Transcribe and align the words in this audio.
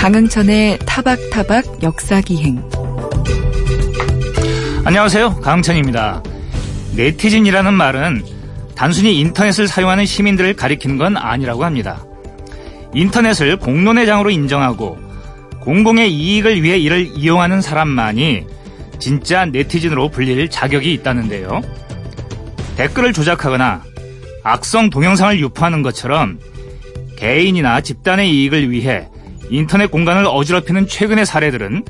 강흥천의 0.00 0.78
타박타박 0.86 1.82
역사기행. 1.82 2.70
안녕하세요. 4.86 5.40
강흥천입니다. 5.40 6.22
네티즌이라는 6.96 7.74
말은 7.74 8.24
단순히 8.74 9.20
인터넷을 9.20 9.68
사용하는 9.68 10.06
시민들을 10.06 10.54
가리키는 10.56 10.96
건 10.96 11.18
아니라고 11.18 11.66
합니다. 11.66 12.02
인터넷을 12.94 13.58
공론의 13.58 14.06
장으로 14.06 14.30
인정하고 14.30 14.98
공공의 15.60 16.10
이익을 16.14 16.62
위해 16.62 16.78
이를 16.78 17.06
이용하는 17.14 17.60
사람만이 17.60 18.46
진짜 18.98 19.44
네티즌으로 19.44 20.08
불릴 20.08 20.48
자격이 20.48 20.94
있다는데요. 20.94 21.60
댓글을 22.78 23.12
조작하거나 23.12 23.82
악성 24.44 24.88
동영상을 24.88 25.38
유포하는 25.40 25.82
것처럼 25.82 26.40
개인이나 27.18 27.82
집단의 27.82 28.34
이익을 28.34 28.70
위해 28.70 29.06
인터넷 29.50 29.90
공간을 29.90 30.26
어지럽히는 30.26 30.86
최근의 30.86 31.26
사례들은 31.26 31.84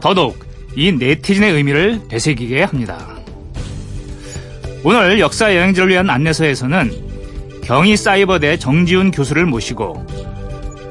더더욱 0.00 0.38
이 0.76 0.92
네티즌의 0.92 1.52
의미를 1.52 2.00
되새기게 2.08 2.62
합니다. 2.62 2.98
오늘 4.82 5.20
역사 5.20 5.54
여행지를 5.54 5.88
위한 5.88 6.08
안내서에서는 6.08 7.10
경희 7.64 7.96
사이버대 7.96 8.56
정지훈 8.56 9.10
교수를 9.10 9.44
모시고 9.44 10.06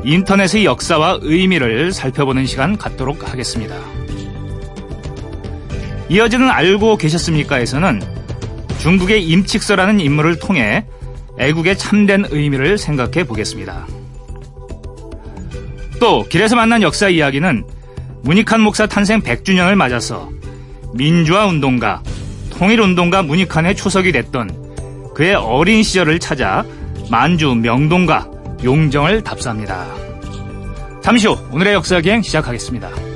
인터넷의 0.03 0.65
역사와 0.65 1.19
의미를 1.21 1.91
살펴보는 1.91 2.45
시간 2.45 2.77
갖도록 2.77 3.31
하겠습니다. 3.31 3.75
이어지는 6.09 6.49
알고 6.49 6.97
계셨습니까에서는 6.97 8.01
중국의 8.79 9.23
임칙서라는 9.25 9.99
인물을 9.99 10.39
통해 10.39 10.85
애국의 11.37 11.77
참된 11.77 12.25
의미를 12.29 12.77
생각해 12.77 13.25
보겠습니다. 13.25 13.87
또 15.99 16.23
길에서 16.23 16.55
만난 16.55 16.81
역사 16.81 17.09
이야기는 17.09 17.65
문익한 18.23 18.61
목사 18.61 18.85
탄생 18.85 19.21
100주년을 19.21 19.75
맞아서 19.75 20.29
민주화 20.93 21.45
운동가, 21.45 22.01
통일 22.51 22.81
운동가 22.81 23.21
문익한의 23.21 23.75
초석이 23.75 24.11
됐던 24.11 25.13
그의 25.13 25.35
어린 25.35 25.83
시절을 25.83 26.19
찾아 26.19 26.65
만주 27.09 27.55
명동가 27.55 28.29
용정을 28.63 29.23
답사합니다. 29.23 29.87
잠시 31.01 31.27
후 31.27 31.37
오늘의 31.51 31.73
역사기행 31.75 32.21
시작하겠습니다. 32.21 33.08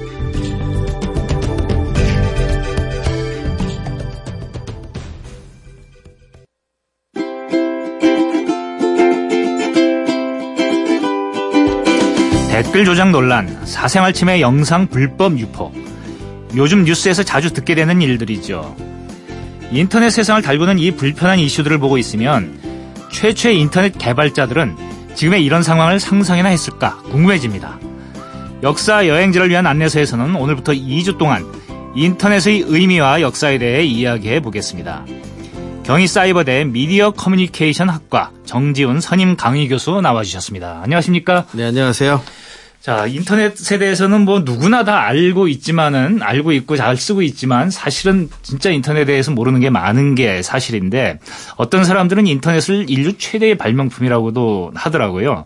댓글 12.73 12.85
조작 12.85 13.11
논란, 13.11 13.63
사생활 13.67 14.13
침해 14.13 14.41
영상 14.41 14.87
불법 14.87 15.37
유포. 15.37 15.71
요즘 16.55 16.85
뉴스에서 16.85 17.21
자주 17.21 17.53
듣게 17.53 17.75
되는 17.75 18.01
일들이죠. 18.01 18.75
인터넷 19.69 20.09
세상을 20.09 20.41
달구는 20.41 20.79
이 20.79 20.89
불편한 20.89 21.37
이슈들을 21.37 21.77
보고 21.77 21.99
있으면 21.99 22.59
최초의 23.11 23.59
인터넷 23.59 23.95
개발자들은 23.95 24.75
지금의 25.13 25.45
이런 25.45 25.61
상황을 25.61 25.99
상상이나 25.99 26.49
했을까 26.49 26.97
궁금해집니다. 27.11 27.77
역사 28.63 29.07
여행지를 29.07 29.51
위한 29.51 29.67
안내서에서는 29.67 30.33
오늘부터 30.33 30.71
2주 30.71 31.19
동안 31.19 31.45
인터넷의 31.95 32.63
의미와 32.65 33.21
역사에 33.21 33.59
대해 33.59 33.83
이야기해 33.83 34.39
보겠습니다. 34.39 35.05
경희사이버대 35.83 36.63
미디어 36.63 37.11
커뮤니케이션 37.11 37.89
학과 37.89 38.31
정지훈 38.45 38.99
선임 38.99 39.35
강의 39.35 39.67
교수 39.67 40.01
나와주셨습니다. 40.01 40.81
안녕하십니까? 40.81 41.45
네, 41.51 41.65
안녕하세요. 41.65 42.42
자, 42.83 43.07
인터넷에 43.07 43.77
대해서는 43.77 44.25
뭐 44.25 44.41
누구나 44.41 44.83
다 44.83 45.03
알고 45.05 45.47
있지만은 45.47 46.21
알고 46.21 46.51
있고 46.51 46.75
잘 46.75 46.97
쓰고 46.97 47.21
있지만 47.21 47.71
사실은 47.71 48.27
진짜 48.41 48.71
인터넷에 48.71 49.05
대해서 49.05 49.31
모르는 49.31 49.61
게 49.61 49.69
많은 49.69 50.15
게 50.15 50.41
사실인데 50.41 51.19
어떤 51.55 51.85
사람들은 51.85 52.27
인터넷을 52.27 52.89
인류 52.89 53.17
최대의 53.17 53.57
발명품이라고도 53.57 54.73
하더라고요. 54.75 55.45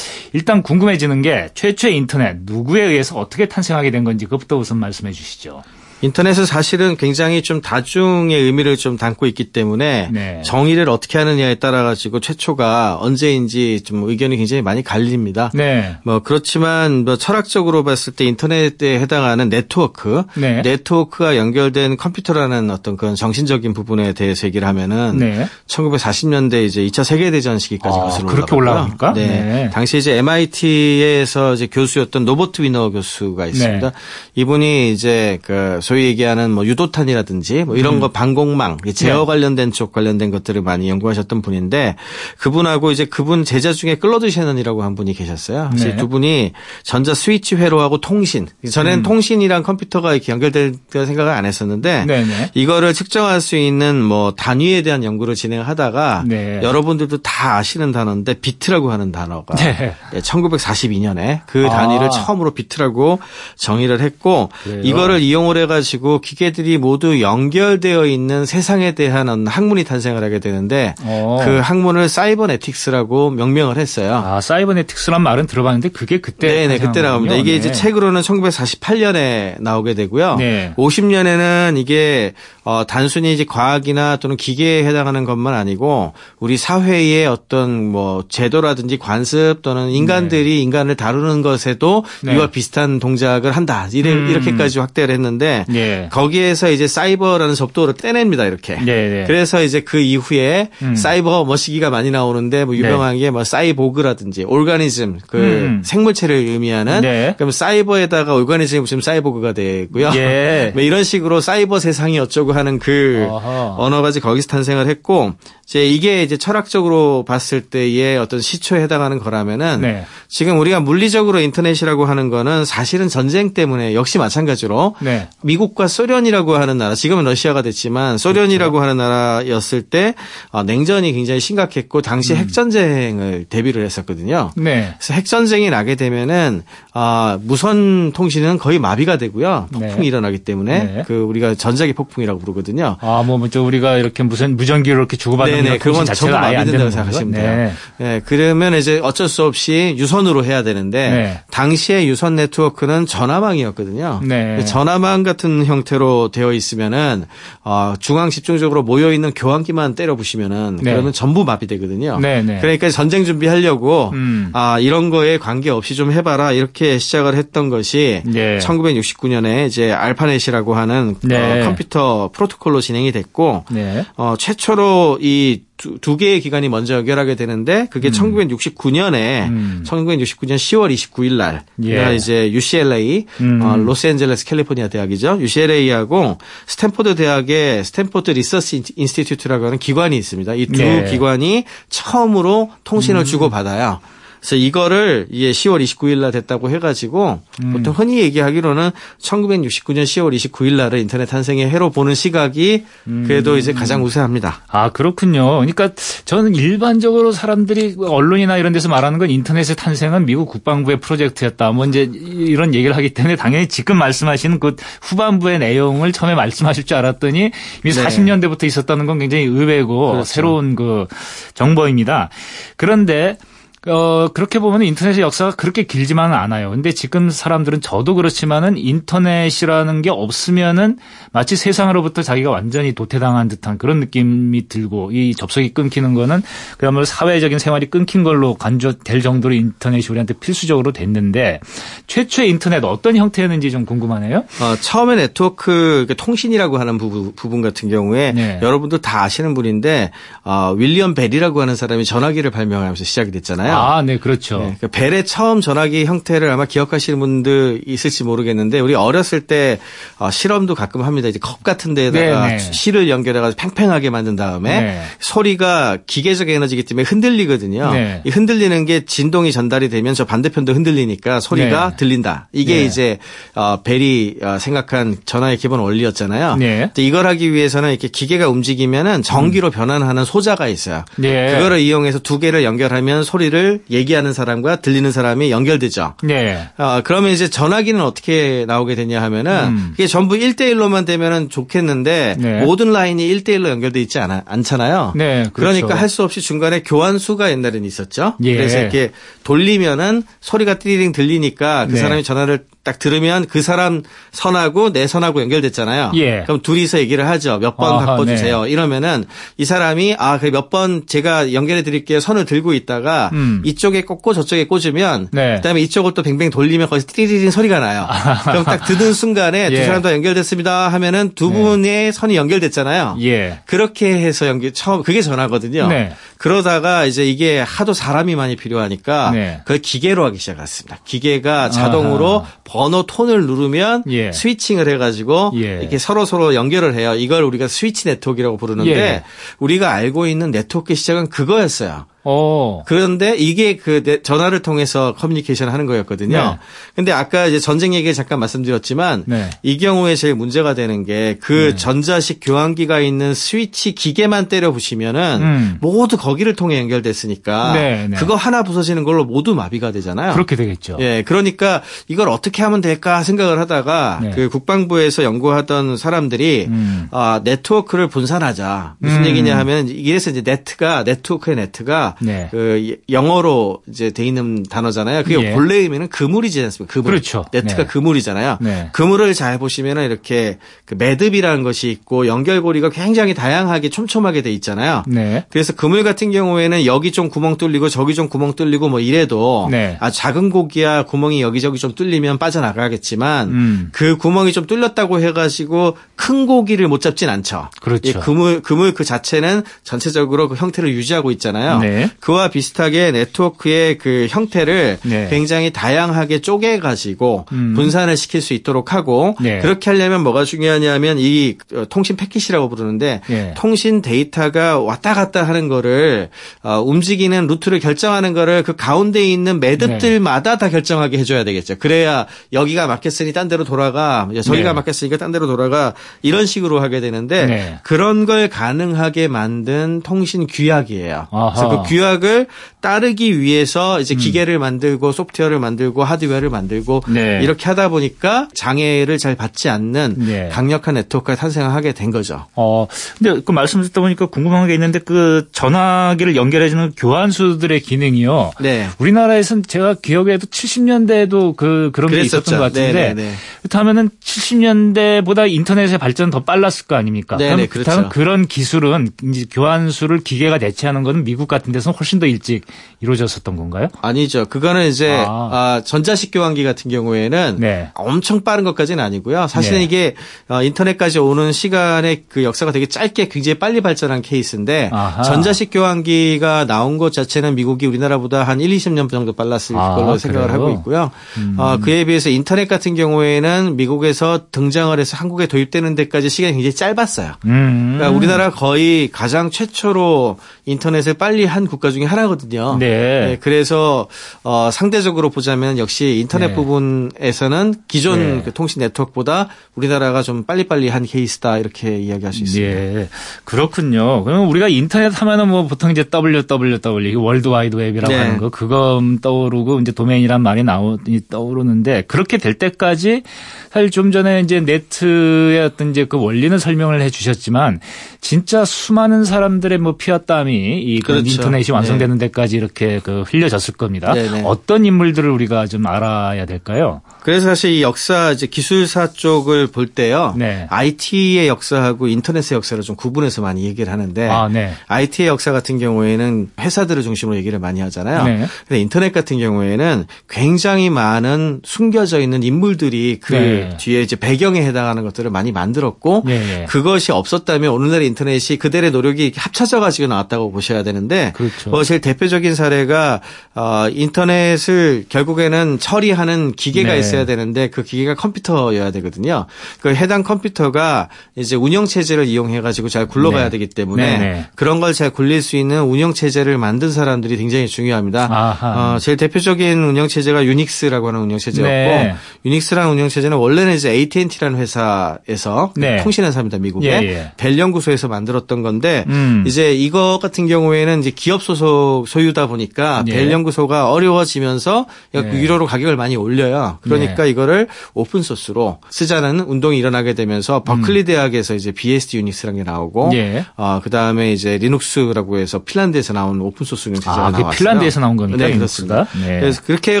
일단 0.32 0.64
궁금해지는 0.64 1.22
게 1.22 1.50
최초의 1.54 1.96
인터넷 1.96 2.38
누구에 2.40 2.82
의해서 2.82 3.16
어떻게 3.16 3.46
탄생하게 3.46 3.92
된 3.92 4.02
건지 4.02 4.24
그것부터 4.24 4.56
우선 4.56 4.78
말씀해 4.78 5.12
주시죠. 5.12 5.62
인터넷은 6.04 6.44
사실은 6.44 6.96
굉장히 6.98 7.40
좀 7.40 7.62
다중의 7.62 8.38
의미를 8.38 8.76
좀 8.76 8.98
담고 8.98 9.24
있기 9.28 9.44
때문에 9.52 10.10
네. 10.12 10.42
정의를 10.44 10.90
어떻게 10.90 11.16
하느냐에 11.16 11.54
따라 11.54 11.82
가지고 11.82 12.20
최초가 12.20 12.98
언제인지 13.00 13.82
좀 13.84 14.06
의견이 14.06 14.36
굉장히 14.36 14.60
많이 14.60 14.82
갈립니다. 14.82 15.50
네. 15.54 15.96
뭐 16.04 16.20
그렇지만 16.20 17.06
뭐 17.06 17.16
철학적으로 17.16 17.84
봤을 17.84 18.12
때 18.12 18.26
인터넷에 18.26 19.00
해당하는 19.00 19.48
네트워크, 19.48 20.24
네. 20.36 20.60
네트워크가 20.60 21.38
연결된 21.38 21.96
컴퓨터라는 21.96 22.70
어떤 22.70 22.98
그런 22.98 23.14
정신적인 23.14 23.72
부분에 23.72 24.12
대해서 24.12 24.46
얘기를 24.46 24.68
하면은 24.68 25.16
네. 25.18 25.48
1940년대 25.68 26.66
이제 26.66 26.82
2차 26.82 27.02
세계 27.02 27.30
대전 27.30 27.58
시기까지 27.58 27.98
아, 27.98 28.02
거슬러 28.02 28.26
그렇게. 28.26 28.54
올라갑니까? 28.54 29.14
네. 29.14 29.26
네. 29.26 29.70
당시 29.72 29.96
이제 29.96 30.18
MIT에서 30.18 31.54
이제 31.54 31.66
교수였던 31.66 32.26
노버트 32.26 32.60
위너 32.60 32.90
교수가 32.90 33.46
있습니다. 33.46 33.90
네. 33.90 33.96
이분이 34.34 34.92
이제 34.92 35.38
그 35.42 35.78
소위 35.80 35.93
얘기하는 36.02 36.50
뭐 36.50 36.66
유도탄이라든지 36.66 37.64
뭐 37.64 37.76
이런 37.76 37.94
음. 37.94 38.00
거 38.00 38.08
방공망, 38.08 38.78
제어 38.94 39.20
네. 39.20 39.26
관련된 39.26 39.72
쪽 39.72 39.92
관련된 39.92 40.30
것들을 40.30 40.62
많이 40.62 40.88
연구하셨던 40.88 41.42
분인데 41.42 41.96
그분하고 42.38 42.90
이제 42.90 43.04
그분 43.04 43.44
제자 43.44 43.72
중에 43.72 43.96
클로드 43.96 44.30
섀넌이라고 44.30 44.82
한 44.82 44.94
분이 44.94 45.14
계셨어요. 45.14 45.70
네. 45.76 45.90
이두 45.90 46.08
분이 46.08 46.52
전자 46.82 47.14
스위치 47.14 47.54
회로하고 47.54 48.00
통신. 48.00 48.48
전에는 48.68 48.98
음. 48.98 49.02
통신이랑 49.02 49.62
컴퓨터가 49.62 50.14
이렇게 50.14 50.32
연결될 50.32 50.74
때 50.90 51.06
생각을 51.06 51.32
안 51.32 51.44
했었는데 51.44 52.06
네네. 52.06 52.50
이거를 52.54 52.94
측정할 52.94 53.40
수 53.40 53.56
있는 53.56 54.02
뭐 54.02 54.32
단위에 54.32 54.82
대한 54.82 55.04
연구를 55.04 55.34
진행하다가 55.34 56.24
네. 56.26 56.60
여러분들도 56.62 57.18
다 57.22 57.56
아시는 57.56 57.92
단어인데 57.92 58.34
비트라고 58.34 58.90
하는 58.90 59.12
단어가 59.12 59.54
네. 59.56 59.94
1942년에 60.12 61.40
그 61.46 61.66
아. 61.66 61.70
단위를 61.70 62.10
처음으로 62.10 62.52
비트라고 62.52 63.18
정의를 63.56 64.00
했고 64.00 64.50
그래요? 64.64 64.80
이거를 64.82 65.20
이용을 65.20 65.56
해가지고 65.58 65.83
기계들이 66.20 66.78
모두 66.78 67.20
연결되어 67.20 68.06
있는 68.06 68.46
세상에 68.46 68.92
대한 68.92 69.46
학문이 69.46 69.84
탄생을 69.84 70.22
하게 70.22 70.38
되는데 70.38 70.94
어. 71.02 71.40
그 71.44 71.58
학문을 71.58 72.08
사이버네틱스라고 72.08 73.30
명명을 73.30 73.76
했어요. 73.76 74.22
아, 74.24 74.40
사이버네틱스란 74.40 75.22
말은 75.22 75.46
들어봤는데 75.46 75.90
그게 75.90 76.20
그때 76.20 76.48
네네 76.48 76.68
탄생한 76.68 76.92
그때 76.92 77.02
나옵니다. 77.02 77.34
거군요. 77.34 77.42
이게 77.42 77.52
네. 77.52 77.56
이제 77.58 77.72
책으로는 77.72 78.20
1948년에 78.20 79.60
나오게 79.60 79.94
되고요. 79.94 80.36
네. 80.36 80.74
50년에는 80.76 81.78
이게 81.78 82.32
어 82.64 82.84
단순히 82.86 83.32
이제 83.32 83.44
과학이나 83.44 84.16
또는 84.16 84.36
기계에 84.36 84.84
해당하는 84.84 85.24
것만 85.24 85.54
아니고 85.54 86.14
우리 86.40 86.56
사회의 86.56 87.26
어떤 87.26 87.84
뭐 87.90 88.24
제도라든지 88.28 88.98
관습 88.98 89.62
또는 89.62 89.90
인간들이 89.90 90.62
인간을 90.62 90.94
다루는 90.94 91.42
것에도 91.42 92.04
네. 92.22 92.34
이와 92.34 92.48
비슷한 92.48 92.98
동작을 92.98 93.52
한다. 93.52 93.88
이래, 93.92 94.12
음. 94.12 94.28
이렇게까지 94.28 94.78
확대를 94.78 95.14
했는데 95.14 95.63
네. 95.68 96.08
거기에서 96.10 96.70
이제 96.70 96.86
사이버라는 96.86 97.54
접두를 97.54 97.94
떼냅니다. 97.94 98.46
이렇게. 98.46 98.76
네네. 98.76 99.24
그래서 99.26 99.62
이제 99.62 99.80
그 99.80 99.98
이후에 99.98 100.70
음. 100.82 100.94
사이버 100.96 101.44
뭐 101.44 101.56
시기가 101.56 101.90
많이 101.90 102.10
나오는데 102.10 102.64
뭐 102.64 102.74
유명한 102.74 103.18
게 103.18 103.34
뭐 103.34 103.42
사이보그라든지 103.42 104.44
오르가니즘 104.44 105.18
그 105.26 105.38
음. 105.38 105.82
생물체를 105.84 106.36
의미하는 106.36 107.00
네. 107.00 107.34
그럼 107.36 107.50
사이버에다가 107.50 108.34
오르가니즘이 108.34 108.80
붙이면 108.82 109.02
사이보그가 109.02 109.52
되고요. 109.52 110.12
예. 110.14 110.70
뭐 110.74 110.82
이런 110.82 111.02
식으로 111.02 111.40
사이버 111.40 111.80
세상이 111.80 112.18
어쩌고 112.20 112.52
하는 112.52 112.78
그 112.78 113.26
어허. 113.28 113.76
언어가 113.78 114.10
이제 114.10 114.20
거기서 114.20 114.46
탄생을 114.48 114.86
했고 114.86 115.32
이제 115.66 115.84
이게 115.84 116.22
이제 116.22 116.36
철학적으로 116.36 117.24
봤을 117.26 117.62
때의 117.62 118.18
어떤 118.18 118.40
시초에 118.40 118.82
해당하는 118.82 119.18
거라면은 119.18 119.80
네. 119.80 120.04
지금 120.28 120.58
우리가 120.60 120.78
물리적으로 120.80 121.40
인터넷이라고 121.40 122.04
하는 122.04 122.28
거는 122.30 122.64
사실은 122.64 123.08
전쟁 123.08 123.52
때문에 123.54 123.94
역시 123.94 124.18
마찬가지로 124.18 124.94
네. 125.00 125.28
미국과 125.54 125.86
소련이라고 125.86 126.54
하는 126.56 126.78
나라, 126.78 126.94
지금은 126.94 127.24
러시아가 127.24 127.62
됐지만 127.62 128.18
소련이라고 128.18 128.72
그렇죠. 128.72 128.82
하는 128.82 128.96
나라였을 128.96 129.82
때 129.82 130.14
어, 130.50 130.62
냉전이 130.62 131.12
굉장히 131.12 131.40
심각했고 131.40 132.02
당시 132.02 132.34
핵 132.34 132.52
전쟁을 132.52 133.46
대비를 133.48 133.84
했었거든요. 133.84 134.50
음. 134.58 134.64
네. 134.64 134.94
그래서 134.98 135.14
핵 135.14 135.24
전쟁이 135.26 135.70
나게 135.70 135.94
되면은 135.94 136.62
아, 136.96 137.38
무선 137.42 138.12
통신은 138.12 138.58
거의 138.58 138.78
마비가 138.78 139.18
되고요. 139.18 139.66
폭풍이 139.72 140.02
네. 140.02 140.06
일어나기 140.06 140.38
때문에 140.38 140.84
네. 140.84 141.02
그 141.04 141.22
우리가 141.22 141.56
전자기 141.56 141.92
폭풍이라고 141.92 142.38
부르거든요. 142.38 142.98
아, 143.00 143.24
뭐, 143.26 143.36
먼저 143.36 143.62
우리가 143.62 143.98
이렇게 143.98 144.22
무슨 144.22 144.56
무전기로 144.56 144.96
이렇게 144.96 145.16
주고받는 145.16 145.64
네네, 145.64 145.78
그건 145.78 146.06
전부 146.06 146.36
마비된다고 146.36 146.90
생각하시면 146.90 147.32
거죠? 147.32 147.42
돼요. 147.42 147.72
네, 147.98 148.20
그러면 148.24 148.74
이제 148.74 149.00
어쩔 149.02 149.28
수 149.28 149.42
없이 149.42 149.96
유선으로 149.98 150.44
해야 150.44 150.62
되는데 150.62 151.10
네. 151.10 151.40
당시에 151.50 152.06
유선 152.06 152.36
네트워크는 152.36 153.06
전화망이었거든요. 153.06 154.20
네. 154.22 154.64
전화망 154.64 155.24
같은 155.24 155.66
형태로 155.66 156.30
되어 156.30 156.52
있으면은 156.52 157.24
어, 157.64 157.94
중앙 157.98 158.30
집중적으로 158.30 158.84
모여 158.84 159.12
있는 159.12 159.32
교환기만 159.34 159.96
때려 159.96 160.14
부시면은 160.14 160.78
네. 160.80 160.92
그러면 160.92 161.12
전부 161.12 161.44
마비되거든요. 161.44 162.20
네, 162.20 162.40
네. 162.42 162.60
그러니까 162.60 162.88
전쟁 162.90 163.24
준비하려고 163.24 164.10
음. 164.12 164.50
아 164.52 164.78
이런 164.78 165.10
거에 165.10 165.38
관계 165.38 165.70
없이 165.70 165.96
좀 165.96 166.12
해봐라 166.12 166.52
이렇게 166.52 166.83
이렇게 166.84 166.98
시작을 166.98 167.34
했던 167.34 167.70
것이 167.70 168.22
네. 168.26 168.58
1969년에 168.58 169.66
이제 169.66 169.90
알파넷이라고 169.90 170.74
하는 170.74 171.16
네. 171.22 171.62
어, 171.62 171.64
컴퓨터 171.64 172.30
프로토콜로 172.32 172.80
진행이 172.80 173.10
됐고 173.10 173.64
네. 173.70 174.04
어, 174.16 174.34
최초로 174.38 175.18
이 175.22 175.62
두, 175.76 175.98
두 175.98 176.16
개의 176.16 176.40
기관이 176.40 176.68
먼저 176.68 176.94
연결하게 176.94 177.34
되는데 177.34 177.88
그게 177.90 178.10
1969년에 178.10 179.48
음. 179.48 179.82
1969년 179.84 180.54
10월 180.54 180.94
29일 180.94 181.32
날 181.32 181.64
예. 181.84 182.14
이제 182.14 182.52
UCLA 182.52 183.26
음. 183.40 183.60
어, 183.62 183.76
로스앤젤레스 183.76 184.44
캘리포니아 184.44 184.88
대학이죠. 184.88 185.38
UCLA하고 185.40 186.38
스탠포드 186.66 187.16
대학의 187.16 187.84
Stanford 187.84 188.30
Research 188.30 188.84
Institute라고 188.94 189.66
하는 189.66 189.78
기관이 189.78 190.16
있습니다. 190.16 190.54
이두 190.54 190.82
네. 190.82 191.10
기관이 191.10 191.64
처음으로 191.88 192.70
통신을 192.84 193.22
음. 193.22 193.24
주고 193.24 193.50
받아요. 193.50 194.00
그래서 194.44 194.56
이거를 194.56 195.26
이게 195.30 195.52
10월 195.52 195.82
29일 195.82 196.18
날 196.18 196.30
됐다고 196.30 196.68
해가지고 196.68 197.40
음. 197.64 197.72
보통 197.72 197.94
흔히 197.94 198.18
얘기하기로는 198.20 198.90
1969년 199.18 200.02
10월 200.02 200.36
29일 200.36 200.74
날을 200.74 200.98
인터넷 200.98 201.24
탄생의 201.24 201.70
해로 201.70 201.88
보는 201.88 202.14
시각이 202.14 202.84
음. 203.06 203.24
그래도 203.26 203.56
이제 203.56 203.72
가장 203.72 204.04
우세합니다. 204.04 204.60
아, 204.68 204.90
그렇군요. 204.90 205.60
그러니까 205.60 205.88
저는 206.26 206.54
일반적으로 206.56 207.32
사람들이 207.32 207.96
언론이나 207.98 208.58
이런 208.58 208.74
데서 208.74 208.90
말하는 208.90 209.18
건 209.18 209.30
인터넷의 209.30 209.76
탄생은 209.76 210.26
미국 210.26 210.50
국방부의 210.50 211.00
프로젝트였다. 211.00 211.72
뭐 211.72 211.86
이제 211.86 212.02
이런 212.12 212.74
얘기를 212.74 212.94
하기 212.94 213.14
때문에 213.14 213.36
당연히 213.36 213.66
지금 213.68 213.96
말씀하시는 213.96 214.60
그 214.60 214.76
후반부의 215.00 215.58
내용을 215.58 216.12
처음에 216.12 216.34
말씀하실 216.34 216.84
줄 216.84 216.98
알았더니 216.98 217.38
이미 217.38 217.94
네. 217.94 218.04
40년대부터 218.04 218.64
있었다는 218.64 219.06
건 219.06 219.20
굉장히 219.20 219.44
의외고 219.44 220.12
그렇죠. 220.12 220.24
새로운 220.24 220.76
그 220.76 221.06
정보입니다. 221.54 222.28
그런데 222.76 223.38
어, 223.86 224.28
그렇게 224.32 224.58
보면 224.58 224.82
인터넷의 224.82 225.22
역사가 225.22 225.56
그렇게 225.56 225.82
길지만은 225.82 226.36
않아요. 226.36 226.70
근데 226.70 226.92
지금 226.92 227.28
사람들은 227.28 227.82
저도 227.82 228.14
그렇지만은 228.14 228.78
인터넷이라는 228.78 230.02
게 230.02 230.10
없으면은 230.10 230.98
마치 231.32 231.56
세상으로부터 231.56 232.22
자기가 232.22 232.50
완전히 232.50 232.94
도태당한 232.94 233.48
듯한 233.48 233.76
그런 233.76 234.00
느낌이 234.00 234.68
들고 234.68 235.10
이 235.12 235.34
접속이 235.34 235.74
끊기는 235.74 236.14
거는 236.14 236.42
그야말로 236.78 237.04
사회적인 237.04 237.58
생활이 237.58 237.90
끊긴 237.90 238.24
걸로 238.24 238.54
간주될 238.54 239.20
정도로 239.20 239.54
인터넷이 239.54 240.06
우리한테 240.08 240.34
필수적으로 240.34 240.92
됐는데 240.92 241.60
최초의 242.06 242.48
인터넷 242.48 242.82
어떤 242.84 243.16
형태였는지 243.16 243.70
좀 243.70 243.84
궁금하네요. 243.84 244.38
어, 244.38 244.76
처음에 244.80 245.16
네트워크 245.16 246.06
그 246.08 246.16
통신이라고 246.16 246.78
하는 246.78 246.96
부분, 246.96 247.32
부분 247.34 247.60
같은 247.60 247.90
경우에 247.90 248.32
네. 248.32 248.58
여러분들 248.62 249.02
다 249.02 249.24
아시는 249.24 249.52
분인데 249.52 250.10
어, 250.44 250.74
윌리엄 250.76 251.14
벨이라고 251.14 251.60
하는 251.60 251.76
사람이 251.76 252.04
전화기를 252.06 252.50
발명하면서 252.50 253.04
시작이 253.04 253.30
됐잖아요. 253.30 253.73
아, 253.76 254.02
네, 254.02 254.18
그렇죠. 254.18 254.58
네, 254.58 254.76
그 254.80 254.88
벨의 254.88 255.26
처음 255.26 255.60
전화기 255.60 256.04
형태를 256.04 256.50
아마 256.50 256.64
기억하시는 256.64 257.18
분들 257.18 257.82
있을지 257.86 258.24
모르겠는데 258.24 258.80
우리 258.80 258.94
어렸을 258.94 259.42
때 259.42 259.78
어, 260.18 260.30
실험도 260.30 260.74
가끔 260.74 261.02
합니다. 261.02 261.28
이제 261.28 261.38
컵 261.38 261.62
같은 261.62 261.94
데다가 261.94 262.48
네, 262.48 262.56
네. 262.56 262.58
실을 262.58 263.08
연결해가지고 263.08 263.60
팽팽하게 263.60 264.10
만든 264.10 264.36
다음에 264.36 264.80
네. 264.80 265.02
소리가 265.18 265.98
기계적 266.06 266.48
에너지이기 266.48 266.84
때문에 266.84 267.04
흔들리거든요. 267.04 267.92
네. 267.92 268.22
이 268.24 268.30
흔들리는 268.30 268.84
게 268.84 269.04
진동이 269.04 269.52
전달이 269.52 269.88
되면 269.88 270.14
저 270.14 270.24
반대편도 270.24 270.72
흔들리니까 270.72 271.40
소리가 271.40 271.90
네. 271.90 271.96
들린다. 271.96 272.48
이게 272.52 272.76
네. 272.76 272.84
이제 272.84 273.18
어, 273.54 273.80
벨이 273.82 274.36
어, 274.42 274.58
생각한 274.58 275.18
전화의 275.24 275.56
기본 275.56 275.80
원리였잖아요. 275.80 276.56
이걸 276.96 277.26
하기 277.26 277.52
위해서는 277.52 277.90
이렇게 277.90 278.08
기계가 278.08 278.48
움직이면은 278.48 279.22
전기로 279.22 279.70
변환하는 279.70 280.24
소자가 280.24 280.68
있어요. 280.68 281.04
네. 281.16 281.52
그거를 281.52 281.80
이용해서 281.80 282.18
두 282.18 282.38
개를 282.38 282.64
연결하면 282.64 283.22
소리를 283.24 283.63
얘기하는 283.90 284.32
사람과 284.32 284.76
들리는 284.76 285.10
사람이 285.12 285.50
연결되죠. 285.50 286.14
네. 286.22 286.68
어, 286.78 287.00
그러면 287.04 287.30
이제 287.32 287.48
전화기는 287.48 288.00
어떻게 288.00 288.64
나오게 288.66 288.94
되냐 288.94 289.20
하면은 289.22 289.52
음. 289.68 289.88
그게 289.90 290.06
전부 290.06 290.36
1대1로만 290.36 291.06
되면은 291.06 291.48
좋겠는데 291.50 292.36
네. 292.38 292.60
모든 292.64 292.92
라인이 292.92 293.22
1대1로 293.36 293.68
연결돼 293.68 294.00
있지 294.00 294.18
않아, 294.18 294.42
않잖아요. 294.46 295.12
네, 295.16 295.46
그렇죠. 295.52 295.52
그러니까 295.54 295.94
할 296.00 296.08
수 296.14 296.22
없이 296.22 296.40
중간에 296.40 296.82
교환수가 296.82 297.50
옛날에는 297.50 297.84
있었죠. 297.84 298.34
예. 298.44 298.54
그래서 298.54 298.78
이렇게 298.78 299.10
돌리면은 299.42 300.22
소리가 300.40 300.78
띠리링 300.78 301.10
들리니까 301.12 301.86
그 301.86 301.94
네. 301.94 301.98
사람이 301.98 302.22
전화를 302.22 302.66
딱 302.84 302.98
들으면 302.98 303.46
그 303.46 303.62
사람 303.62 304.02
선하고 304.30 304.92
내 304.92 305.06
선하고 305.06 305.40
연결됐잖아요. 305.40 306.12
예. 306.16 306.42
그럼 306.44 306.60
둘이서 306.60 306.98
얘기를 306.98 307.26
하죠. 307.28 307.58
몇 307.58 307.76
번 307.76 308.04
바꿔주세요. 308.06 308.66
이러면은 308.68 309.24
이 309.56 309.64
사람이 309.64 310.14
아, 310.18 310.38
그몇번 310.38 311.04
제가 311.06 311.52
연결해 311.52 311.82
드릴게요. 311.82 312.20
선을 312.20 312.44
들고 312.44 312.72
있다가 312.74 313.30
음. 313.32 313.62
이쪽에 313.64 314.02
꽂고 314.02 314.32
저쪽에 314.34 314.66
꽂으면 314.66 315.28
네. 315.32 315.56
그다음에 315.56 315.80
이쪽을 315.80 316.14
또 316.14 316.22
뱅뱅 316.22 316.50
돌리면 316.50 316.88
거기서 316.88 317.06
띠리링 317.12 317.50
소리가 317.50 317.80
나요. 317.80 318.06
그럼 318.44 318.64
딱 318.64 318.84
듣는 318.84 319.12
순간에 319.12 319.68
예. 319.72 319.80
두 319.80 319.84
사람 319.86 320.02
다 320.02 320.12
연결됐습니다 320.12 320.88
하면은 320.88 321.32
두 321.34 321.50
네. 321.50 321.62
분의 321.62 322.12
선이 322.12 322.36
연결됐잖아요. 322.36 323.16
예. 323.22 323.60
그렇게 323.66 324.12
해서 324.14 324.46
연결 324.46 324.72
처음 324.72 325.02
그게 325.02 325.22
전화거든요. 325.22 325.88
네. 325.88 326.12
그러다가 326.38 327.06
이제 327.06 327.24
이게 327.24 327.58
하도 327.60 327.92
사람이 327.94 328.36
많이 328.36 328.54
필요하니까 328.56 329.30
네. 329.32 329.58
그걸 329.64 329.78
기계로 329.78 330.24
하기 330.26 330.38
시작했습니다. 330.38 330.98
기계가 331.04 331.70
자동으로 331.70 332.40
아하. 332.40 332.46
번호 332.64 333.04
톤을 333.04 333.46
누르면 333.46 334.04
예. 334.08 334.32
스위칭을 334.32 334.88
해가지고 334.88 335.52
예. 335.56 335.80
이렇게 335.80 335.98
서로 335.98 336.24
서로 336.24 336.54
연결을 336.54 336.94
해요. 336.94 337.14
이걸 337.14 337.44
우리가 337.44 337.68
스위치 337.68 338.08
네트워크라고 338.08 338.56
부르는데 338.56 338.90
예. 338.90 339.22
우리가 339.58 339.92
알고 339.92 340.26
있는 340.26 340.50
네트워크 340.50 340.94
시작은 340.94 341.28
그거였어요. 341.28 342.06
어. 342.24 342.82
그런데 342.86 343.36
이게 343.36 343.76
그 343.76 344.02
네- 344.02 344.22
전화를 344.22 344.60
통해서 344.62 345.14
커뮤니케이션 345.16 345.68
하는 345.68 345.86
거였거든요. 345.86 346.36
네. 346.36 346.58
근데 346.96 347.12
아까 347.12 347.46
이제 347.46 347.58
전쟁 347.58 347.94
얘기 347.94 348.12
잠깐 348.14 348.40
말씀드렸지만 348.40 349.24
네. 349.26 349.50
이 349.62 349.78
경우에 349.78 350.16
제일 350.16 350.34
문제가 350.34 350.74
되는 350.74 351.04
게그 351.04 351.76
전자식 351.76 352.40
교환기가 352.42 353.00
있는 353.00 353.34
스위치 353.34 353.94
기계만 353.94 354.48
때려 354.48 354.72
부시면은 354.72 355.38
음. 355.42 355.78
모두 355.80 356.16
거기를 356.16 356.54
통해 356.56 356.78
연결됐으니까 356.80 357.74
네, 357.74 358.06
네. 358.08 358.16
그거 358.16 358.34
하나 358.34 358.62
부서지는 358.62 359.04
걸로 359.04 359.24
모두 359.24 359.54
마비가 359.54 359.92
되잖아요. 359.92 360.32
그렇게 360.32 360.56
되겠죠. 360.56 360.96
예, 361.00 361.22
그러니까 361.26 361.82
이걸 362.08 362.28
어떻게 362.28 362.62
하면 362.62 362.80
될까 362.80 363.22
생각을 363.22 363.58
하다가 363.58 364.20
네. 364.22 364.30
그 364.30 364.48
국방부에서 364.48 365.22
연구하던 365.24 365.96
사람들이 365.96 366.66
음. 366.68 367.08
아, 367.10 367.40
네트워크를 367.44 368.08
분산하자. 368.08 368.96
무슨 368.98 369.18
음. 369.20 369.26
얘기냐 369.26 369.56
하면 369.58 369.88
이래서 369.88 370.30
이제 370.30 370.42
네트가 370.44 371.02
네트워크의 371.04 371.56
네트가 371.56 372.13
네. 372.20 372.48
그 372.50 372.96
영어로 373.10 373.82
이제 373.88 374.10
돼 374.10 374.24
있는 374.24 374.62
단어잖아요. 374.62 375.22
그게 375.24 375.40
예. 375.40 375.52
본래 375.52 375.76
의미는 375.76 376.08
그물이지 376.08 376.62
않습니까? 376.64 376.92
그물. 376.92 377.12
그렇죠. 377.12 377.44
네트가 377.52 377.82
네. 377.82 377.86
그물이잖아요. 377.86 378.58
네. 378.60 378.88
그물을 378.92 379.32
잘 379.34 379.58
보시면은 379.58 380.04
이렇게 380.04 380.58
그 380.84 380.94
매듭이라는 380.96 381.62
것이 381.62 381.90
있고 381.90 382.26
연결고리가 382.26 382.90
굉장히 382.90 383.34
다양하게 383.34 383.90
촘촘하게 383.90 384.42
돼 384.42 384.52
있잖아요. 384.52 385.02
네. 385.06 385.44
그래서 385.50 385.72
그물 385.74 386.04
같은 386.04 386.30
경우에는 386.30 386.84
여기 386.86 387.12
좀 387.12 387.28
구멍 387.28 387.56
뚫리고 387.56 387.88
저기 387.88 388.14
좀 388.14 388.28
구멍 388.28 388.54
뚫리고 388.54 388.88
뭐 388.88 389.00
이래도 389.00 389.68
네. 389.70 389.96
아 390.00 390.10
작은 390.10 390.50
고기야 390.50 391.04
구멍이 391.04 391.42
여기저기 391.42 391.78
좀 391.78 391.94
뚫리면 391.94 392.38
빠져나가겠지만 392.38 393.48
음. 393.48 393.88
그 393.92 394.16
구멍이 394.16 394.52
좀 394.52 394.66
뚫렸다고 394.66 395.20
해가지고 395.20 395.96
큰 396.16 396.46
고기를 396.46 396.88
못 396.88 397.00
잡진 397.00 397.28
않죠. 397.28 397.68
그렇죠. 397.80 398.08
이 398.08 398.12
그물 398.12 398.62
그물 398.62 398.94
그 398.94 399.04
자체는 399.04 399.62
전체적으로 399.82 400.48
그 400.48 400.54
형태를 400.54 400.92
유지하고 400.92 401.30
있잖아요. 401.32 401.80
네. 402.06 402.10
그와 402.20 402.48
비슷하게 402.48 403.10
네트워크의 403.12 403.98
그 403.98 404.26
형태를 404.30 404.98
네. 405.02 405.28
굉장히 405.30 405.72
다양하게 405.72 406.40
쪼개 406.40 406.78
가지고 406.78 407.46
음. 407.52 407.74
분산을 407.74 408.16
시킬 408.16 408.40
수 408.40 408.54
있도록 408.54 408.92
하고 408.92 409.36
네. 409.40 409.58
그렇게 409.60 409.90
하려면 409.90 410.22
뭐가 410.22 410.44
중요하냐면 410.44 411.18
이 411.18 411.56
어, 411.74 411.84
통신 411.88 412.16
패킷이라고 412.16 412.68
부르는데 412.68 413.20
예. 413.30 413.54
통신 413.56 414.02
데이터가 414.02 414.78
왔다 414.80 415.14
갔다 415.14 415.44
하는 415.44 415.68
거를 415.68 416.30
어, 416.62 416.80
움직이는 416.80 417.46
루트를 417.46 417.80
결정하는 417.80 418.32
거를 418.32 418.62
그 418.62 418.76
가운데 418.76 419.24
있는 419.24 419.60
매듭들마다 419.60 420.58
다 420.58 420.68
결정하게 420.68 421.18
해줘야 421.18 421.44
되겠죠. 421.44 421.76
그래야 421.78 422.26
여기가 422.52 422.86
막혔으니 422.86 423.32
딴 423.32 423.48
데로 423.48 423.64
돌아가, 423.64 424.28
저기가 424.42 424.70
네. 424.70 424.72
막혔으니까 424.74 425.16
딴 425.16 425.32
데로 425.32 425.46
돌아가 425.46 425.94
이런 426.22 426.46
식으로 426.46 426.80
하게 426.80 427.00
되는데 427.00 427.46
네. 427.46 427.78
그런 427.82 428.26
걸 428.26 428.48
가능하게 428.48 429.28
만든 429.28 430.00
통신 430.02 430.46
규약이에요. 430.46 431.28
아하. 431.30 431.48
음. 431.48 431.52
그래서 431.54 431.68
그 431.68 431.88
규약을 431.94 432.46
따르기 432.80 433.40
위해서 433.40 434.00
이제 434.00 434.14
기계를 434.14 434.58
만들고 434.58 435.12
소프트웨어를 435.12 435.58
만들고 435.58 436.04
하드웨어를 436.04 436.50
만들고 436.50 437.02
네. 437.08 437.40
이렇게 437.42 437.64
하다 437.66 437.88
보니까 437.88 438.48
장애를 438.54 439.16
잘 439.18 439.36
받지 439.36 439.68
않는 439.70 440.16
네. 440.18 440.48
강력한 440.52 440.94
네트워크가 440.94 441.34
탄생하게 441.36 441.92
된 441.92 442.10
거죠. 442.10 442.46
어, 442.54 442.86
근데 443.16 443.40
그 443.44 443.52
말씀 443.52 443.80
듣다 443.82 444.00
보니까 444.00 444.26
궁금한 444.26 444.66
게 444.66 444.74
있는데 444.74 444.98
그 444.98 445.48
전화기를 445.52 446.36
연결해주는 446.36 446.92
교환수들의 446.96 447.80
기능이요. 447.80 448.52
네. 448.60 448.88
우리나라에서는 448.98 449.62
제가 449.66 449.94
기억에도 449.94 450.46
70년대에도 450.46 451.56
그 451.56 451.90
그런 451.94 452.10
게 452.10 452.20
있었던 452.20 452.44
그랬었죠. 452.44 452.56
것 452.58 452.62
같은데 452.64 452.92
네네네. 452.92 453.32
그렇다면은 453.62 454.10
70년대보다 454.22 455.50
인터넷의 455.50 455.98
발전 455.98 456.30
더 456.30 456.44
빨랐을 456.44 456.86
거 456.86 456.96
아닙니까? 456.96 457.36
네네, 457.36 457.54
그럼 457.54 457.68
그렇죠. 457.68 457.84
그렇다면 457.84 458.10
그런 458.10 458.46
기술은 458.46 459.10
이제 459.30 459.46
교환수를 459.50 460.20
기계가 460.20 460.58
대체하는 460.58 461.02
거는 461.02 461.24
미국 461.24 461.48
같은 461.48 461.72
데서 461.72 461.83
비해서는 461.84 461.96
훨씬 461.98 462.18
더 462.18 462.26
일찍 462.26 462.64
이루어졌었던 463.00 463.56
건가요? 463.56 463.88
아니죠. 464.00 464.46
그거는 464.46 464.88
이제 464.88 465.12
아. 465.26 465.50
아, 465.52 465.82
전자식 465.84 466.30
교환기 466.30 466.64
같은 466.64 466.90
경우에는 466.90 467.56
네. 467.58 467.90
엄청 467.94 468.42
빠른 468.42 468.64
것까지는 468.64 469.04
아니고요. 469.04 469.46
사실은 469.46 469.78
네. 469.78 469.84
이게 469.84 470.14
어, 470.48 470.62
인터넷까지 470.62 471.18
오는 471.18 471.52
시간의 471.52 472.24
그 472.28 472.42
역사가 472.42 472.72
되게 472.72 472.86
짧게 472.86 473.28
굉장히 473.28 473.58
빨리 473.58 473.80
발전한 473.82 474.22
케이스인데 474.22 474.90
아하. 474.92 475.22
전자식 475.22 475.70
교환기가 475.70 476.66
나온 476.66 476.96
것 476.98 477.12
자체는 477.12 477.54
미국이 477.54 477.86
우리나라보다 477.86 478.42
한 478.42 478.60
1, 478.60 478.70
20년 478.70 479.10
정도 479.10 479.32
빨랐을 479.34 479.76
아, 479.76 479.94
걸로 479.94 480.16
생각을 480.16 480.48
그래요? 480.48 480.60
음. 480.60 480.62
하고 480.62 480.78
있고요. 480.78 481.10
어, 481.58 481.78
그에 481.80 482.04
비해서 482.04 482.30
인터넷 482.30 482.66
같은 482.66 482.94
경우에는 482.94 483.76
미국에서 483.76 484.46
등장을 484.50 484.98
해서 484.98 485.16
한국에 485.16 485.46
도입되는 485.46 485.94
데까지 485.94 486.30
시간이 486.30 486.54
굉장히 486.54 486.74
짧았어요. 486.74 487.34
음. 487.44 487.94
그러니까 487.96 488.16
우리나라 488.16 488.50
거의 488.50 489.10
가장 489.12 489.50
최초로 489.50 490.38
인터넷을 490.64 491.14
빨리 491.14 491.44
한 491.44 491.63
국가 491.66 491.90
중에 491.90 492.04
하나거든요. 492.04 492.76
네. 492.78 493.38
그래서 493.40 494.08
어, 494.42 494.70
상대적으로 494.72 495.30
보자면 495.30 495.78
역시 495.78 496.18
인터넷 496.20 496.48
네. 496.48 496.54
부분에서는 496.54 497.74
기존 497.88 498.18
네. 498.18 498.42
그 498.44 498.52
통신 498.52 498.80
네트워크보다 498.80 499.48
우리나라가 499.74 500.22
좀 500.22 500.44
빨리빨리 500.44 500.88
한 500.88 501.04
케이스다 501.04 501.58
이렇게 501.58 501.98
이야기할 501.98 502.32
수 502.32 502.44
있습니다. 502.44 502.72
예. 502.72 503.08
그렇군요. 503.44 504.24
그러면 504.24 504.46
우리가 504.48 504.68
인터넷 504.68 505.08
하면은 505.20 505.48
뭐 505.48 505.66
보통 505.66 505.90
이제 505.90 506.04
www, 506.12 507.06
이게 507.06 507.16
월드 507.16 507.48
와이드 507.48 507.76
웹이라고 507.76 508.12
네. 508.12 508.18
하는 508.18 508.38
거, 508.38 508.48
그거 508.50 509.02
떠오르고 509.22 509.80
이제 509.80 509.92
도메인이란 509.92 510.42
말이 510.42 510.62
나오, 510.62 510.98
떠오르는데 511.30 512.02
그렇게 512.06 512.38
될 512.38 512.54
때까지 512.54 513.22
사실 513.70 513.90
좀 513.90 514.12
전에 514.12 514.40
이제 514.40 514.60
네트의 514.60 515.60
어떤 515.60 515.90
이제 515.90 516.04
그 516.04 516.16
원리는 516.16 516.58
설명을 516.58 517.00
해 517.00 517.10
주셨지만 517.10 517.80
진짜 518.20 518.64
수많은 518.64 519.24
사람들의 519.24 519.78
뭐 519.78 519.96
피와 519.96 520.18
땀이 520.18 520.82
이그 520.82 521.06
그렇죠. 521.06 521.30
인터넷 521.30 521.53
이 521.58 521.64
완성되는 521.70 522.18
데까지 522.18 522.56
이렇게 522.56 523.00
그 523.02 523.22
흘려졌을 523.22 523.74
겁니다. 523.74 524.12
네, 524.12 524.30
네. 524.30 524.42
어떤 524.44 524.84
인물들을 524.84 525.28
우리가 525.30 525.66
좀 525.66 525.86
알아야 525.86 526.46
될까요? 526.46 527.02
그래서 527.24 527.46
사실 527.46 527.70
이 527.70 527.82
역사 527.82 528.32
이제 528.32 528.46
기술사 528.46 529.12
쪽을 529.14 529.68
볼 529.68 529.86
때요. 529.86 530.34
네. 530.36 530.66
IT의 530.68 531.48
역사하고 531.48 532.06
인터넷의 532.06 532.54
역사를 532.54 532.82
좀 532.82 532.96
구분해서 532.96 533.40
많이 533.40 533.64
얘기를 533.64 533.90
하는데 533.90 534.28
아, 534.28 534.48
네. 534.48 534.74
IT의 534.88 535.28
역사 535.28 535.50
같은 535.50 535.78
경우에는 535.78 536.50
회사들을 536.60 537.02
중심으로 537.02 537.38
얘기를 537.38 537.58
많이 537.58 537.80
하잖아요. 537.80 538.24
네. 538.24 538.46
근데 538.68 538.80
인터넷 538.80 539.10
같은 539.10 539.38
경우에는 539.38 540.04
굉장히 540.28 540.90
많은 540.90 541.62
숨겨져 541.64 542.20
있는 542.20 542.42
인물들이 542.42 543.20
그 543.22 543.32
네. 543.32 543.76
뒤에 543.78 544.02
이제 544.02 544.16
배경에 544.16 544.60
해당하는 544.60 545.02
것들을 545.02 545.30
많이 545.30 545.50
만들었고 545.50 546.24
예, 546.28 546.32
예. 546.32 546.64
그것이 546.66 547.10
없었다면 547.10 547.70
오늘날의 547.70 548.06
인터넷이 548.08 548.58
그들의 548.58 548.90
노력이 548.90 549.32
합쳐져 549.34 549.80
가지고 549.80 550.08
나왔다고 550.08 550.52
보셔야 550.52 550.82
되는데 550.82 551.32
그렇죠. 551.34 551.70
뭐 551.70 551.84
제일 551.84 552.02
대표적인 552.02 552.54
사례가 552.54 553.22
어, 553.54 553.86
인터넷을 553.90 555.06
결국에는 555.08 555.78
처리하는 555.78 556.52
기계가 556.52 556.92
네. 556.92 556.98
있어야 557.14 557.26
되는데 557.26 557.68
그 557.68 557.82
기계가 557.82 558.14
컴퓨터여야 558.14 558.90
되거든요. 558.92 559.46
그 559.80 559.94
해당 559.94 560.22
컴퓨터가 560.22 561.08
이제 561.36 561.56
운영 561.56 561.86
체제를 561.86 562.26
이용해 562.26 562.60
가지고 562.60 562.88
잘 562.88 563.06
굴러가야 563.06 563.44
네. 563.44 563.50
되기 563.50 563.66
때문에 563.68 564.18
네, 564.18 564.18
네. 564.18 564.46
그런 564.54 564.80
걸 564.80 564.94
잘 564.94 565.10
굴릴 565.10 565.42
수 565.42 565.56
있는 565.56 565.82
운영 565.82 566.14
체제를 566.14 566.56
만든 566.56 566.92
사람들이 566.92 567.36
굉장히 567.36 567.66
중요합니다. 567.66 568.28
아하. 568.30 568.94
어, 568.94 568.98
제일 569.00 569.16
대표적인 569.16 569.82
운영 569.82 570.06
체제가 570.06 570.44
유닉스라고 570.44 571.08
하는 571.08 571.20
운영 571.20 571.38
체제였고 571.38 571.68
네. 571.68 572.14
유닉스라는 572.44 572.92
운영 572.92 573.08
체제는 573.08 573.36
원래는 573.36 573.74
이제 573.74 573.90
AT&T라는 573.90 574.58
회사에서 574.58 575.72
그 575.74 575.80
네. 575.80 576.02
통신 576.02 576.24
회사입니다 576.24 576.58
미국에 576.58 576.88
예, 576.88 577.08
예. 577.08 577.32
벨 577.36 577.58
연구소에서 577.58 578.06
만들었던 578.08 578.62
건데 578.62 579.04
음. 579.08 579.44
이제 579.46 579.74
이거 579.74 580.18
같은 580.22 580.46
경우에는 580.46 581.00
이제 581.00 581.10
기업 581.10 581.42
소속 581.42 582.04
소유다 582.06 582.46
보니까 582.46 583.04
예. 583.08 583.12
벨 583.12 583.32
연구소가 583.32 583.90
어려워지면서 583.90 584.86
네. 585.12 585.20
유료로 585.20 585.66
가격을 585.66 585.96
많이 585.96 586.16
올려요. 586.16 586.78
그러니까 586.82 587.03
이거를 587.26 587.68
open 587.94 588.22
source로 588.22 588.78
쓰자는 588.90 589.40
운동이 589.40 589.78
일어나게 589.78 590.14
되면서 590.14 590.62
버클리 590.64 591.04
대학에서 591.04 591.54
이제 591.54 591.72
BSD 591.72 592.18
유닉스라는 592.18 592.64
게 592.64 592.70
나오고 592.70 593.08
음. 593.08 593.12
예. 593.14 593.44
어, 593.56 593.80
그다음에 593.82 594.32
이제 594.32 594.58
리눅스라고 594.58 595.38
해서 595.38 595.62
핀란드에서 595.64 596.12
나온 596.12 596.40
open 596.40 596.64
source 596.64 596.88
운영 596.88 597.00
체제가 597.00 597.26
아, 597.26 597.30
나왔어요. 597.30 597.50
핀란드에서 597.50 598.00
나온 598.00 598.16
겁니까? 598.16 598.46
네? 598.46 598.56
그렇습니다. 598.56 599.06
네. 599.20 599.40
그래서 599.40 599.62
그렇게 599.66 599.96
해 599.96 600.00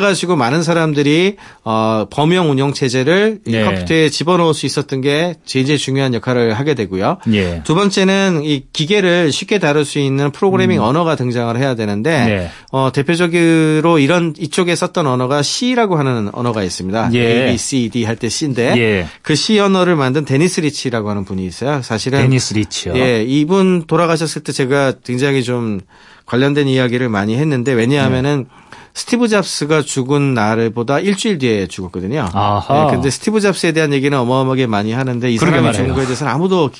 가지고 0.00 0.36
많은 0.36 0.62
사람들이 0.62 1.36
어, 1.64 2.06
범용 2.10 2.50
운영 2.50 2.72
체제를 2.72 3.40
이 3.46 3.52
네. 3.52 3.64
컴퓨터에 3.64 4.08
집어넣을 4.08 4.54
수 4.54 4.66
있었던 4.66 5.00
게 5.00 5.34
제일 5.44 5.76
중요한 5.78 6.14
역할을 6.14 6.54
하게 6.54 6.74
되고요. 6.74 7.18
예. 7.32 7.62
두 7.64 7.74
번째는 7.74 8.42
이 8.44 8.64
기계를 8.72 9.32
쉽게 9.32 9.58
다룰 9.58 9.84
수 9.84 9.98
있는 9.98 10.30
프로그래밍 10.30 10.82
언어가 10.82 11.16
등장을 11.16 11.56
해야 11.56 11.74
되는데 11.74 12.22
음. 12.22 12.26
네. 12.26 12.50
어, 12.70 12.90
대표적으로 12.92 13.98
이런 13.98 14.34
이쪽에 14.38 14.74
썼던 14.74 15.06
언어가 15.06 15.42
C라고 15.42 15.96
하는 15.96 16.30
언어가 16.32 16.62
있습니다. 16.62 16.93
예. 17.12 17.46
A, 17.46 17.52
B, 17.52 17.58
C, 17.58 17.88
D 17.90 18.04
할 18.04 18.16
때 18.16 18.28
C인데 18.28 18.74
예. 18.78 19.06
그 19.22 19.34
C 19.34 19.58
언어를 19.58 19.96
만든 19.96 20.24
데니스 20.24 20.60
리치라고 20.60 21.10
하는 21.10 21.24
분이 21.24 21.44
있어요. 21.46 21.82
사실은 21.82 22.20
데니스 22.20 22.54
리치요. 22.54 22.96
예, 22.96 23.22
이분 23.22 23.84
돌아가셨을 23.86 24.42
때 24.42 24.52
제가 24.52 24.94
굉장히 25.04 25.42
좀 25.42 25.80
관련된 26.26 26.68
이야기를 26.68 27.08
많이 27.08 27.36
했는데 27.36 27.72
왜냐하면은 27.72 28.46
네. 28.48 28.64
스티브 28.94 29.26
잡스가 29.26 29.82
죽은 29.82 30.34
날보다 30.34 31.00
일주일 31.00 31.38
뒤에 31.38 31.66
죽었거든요. 31.66 32.28
아하. 32.32 32.86
예, 32.86 32.90
근데 32.92 33.10
스티브 33.10 33.40
잡스에 33.40 33.72
대한 33.72 33.92
얘기는 33.92 34.16
어마어마하게 34.16 34.68
많이 34.68 34.92
하는데 34.92 35.30
이 35.30 35.36
사람이 35.36 35.62
말해요. 35.62 35.72
죽은 35.72 35.94
거에 35.96 36.04
대해서는 36.04 36.32
아무도 36.32 36.70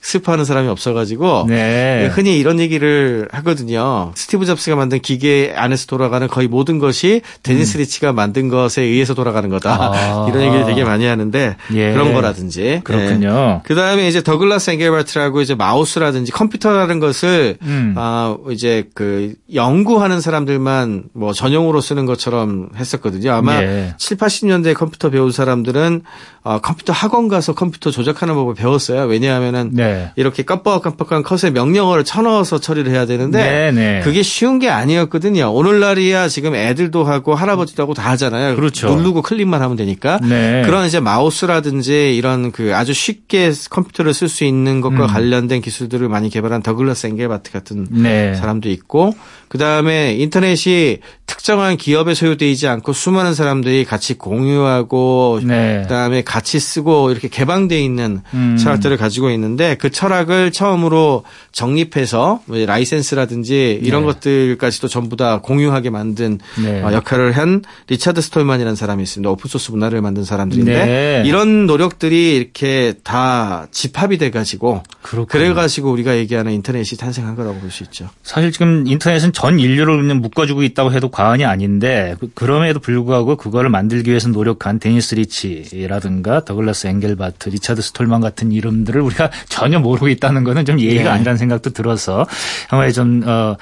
슬퍼하는 0.00 0.44
사람이 0.44 0.68
없어가지고 0.68 1.46
네. 1.48 2.10
흔히 2.12 2.38
이런 2.38 2.60
얘기를 2.60 3.28
하거든요. 3.32 4.12
스티브 4.14 4.44
잡스가 4.46 4.76
만든 4.76 5.00
기계 5.00 5.52
안에서 5.56 5.86
돌아가는 5.86 6.26
거의 6.28 6.48
모든 6.48 6.78
것이 6.78 7.22
데니스 7.42 7.78
리치가 7.78 8.12
만든 8.12 8.48
것에 8.48 8.82
의해서 8.82 9.14
돌아가는 9.14 9.48
거다. 9.48 9.74
음. 9.74 9.92
아. 9.94 10.26
이런 10.28 10.42
얘기를 10.44 10.64
되게 10.66 10.84
많이 10.84 11.06
하는데 11.06 11.56
예. 11.74 11.92
그런 11.92 12.12
거라든지 12.12 12.80
그렇군요. 12.84 13.62
그 13.64 13.74
다음에 13.74 14.08
이제 14.08 14.22
더글라스 14.22 14.70
엥겔바트라고 14.70 15.40
이제 15.40 15.54
마우스라든지 15.54 16.32
컴퓨터라는 16.32 17.00
것을 17.00 17.56
음. 17.62 17.94
아 17.96 18.36
이제 18.50 18.88
그 18.94 19.34
연구하는 19.52 20.20
사람들만 20.20 21.04
뭐 21.12 21.32
전용으로 21.32 21.80
쓰는 21.80 22.06
것처럼 22.06 22.68
했었거든요. 22.76 23.32
아마 23.32 23.62
예. 23.62 23.94
7, 23.98 24.16
80년대 24.16 24.74
컴퓨터 24.74 25.10
배운 25.10 25.30
사람들은 25.30 26.02
어, 26.42 26.58
컴퓨터 26.60 26.92
학원 26.92 27.28
가서 27.28 27.54
컴퓨터 27.54 27.90
조작하는 27.90 28.34
법을 28.34 28.54
배웠어요. 28.54 29.04
왜냐하면은 29.04 29.63
네. 29.72 30.12
이렇게 30.16 30.42
깜빡깜빡한 30.44 31.22
컷에 31.22 31.50
명령어를 31.50 32.04
쳐넣어서 32.04 32.58
처리를 32.58 32.92
해야 32.92 33.06
되는데 33.06 33.38
네, 33.38 33.72
네. 33.72 34.00
그게 34.02 34.22
쉬운 34.22 34.58
게 34.58 34.68
아니었거든요. 34.68 35.52
오늘날이야 35.52 36.28
지금 36.28 36.54
애들도 36.54 37.04
하고 37.04 37.34
할아버지도 37.34 37.82
하고 37.82 37.94
다 37.94 38.10
하잖아요. 38.10 38.56
그렇죠. 38.56 38.94
누르고 38.94 39.22
클릭만 39.22 39.62
하면 39.62 39.76
되니까. 39.76 40.18
네. 40.22 40.62
그런 40.64 40.86
이제 40.86 41.00
마우스라든지 41.00 42.16
이런 42.16 42.52
그 42.52 42.74
아주 42.74 42.92
쉽게 42.92 43.52
컴퓨터를 43.70 44.14
쓸 44.14 44.28
수 44.28 44.44
있는 44.44 44.80
것과 44.80 45.04
음. 45.04 45.06
관련된 45.06 45.60
기술들을 45.60 46.08
많이 46.08 46.30
개발한 46.30 46.62
더글라스 46.62 47.06
앵겔바트 47.08 47.52
같은 47.52 47.86
네. 47.90 48.34
사람도 48.34 48.68
있고 48.70 49.14
그 49.54 49.58
다음에 49.58 50.14
인터넷이 50.14 50.98
특정한 51.26 51.76
기업에 51.76 52.14
소유되지 52.14 52.66
않고 52.66 52.92
수많은 52.92 53.34
사람들이 53.34 53.84
같이 53.84 54.14
공유하고 54.14 55.38
네. 55.44 55.82
그다음에 55.82 56.22
같이 56.24 56.58
쓰고 56.58 57.12
이렇게 57.12 57.28
개방돼 57.28 57.80
있는 57.80 58.20
음. 58.34 58.56
철학들을 58.56 58.96
가지고 58.96 59.30
있는데 59.30 59.76
그 59.76 59.90
철학을 59.90 60.50
처음으로 60.50 61.22
정립해서 61.52 62.40
뭐 62.46 62.58
라이센스라든지 62.66 63.78
이런 63.80 64.02
네. 64.02 64.06
것들까지도 64.14 64.88
전부 64.88 65.14
다 65.16 65.40
공유하게 65.40 65.90
만든 65.90 66.40
네. 66.60 66.82
어, 66.82 66.92
역할을 66.92 67.30
한 67.36 67.62
리차드 67.86 68.22
스톨만이라는 68.22 68.74
사람이 68.74 69.04
있습니다. 69.04 69.30
오픈소스 69.30 69.70
문화를 69.70 70.02
만든 70.02 70.24
사람들인데 70.24 70.84
네. 70.84 71.22
이런 71.26 71.66
노력들이 71.66 72.34
이렇게 72.34 72.94
다 73.04 73.68
집합이 73.70 74.18
돼 74.18 74.32
가지고 74.32 74.82
그렇군요. 75.02 75.26
그래 75.26 75.54
가지고 75.54 75.92
우리가 75.92 76.16
얘기하는 76.16 76.50
인터넷이 76.50 76.98
탄생한 76.98 77.36
거라고 77.36 77.60
볼 77.60 77.70
수 77.70 77.84
있죠. 77.84 78.08
사실 78.24 78.50
지금 78.50 78.84
인터넷은 78.88 79.30
전 79.44 79.60
인류를 79.60 79.98
그냥 79.98 80.22
묶어주고 80.22 80.62
있다고 80.62 80.92
해도 80.94 81.10
과언이 81.10 81.44
아닌데 81.44 82.16
그- 82.18 82.30
그럼에도 82.32 82.80
불구하고 82.80 83.36
그거를 83.36 83.68
만들기 83.68 84.08
위해서 84.08 84.30
노력한 84.30 84.78
데니스 84.78 85.16
리치라든가 85.16 86.46
더글라스 86.46 86.86
엥겔바트, 86.86 87.50
리차드 87.50 87.82
스톨만 87.82 88.22
같은 88.22 88.52
이름들을 88.52 89.02
우리가 89.02 89.30
전혀 89.50 89.78
모르고 89.80 90.08
있다는 90.08 90.44
거는 90.44 90.64
좀 90.64 90.80
예의가 90.80 91.02
네. 91.02 91.08
아니라는 91.10 91.36
생각도 91.36 91.70
들어서 91.70 92.26
한번 92.70 92.90
좀 92.92 93.22
어, 93.26 93.56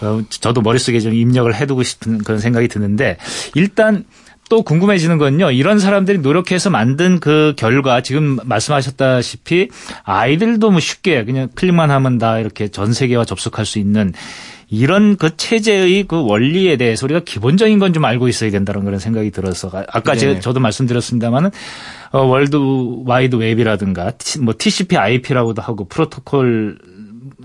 어, 0.00 0.22
저도 0.28 0.60
머릿속에 0.60 0.98
좀 0.98 1.14
입력을 1.14 1.54
해두고 1.54 1.84
싶은 1.84 2.18
그런 2.18 2.40
생각이 2.40 2.66
드는데 2.66 3.16
일단 3.54 4.06
또 4.48 4.62
궁금해지는 4.62 5.18
건요. 5.18 5.50
이런 5.50 5.78
사람들이 5.78 6.18
노력해서 6.18 6.70
만든 6.70 7.20
그 7.20 7.54
결과 7.56 8.00
지금 8.00 8.38
말씀하셨다시피 8.44 9.68
아이들도 10.04 10.70
뭐 10.70 10.80
쉽게 10.80 11.24
그냥 11.24 11.48
클릭만 11.54 11.90
하면 11.90 12.18
다 12.18 12.38
이렇게 12.38 12.68
전 12.68 12.92
세계와 12.92 13.24
접속할 13.24 13.66
수 13.66 13.78
있는 13.78 14.14
이런 14.70 15.16
그 15.16 15.34
체제의 15.36 16.04
그 16.04 16.22
원리에 16.26 16.76
대해서 16.76 17.06
우리가 17.06 17.20
기본적인 17.24 17.78
건 17.78 17.92
좀 17.92 18.04
알고 18.04 18.28
있어야 18.28 18.50
된다는 18.50 18.84
그런 18.84 18.98
생각이 18.98 19.30
들어서 19.30 19.70
아- 19.72 19.84
아까 19.88 20.12
네. 20.12 20.18
제가 20.18 20.40
저도 20.40 20.60
말씀드렸습니다만은 20.60 21.50
어, 22.12 22.20
월드 22.24 22.56
와이드 23.06 23.36
웹이라든가 23.36 24.10
티- 24.12 24.40
뭐 24.40 24.52
TCP/IP라고도 24.58 25.62
하고 25.62 25.86
프로토콜 25.86 26.78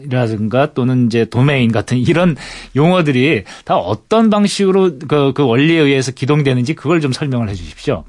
라든가 0.10 0.74
또는 0.74 1.06
이제 1.06 1.24
도메인 1.26 1.72
같은 1.72 1.98
이런 1.98 2.36
용어들이 2.76 3.44
다 3.64 3.78
어떤 3.78 4.30
방식으로 4.30 4.98
그, 5.08 5.32
그 5.34 5.46
원리에 5.46 5.80
의해서 5.80 6.12
기동되는지 6.12 6.74
그걸 6.74 7.00
좀 7.00 7.14
설명을 7.14 7.48
해 7.50 7.54
주십시오. 7.54 8.04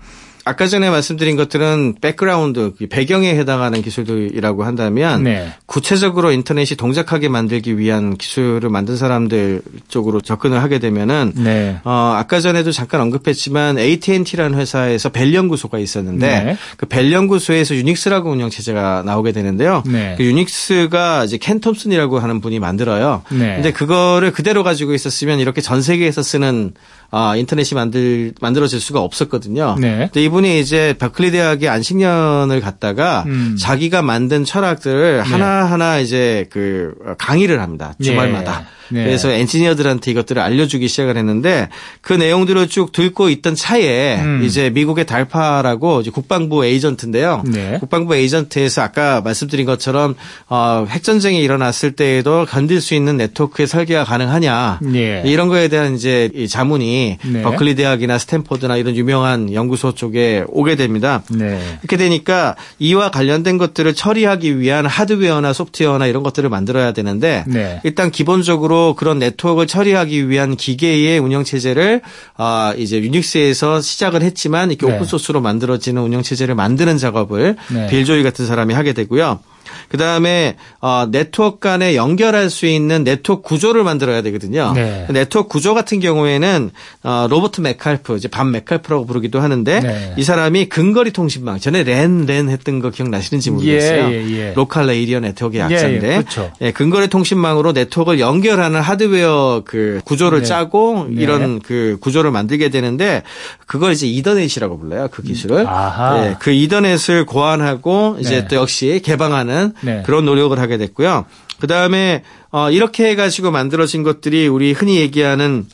아까 0.46 0.66
전에 0.66 0.90
말씀드린 0.90 1.36
것들은 1.36 1.96
백그라운드 2.00 2.74
그 2.78 2.86
배경에 2.86 3.34
해당하는 3.34 3.80
기술들이라고 3.80 4.64
한다면 4.64 5.22
네. 5.22 5.48
구체적으로 5.64 6.32
인터넷이 6.32 6.76
동작하게 6.76 7.28
만들기 7.28 7.78
위한 7.78 8.16
기술을 8.16 8.68
만든 8.68 8.96
사람들 8.96 9.62
쪽으로 9.88 10.20
접근을 10.20 10.62
하게 10.62 10.78
되면은 10.78 11.32
네. 11.36 11.78
어 11.84 12.12
아까 12.16 12.40
전에도 12.40 12.72
잠깐 12.72 13.00
언급했지만 13.00 13.78
AT&T라는 13.78 14.58
회사에서 14.58 15.08
벨 15.08 15.32
연구소가 15.32 15.78
있었는데 15.78 16.44
네. 16.44 16.56
그 16.76 16.93
벨 16.93 17.10
연구소에서 17.10 17.74
유닉스라고 17.76 18.30
운영 18.30 18.50
체제가 18.50 19.02
나오게 19.06 19.32
되는데요. 19.32 19.82
네. 19.86 20.14
그 20.18 20.24
유닉스가 20.24 21.24
이제 21.24 21.38
켄 21.38 21.60
톰슨이라고 21.60 22.18
하는 22.18 22.42
분이 22.42 22.58
만들어요. 22.58 23.22
네. 23.30 23.54
근데 23.54 23.72
그거를 23.72 24.30
그대로 24.32 24.62
가지고 24.62 24.92
있었으면 24.92 25.40
이렇게 25.40 25.62
전 25.62 25.80
세계에서 25.80 26.22
쓰는 26.22 26.74
아, 27.16 27.36
인터넷이 27.36 27.76
만들 27.76 28.32
만들어질 28.40 28.80
수가 28.80 29.00
없었거든요. 29.00 29.76
네. 29.78 30.08
근데 30.12 30.24
이분이 30.24 30.58
이제 30.58 30.96
버클리 30.98 31.30
대학에 31.30 31.68
안식년을 31.68 32.60
갔다가 32.60 33.22
음. 33.28 33.56
자기가 33.56 34.02
만든 34.02 34.44
철학들을 34.44 35.22
하나하나 35.22 36.00
이제 36.00 36.48
그 36.50 36.92
강의를 37.18 37.60
합니다. 37.60 37.94
주말마다. 38.02 38.66
네. 38.90 39.04
그래서 39.04 39.30
엔지니어들한테 39.30 40.10
이것들을 40.10 40.42
알려주기 40.42 40.88
시작을 40.88 41.16
했는데 41.16 41.68
그 42.00 42.12
내용들을 42.12 42.68
쭉 42.68 42.92
듣고 42.92 43.30
있던 43.30 43.54
차에 43.54 44.20
음. 44.20 44.42
이제 44.44 44.70
미국의 44.70 45.06
DARPA라고 45.06 46.00
이제 46.00 46.10
국방부 46.10 46.64
에이전트인데요. 46.64 47.44
네. 47.46 47.78
국방부 47.80 48.14
에이전트에서 48.14 48.82
아까 48.82 49.20
말씀드린 49.20 49.66
것처럼 49.66 50.16
어, 50.48 50.86
핵전쟁이 50.88 51.42
일어났을 51.42 51.92
때에도 51.92 52.44
견딜 52.48 52.80
수 52.80 52.94
있는 52.94 53.16
네트워크의 53.16 53.66
설계가 53.66 54.04
가능하냐 54.04 54.80
예. 54.94 55.22
이런 55.24 55.48
거에 55.48 55.68
대한 55.68 55.94
이제 55.94 56.30
이 56.34 56.48
자문이 56.48 57.03
네. 57.24 57.42
버클리 57.42 57.74
대학이나 57.74 58.18
스탠포드나 58.18 58.76
이런 58.76 58.96
유명한 58.96 59.52
연구소 59.52 59.94
쪽에 59.94 60.44
오게 60.48 60.76
됩니다. 60.76 61.22
네. 61.30 61.60
이렇게 61.80 61.96
되니까 61.96 62.56
이와 62.78 63.10
관련된 63.10 63.58
것들을 63.58 63.94
처리하기 63.94 64.58
위한 64.58 64.86
하드웨어나 64.86 65.52
소프트웨어나 65.52 66.06
이런 66.06 66.22
것들을 66.22 66.48
만들어야 66.48 66.92
되는데 66.92 67.44
네. 67.46 67.80
일단 67.84 68.10
기본적으로 68.10 68.94
그런 68.94 69.18
네트워크를 69.18 69.66
처리하기 69.66 70.28
위한 70.28 70.56
기계의 70.56 71.18
운영 71.18 71.44
체제를 71.44 72.00
아 72.36 72.74
이제 72.76 73.00
유닉스에서 73.00 73.80
시작을 73.80 74.22
했지만 74.22 74.70
이렇게 74.70 74.86
네. 74.86 74.94
오픈 74.94 75.06
소스로 75.06 75.40
만들어지는 75.40 76.02
운영 76.02 76.22
체제를 76.22 76.54
만드는 76.54 76.98
작업을 76.98 77.56
네. 77.72 77.86
빌 77.88 78.04
조이 78.04 78.22
같은 78.22 78.46
사람이 78.46 78.74
하게 78.74 78.92
되고요. 78.92 79.40
그 79.88 79.96
다음에 79.96 80.56
어, 80.80 81.06
네트워크 81.10 81.58
간에 81.58 81.94
연결할 81.94 82.50
수 82.50 82.66
있는 82.66 83.04
네트워크 83.04 83.42
구조를 83.42 83.84
만들어야 83.84 84.22
되거든요. 84.22 84.72
네. 84.74 85.06
네트워크 85.10 85.48
구조 85.48 85.74
같은 85.74 86.00
경우에는 86.00 86.70
어, 87.02 87.26
로버트 87.28 87.60
메칼프, 87.60 88.16
이제 88.16 88.28
밥 88.28 88.50
메칼프라고 88.50 89.06
부르기도 89.06 89.40
하는데 89.40 89.80
네. 89.80 90.14
이 90.16 90.22
사람이 90.22 90.68
근거리 90.68 91.12
통신망 91.12 91.58
전에 91.58 91.84
랜 91.84 92.24
랜 92.26 92.48
했던 92.48 92.80
거 92.80 92.90
기억나시는지 92.90 93.50
모르겠어요. 93.50 94.10
예, 94.10 94.24
예, 94.24 94.30
예. 94.30 94.52
local 94.54 94.86
area 94.86 95.20
network의 95.20 95.60
예, 95.60 95.74
약자인데 95.74 96.08
예, 96.08 96.16
그렇죠. 96.16 96.52
예, 96.60 96.70
근거리 96.70 97.08
통신망으로 97.08 97.72
네트워크를 97.72 98.20
연결하는 98.20 98.80
하드웨어 98.80 99.62
그 99.64 100.00
구조를 100.04 100.40
네. 100.40 100.46
짜고 100.46 101.06
네. 101.10 101.22
이런 101.22 101.60
그 101.60 101.98
구조를 102.00 102.30
만들게 102.30 102.70
되는데 102.70 103.22
그걸 103.66 103.92
이제 103.92 104.06
이더넷이라고 104.06 104.78
불러요. 104.78 105.08
그 105.10 105.22
기술을. 105.22 105.66
아하. 105.66 106.26
예, 106.26 106.36
그 106.38 106.50
이더넷을 106.50 107.26
고안하고 107.26 108.16
이제 108.20 108.42
네. 108.42 108.48
또 108.48 108.56
역시 108.56 109.00
개방하는 109.04 109.73
네. 109.82 110.02
그런 110.04 110.24
노력을 110.24 110.58
하게 110.58 110.76
됐고요. 110.78 111.26
그 111.60 111.66
다음에 111.66 112.22
어, 112.50 112.70
이렇게 112.70 113.08
해가지고 113.10 113.50
만들어진 113.50 114.02
것들이 114.02 114.48
우리 114.48 114.72
흔히 114.72 114.98
얘기하는 114.98 115.66